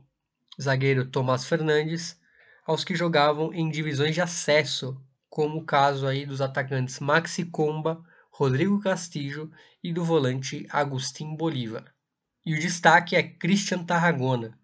[0.61, 2.21] zagueiro Tomás Fernandes,
[2.67, 4.95] aos que jogavam em divisões de acesso,
[5.27, 9.51] como o caso aí dos atacantes Maxi Comba, Rodrigo Castillo
[9.83, 11.94] e do volante Agustin Bolívar.
[12.45, 14.55] E o destaque é Christian Tarragona.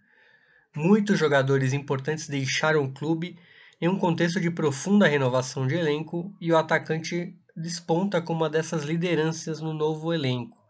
[0.75, 3.39] Muitos jogadores importantes deixaram o clube
[3.81, 8.83] em um contexto de profunda renovação de elenco e o atacante desponta como uma dessas
[8.83, 10.63] lideranças no novo elenco.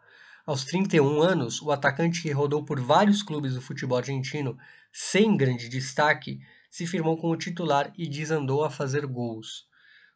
[0.46, 4.58] Aos 31 anos, o atacante que rodou por vários clubes do futebol argentino
[4.90, 6.40] sem grande destaque
[6.70, 9.68] se firmou como titular e desandou a fazer gols.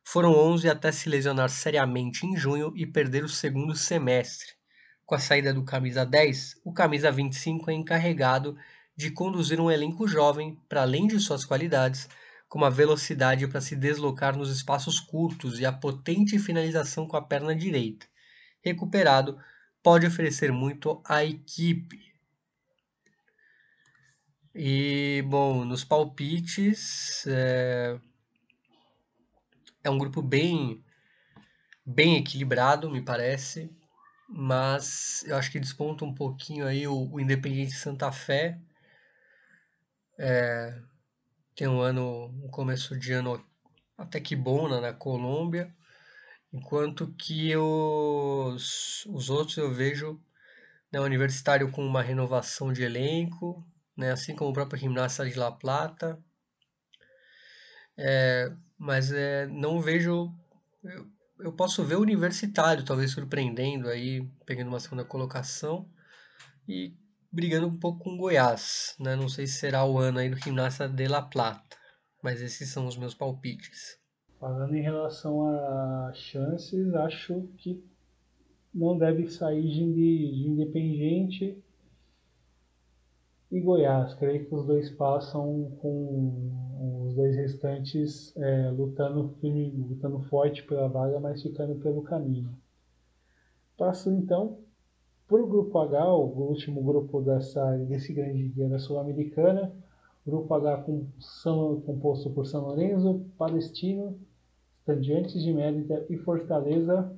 [0.01, 4.54] Foram 11 até se lesionar seriamente em junho e perder o segundo semestre.
[5.05, 8.57] Com a saída do camisa 10, o camisa 25 é encarregado
[8.95, 12.09] de conduzir um elenco jovem para além de suas qualidades,
[12.47, 17.21] como a velocidade para se deslocar nos espaços curtos e a potente finalização com a
[17.21, 18.07] perna direita.
[18.63, 19.37] Recuperado,
[19.83, 21.99] pode oferecer muito à equipe.
[24.55, 27.99] E, bom, nos palpites, é,
[29.83, 30.83] é um grupo bem,
[31.85, 33.69] bem equilibrado, me parece,
[34.27, 38.59] mas eu acho que desponta um pouquinho aí o, o Independiente Santa Fé.
[40.17, 40.81] É,
[41.55, 43.43] tem um ano, um começo de ano
[43.97, 45.73] até que bom na, na Colômbia.
[46.51, 50.21] Enquanto que os, os outros eu vejo
[50.91, 53.65] né, o Universitário com uma renovação de elenco,
[53.97, 56.17] né, assim como o próprio Gimnasia de La Plata.
[57.97, 60.33] É, mas é, não vejo.
[60.83, 61.07] Eu,
[61.39, 65.89] eu posso ver o Universitário talvez surpreendendo aí, pegando uma segunda colocação
[66.67, 66.93] e
[67.31, 68.95] brigando um pouco com o Goiás.
[68.99, 69.15] Né?
[69.15, 71.77] Não sei se será o ano aí do Gimnasia de La Plata,
[72.23, 73.99] mas esses são os meus palpites.
[74.39, 77.83] Falando em relação a chances, acho que
[78.73, 81.63] não deve sair de, de Independente
[83.51, 84.13] e Goiás.
[84.15, 90.87] Creio que os dois passam com os dois restantes é, lutando firme, lutando forte pela
[90.87, 92.49] vaga, mas ficando pelo caminho.
[93.77, 94.57] Passo então
[95.27, 99.71] para o grupo H, o último grupo dessa, desse grande guia da Sul-Americana.
[100.25, 104.17] Grupo H com São, composto por São Lourenço, Palestino,
[104.79, 107.11] Estudiantes de Mérida e Fortaleza.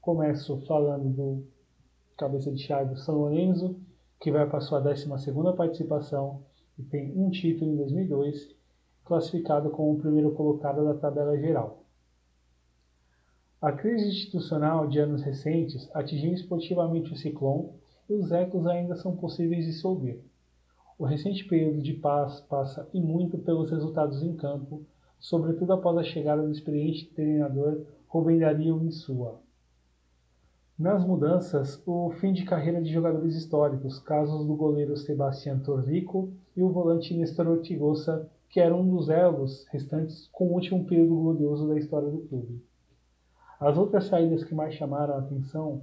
[0.00, 1.46] Começo falando do
[2.16, 3.76] cabeça de chave São Lourenço,
[4.24, 5.06] que vai para sua 12
[5.54, 6.40] participação
[6.78, 8.56] e tem um título em 2002,
[9.04, 11.84] classificado como o primeiro colocado da tabela geral.
[13.60, 17.68] A crise institucional de anos recentes atingiu esportivamente o Ciclone
[18.08, 20.18] e os ecos ainda são possíveis de se ouvir.
[20.98, 24.86] O recente período de paz passa e muito pelos resultados em campo,
[25.20, 29.43] sobretudo após a chegada do experiente treinador Rubem Dario Insua.
[30.76, 36.64] Nas mudanças, o fim de carreira de jogadores históricos, casos do goleiro Sebastián Torrico e
[36.64, 41.68] o volante Nestor Ortigosa, que era um dos elos restantes com o último período glorioso
[41.68, 42.60] da história do clube.
[43.60, 45.82] As outras saídas que mais chamaram a atenção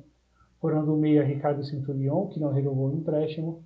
[0.60, 3.64] foram do meia Ricardo Centurion, que não renovou o empréstimo,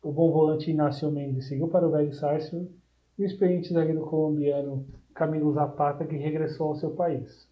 [0.00, 2.70] o bom volante Inácio Mendes seguiu para o Velho Sarsfield
[3.18, 7.48] e o experiente zagueiro colombiano Camilo Zapata, que regressou ao seu país.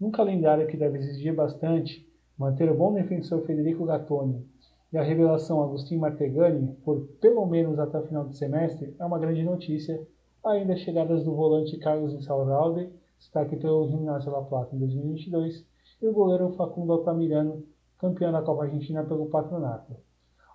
[0.00, 2.04] Num calendário que deve exigir bastante,
[2.38, 4.46] manter o bom defensor Federico Gattoni
[4.92, 9.18] e a revelação Agustin Martegani por pelo menos até o final do semestre é uma
[9.18, 10.00] grande notícia,
[10.44, 15.64] ainda chegadas do volante Carlos Insaurralde, destaque pelo Gimnasia La Plata em 2022,
[16.02, 17.64] e o goleiro Facundo Altamirano,
[17.98, 19.96] campeão da Copa Argentina pelo Patronato.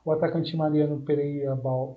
[0.04, 1.04] O atacante Mariano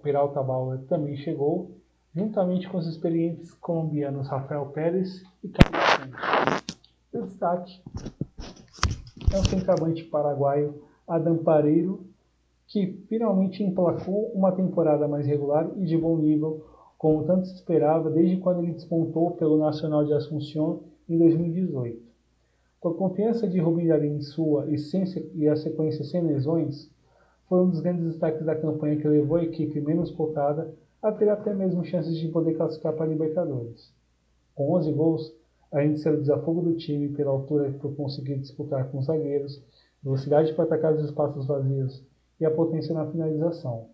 [0.03, 1.77] Peralta Bauer também chegou,
[2.15, 6.77] juntamente com os experientes colombianos Rafael Pérez e Carlos Santos.
[7.13, 7.83] O destaque
[9.33, 12.05] é o centroavante paraguaio Adam Pareiro,
[12.67, 16.65] que finalmente emplacou uma temporada mais regular e de bom nível,
[16.99, 22.11] como tanto se esperava desde quando ele despontou pelo Nacional de Assunção em 2018.
[22.81, 26.91] Com a confiança de Rubem Darim sua e a sequência sem lesões,
[27.49, 31.29] foi um dos grandes destaques da campanha que levou a equipe menos cotada a ter
[31.29, 33.93] até mesmo chances de poder classificar para a Libertadores.
[34.55, 35.40] Com 11 gols,
[35.73, 39.63] de ser o desafogo do time pela altura por conseguir disputar com os zagueiros,
[40.03, 42.05] velocidade para atacar os espaços vazios
[42.41, 43.89] e a potência na finalização.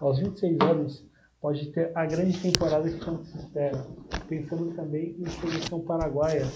[0.00, 1.04] Aos 26 anos,
[1.40, 3.84] pode ter a grande temporada que tanto se espera,
[4.28, 6.46] pensando também em seleção paraguaia,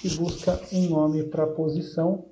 [0.00, 2.26] que busca um nome para a posição.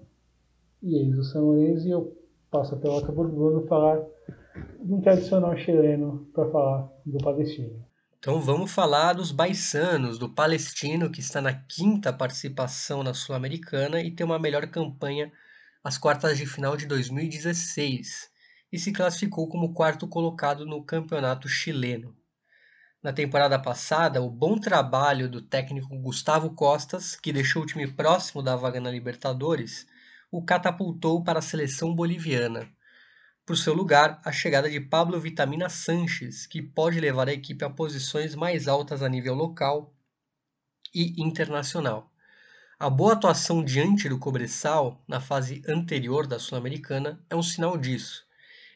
[0.83, 2.17] E eis o São Lourenço e eu
[2.51, 4.05] passo a pelota para o Bruno falar
[4.83, 7.88] de um tradicional chileno para falar do Palestino.
[8.19, 14.11] Então vamos falar dos baiçanos, do Palestino, que está na quinta participação na Sul-Americana e
[14.11, 15.33] tem uma melhor campanha
[15.85, 18.29] às quartas de final de 2016
[18.73, 22.17] e se classificou como quarto colocado no campeonato chileno.
[23.03, 28.43] Na temporada passada, o bom trabalho do técnico Gustavo Costas, que deixou o time próximo
[28.43, 29.87] da vaga na Libertadores,
[30.31, 32.69] o catapultou para a seleção boliviana.
[33.49, 37.71] Por seu lugar, a chegada de Pablo Vitamina Sanches, que pode levar a equipe a
[37.71, 39.97] posições mais altas a nível local
[40.95, 42.13] e internacional.
[42.79, 48.23] A boa atuação diante do Cobressal na fase anterior da Sul-Americana é um sinal disso.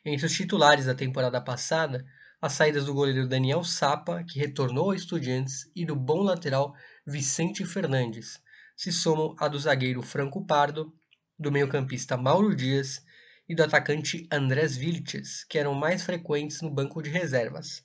[0.06, 2.02] Entre os titulares da temporada passada,
[2.40, 6.74] as saídas do goleiro Daniel Sapa, que retornou ao Estudiantes, e do bom lateral
[7.06, 8.40] Vicente Fernandes,
[8.74, 10.90] se somam a do zagueiro Franco Pardo,
[11.38, 13.04] do meio-campista Mauro Dias
[13.48, 17.84] e do atacante Andrés Vilches, que eram mais frequentes no banco de reservas.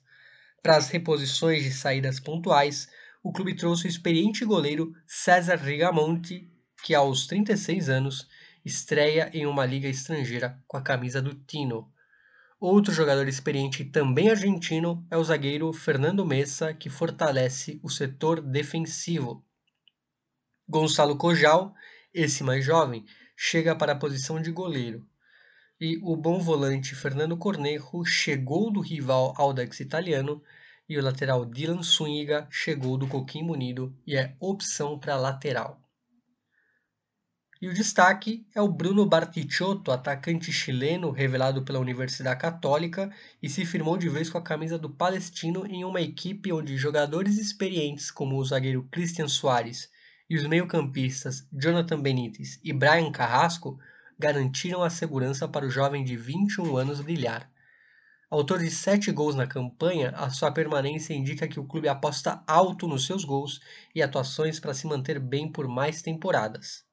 [0.62, 2.88] Para as reposições de saídas pontuais,
[3.22, 6.50] o clube trouxe o experiente goleiro César Rigamonti,
[6.84, 8.26] que aos 36 anos
[8.64, 11.92] estreia em uma liga estrangeira com a camisa do Tino,
[12.60, 19.46] Outro jogador experiente também argentino é o zagueiro Fernando Messa, que fortalece o setor defensivo.
[20.68, 21.72] Gonçalo Cojal,
[22.12, 23.04] esse mais jovem,
[23.36, 25.07] chega para a posição de goleiro.
[25.80, 30.42] E o bom volante Fernando Cornejo chegou do rival Audax italiano
[30.88, 35.80] e o lateral Dylan Zuniga chegou do Coquimbo Unido e é opção para lateral.
[37.62, 43.08] E o destaque é o Bruno Bartichotto, atacante chileno revelado pela Universidade Católica
[43.40, 47.38] e se firmou de vez com a camisa do Palestino em uma equipe onde jogadores
[47.38, 49.88] experientes como o zagueiro Christian Soares
[50.28, 53.78] e os meio-campistas Jonathan Benítez e Brian Carrasco
[54.18, 57.50] garantiram a segurança para o jovem de 21 anos brilhar.
[58.30, 62.86] Autor de sete gols na campanha, a sua permanência indica que o clube aposta alto
[62.86, 63.60] nos seus gols
[63.94, 66.84] e atuações para se manter bem por mais temporadas.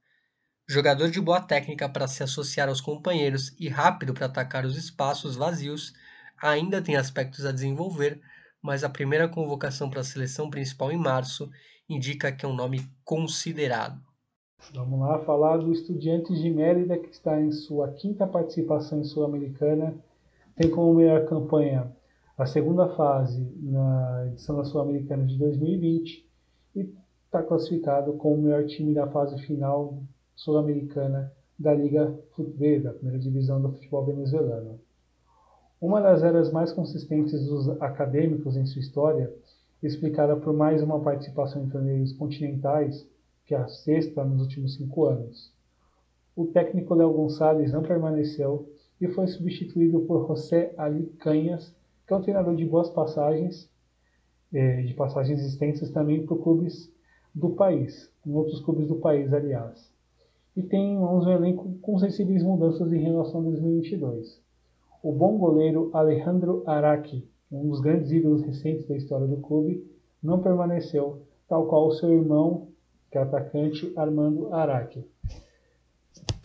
[0.69, 5.35] Jogador de boa técnica para se associar aos companheiros e rápido para atacar os espaços
[5.35, 5.93] vazios,
[6.41, 8.21] ainda tem aspectos a desenvolver,
[8.61, 11.49] mas a primeira convocação para a seleção principal em março
[11.89, 14.04] indica que é um nome considerado.
[14.75, 19.95] Vamos lá falar do Estudiantes de Mérida, que está em sua quinta participação em Sul-Americana.
[20.55, 21.91] Tem como melhor campanha
[22.37, 26.29] a segunda fase na edição da Sul-Americana de 2020
[26.75, 26.93] e
[27.25, 30.03] está classificado como o melhor time da fase final
[30.35, 34.79] sul-americana da Liga FUTB, da primeira divisão do futebol venezuelano.
[35.79, 39.33] Uma das eras mais consistentes dos acadêmicos em sua história,
[39.81, 43.07] explicada por mais uma participação em torneios continentais,
[43.45, 45.53] que é a sexta nos últimos cinco anos.
[46.35, 48.67] O técnico Léo Gonçalves não permaneceu
[48.99, 51.73] e foi substituído por José Ali Canhas,
[52.05, 53.69] que é um treinador de boas passagens,
[54.53, 56.91] eh, de passagens extensas também por clubes
[57.33, 59.95] do país, em outros clubes do país, aliás
[60.55, 64.41] e tem em mãos um elenco com sensíveis mudanças em relação a 2022.
[65.03, 69.85] O bom goleiro Alejandro Araque, um dos grandes ídolos recentes da história do clube,
[70.23, 72.69] não permaneceu, tal qual seu irmão,
[73.15, 75.05] que é atacante, Armando Araque.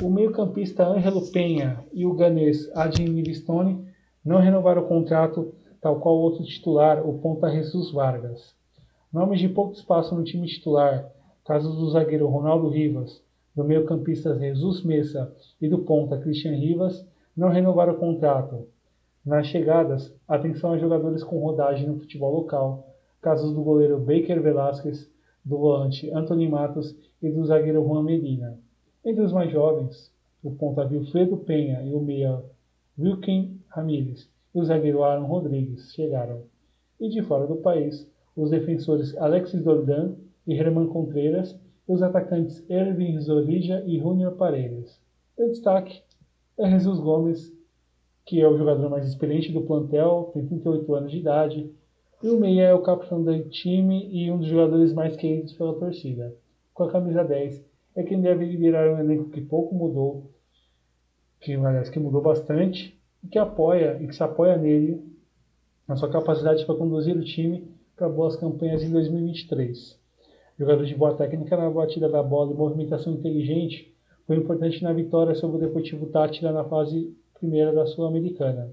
[0.00, 3.88] O meio-campista Ângelo Penha e o ganês Adin Livingstone
[4.24, 8.54] não renovaram o contrato, tal qual o outro titular, o ponta Jesus Vargas.
[9.12, 11.10] Nomes de pouco espaço no time titular,
[11.44, 13.20] casos do zagueiro Ronaldo Rivas,
[13.52, 17.04] do meio-campista Jesus Messa e do ponta Christian Rivas,
[17.36, 18.68] não renovaram o contrato.
[19.26, 22.86] Nas chegadas, atenção a jogadores com rodagem no futebol local,
[23.20, 25.09] casos do goleiro Baker Velasquez,
[25.44, 28.58] do volante Anthony Matos e do zagueiro Juan Medina.
[29.04, 30.12] Entre os mais jovens,
[30.42, 32.42] o ponta Wilfredo Penha e o meia
[32.98, 36.42] Wilkin Ramírez e o zagueiro Aaron Rodrigues chegaram.
[37.00, 40.14] E de fora do país, os defensores Alexis Dordan
[40.46, 41.58] e Herman Contreras
[41.88, 45.00] e os atacantes Erwin Zorija e Junior Paredes.
[45.36, 46.02] O destaque
[46.58, 47.52] é Jesus Gomes,
[48.26, 51.70] que é o jogador mais experiente do plantel, tem 38 anos de idade,
[52.22, 55.78] e o meia é o capitão do time e um dos jogadores mais queridos pela
[55.78, 56.34] torcida.
[56.74, 57.64] Com a camisa 10,
[57.96, 60.30] é quem deve liderar um elenco que pouco mudou,
[61.40, 65.02] que aliás que mudou bastante, e que apoia e que se apoia nele
[65.88, 69.98] na sua capacidade para conduzir o time para boas campanhas em 2023.
[70.58, 73.94] Jogador de boa técnica na batida da bola e movimentação inteligente,
[74.26, 78.70] foi importante na vitória sobre o Deportivo Tátira na fase primeira da Sul-Americana.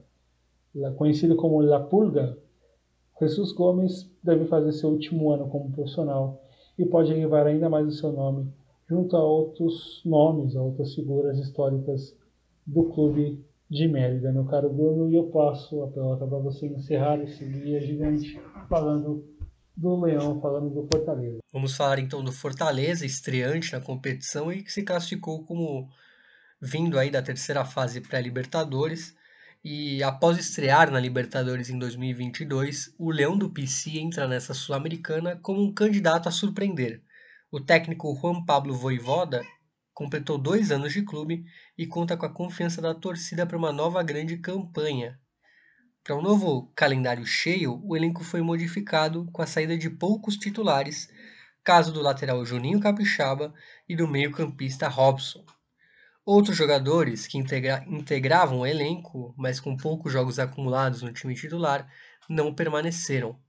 [0.97, 2.37] Conhecido como La Pulga,
[3.19, 6.43] Jesus Gomes deve fazer seu último ano como profissional
[6.77, 8.51] e pode elevar ainda mais o seu nome
[8.89, 12.15] junto a outros nomes, a outras figuras históricas
[12.65, 17.19] do clube de Mérida, meu caro Bruno, e eu passo a pelota para você encerrar
[17.21, 18.39] esse guia gigante
[18.69, 19.25] falando
[19.75, 21.39] do Leão, falando do Fortaleza.
[21.51, 25.89] Vamos falar então do Fortaleza, estreante na competição e que se classificou como
[26.61, 29.15] vindo aí da terceira fase pré-Libertadores.
[29.63, 35.61] E após estrear na Libertadores em 2022, o Leão do PC entra nessa Sul-Americana como
[35.61, 37.01] um candidato a surpreender.
[37.51, 39.43] O técnico Juan Pablo Voivoda
[39.93, 41.43] completou dois anos de clube
[41.77, 45.19] e conta com a confiança da torcida para uma nova grande campanha.
[46.03, 51.09] Para um novo calendário cheio, o elenco foi modificado com a saída de poucos titulares,
[51.63, 53.53] caso do lateral Juninho Capixaba
[53.89, 55.43] e do meio-campista Robson.
[56.29, 61.89] Outros jogadores que integra integravam o elenco, mas com poucos jogos acumulados no time titular,
[62.27, 63.39] não permaneceram.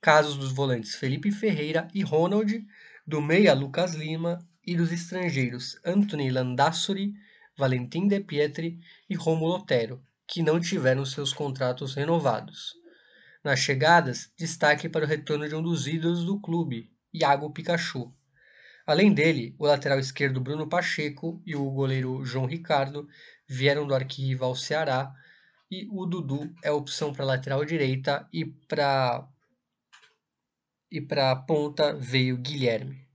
[0.00, 2.64] Casos dos volantes Felipe Ferreira e Ronald,
[3.04, 7.14] do meia Lucas Lima e dos estrangeiros Anthony Landassori,
[7.58, 8.78] Valentim De Pietri
[9.08, 12.74] e Romulo Otero, que não tiveram seus contratos renovados.
[13.42, 18.14] Nas chegadas, destaque para o retorno de um dos ídolos do clube, Iago Pikachu.
[18.90, 23.06] Além dele, o lateral esquerdo Bruno Pacheco e o goleiro João Ricardo
[23.46, 25.14] vieram do arquirrival Ceará
[25.70, 29.28] e o Dudu é opção para lateral direita e para
[30.90, 33.06] e para ponta veio Guilherme.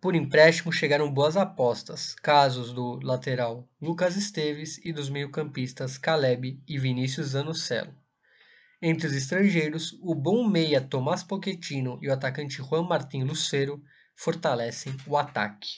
[0.00, 6.76] Por empréstimo chegaram boas apostas, casos do lateral Lucas Esteves e dos meio-campistas Caleb e
[6.76, 7.94] Vinícius Zanocelo.
[8.82, 13.80] Entre os estrangeiros, o bom meia Tomás Pochettino e o atacante Juan Martín Lucero
[14.18, 15.68] fortalecem o ataque.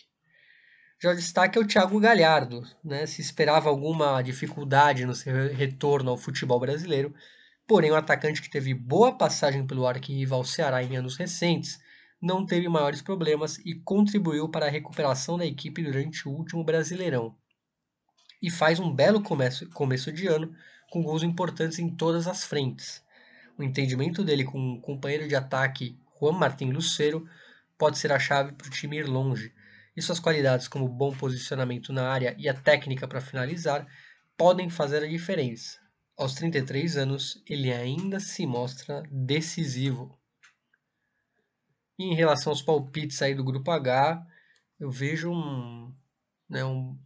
[1.03, 2.62] Já o destaque é o Thiago Galhardo.
[2.85, 3.07] Né?
[3.07, 7.15] Se esperava alguma dificuldade no seu retorno ao futebol brasileiro,
[7.71, 11.79] Porém, o atacante que teve boa passagem pelo arquirrival Ceará em anos recentes
[12.21, 17.33] não teve maiores problemas e contribuiu para a recuperação da equipe durante o último Brasileirão.
[18.43, 20.53] E faz um belo começo, começo de ano
[20.91, 23.05] com gols importantes em todas as frentes.
[23.57, 27.25] O entendimento dele com o companheiro de ataque Juan Martín Lucero
[27.81, 29.55] pode ser a chave para o time ir longe,
[29.97, 33.86] e suas qualidades como bom posicionamento na área e a técnica para finalizar
[34.36, 35.81] podem fazer a diferença.
[36.15, 40.15] Aos 33 anos, ele ainda se mostra decisivo.
[41.98, 44.27] E em relação aos palpites aí do grupo H,
[44.78, 45.90] eu vejo um,
[46.51, 46.98] né, um,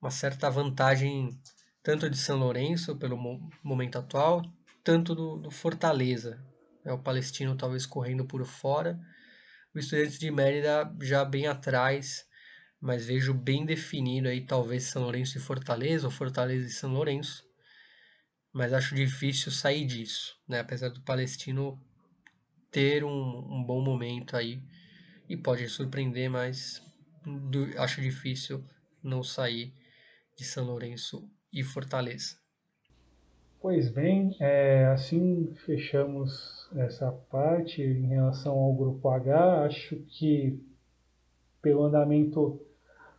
[0.00, 1.40] uma certa vantagem
[1.80, 3.16] tanto de São Lourenço pelo
[3.62, 4.42] momento atual,
[4.82, 6.44] tanto do, do Fortaleza.
[6.84, 9.00] É o Palestino talvez correndo por fora,
[9.74, 12.26] o Estudiantes de Mérida já bem atrás,
[12.80, 17.44] mas vejo bem definido aí talvez São Lourenço e Fortaleza, ou Fortaleza e São Lourenço
[18.52, 20.60] mas acho difícil sair disso, né?
[20.60, 21.80] Apesar do Palestino
[22.70, 24.62] ter um, um bom momento aí
[25.28, 26.82] e pode surpreender, mas
[27.24, 28.64] do, acho difícil
[29.02, 29.74] não sair
[30.36, 32.41] de São Lourenço e Fortaleza.
[33.62, 39.62] Pois bem, é, assim fechamos essa parte em relação ao grupo H.
[39.62, 40.60] Acho que
[41.62, 42.60] pelo andamento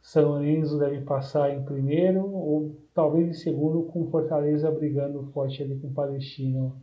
[0.01, 5.79] São Lourenço deve passar em primeiro, ou talvez em segundo, com Fortaleza brigando forte ali
[5.79, 6.75] com o Palestino,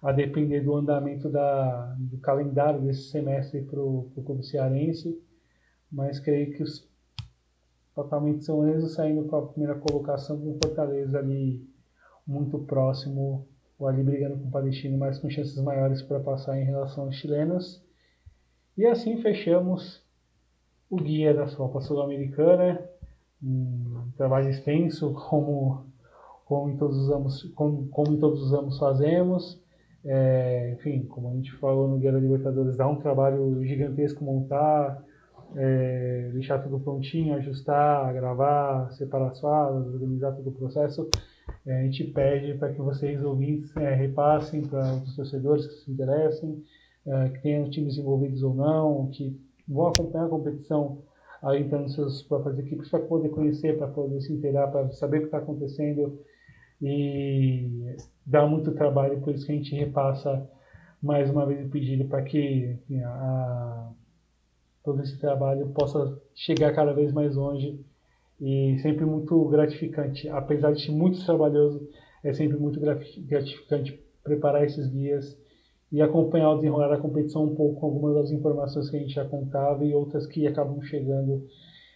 [0.00, 5.20] a depender do andamento da, do calendário desse semestre para o clube cearense.
[5.90, 6.88] Mas creio que os,
[7.96, 11.71] totalmente São Lourenço saindo com a primeira colocação com Fortaleza ali
[12.26, 13.46] muito próximo,
[13.78, 17.16] ou ali brigando com o Palestino, mas com chances maiores para passar em relação aos
[17.16, 17.82] chilenos.
[18.76, 20.02] E assim fechamos
[20.88, 22.80] o guia da Copa Sul-Americana,
[23.42, 25.86] um trabalho extenso, como,
[26.44, 29.60] como, em todos os anos, como, como em todos os anos fazemos.
[30.04, 35.02] É, enfim, como a gente falou no Guia da Libertadores, dá um trabalho gigantesco montar,
[35.54, 41.08] é, deixar tudo prontinho, ajustar, gravar, separar as falas, organizar todo o processo.
[41.66, 45.90] É, a gente pede para que vocês ouvintes é, repassem para os torcedores que se
[45.90, 46.62] interessem,
[47.06, 49.38] é, que tenham times envolvidos ou não, que
[49.68, 51.02] vão acompanhar a competição
[51.40, 55.26] alentando suas próprias equipes para poder conhecer, para poder se inteirar, para saber o que
[55.26, 56.20] está acontecendo
[56.80, 57.96] e
[58.26, 60.48] dá muito trabalho, por isso que a gente repassa
[61.02, 63.90] mais uma vez o pedido para que enfim, a,
[64.84, 67.84] todo esse trabalho possa chegar cada vez mais longe
[68.42, 71.88] e sempre muito gratificante, apesar de ser muito trabalhoso,
[72.24, 75.38] é sempre muito gratificante preparar esses guias
[75.92, 79.14] e acompanhar o desenrolar da competição um pouco com algumas das informações que a gente
[79.14, 81.46] já contava e outras que acabam chegando.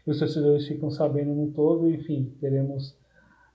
[0.07, 2.97] E os torcedores ficam sabendo no todo, enfim, teremos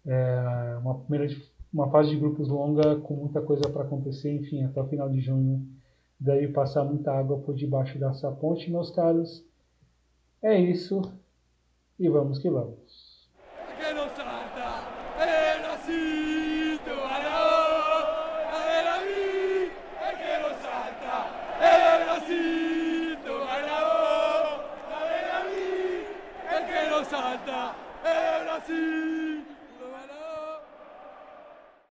[0.06, 1.34] é, uma primeira
[1.74, 5.22] uma fase de grupos longa com muita coisa para acontecer, enfim, até o final de
[5.22, 5.66] junho
[6.20, 9.46] deve passar muita água por debaixo dessa ponte, meus caros.
[10.44, 11.02] É isso
[12.02, 13.11] e vamos que vamos.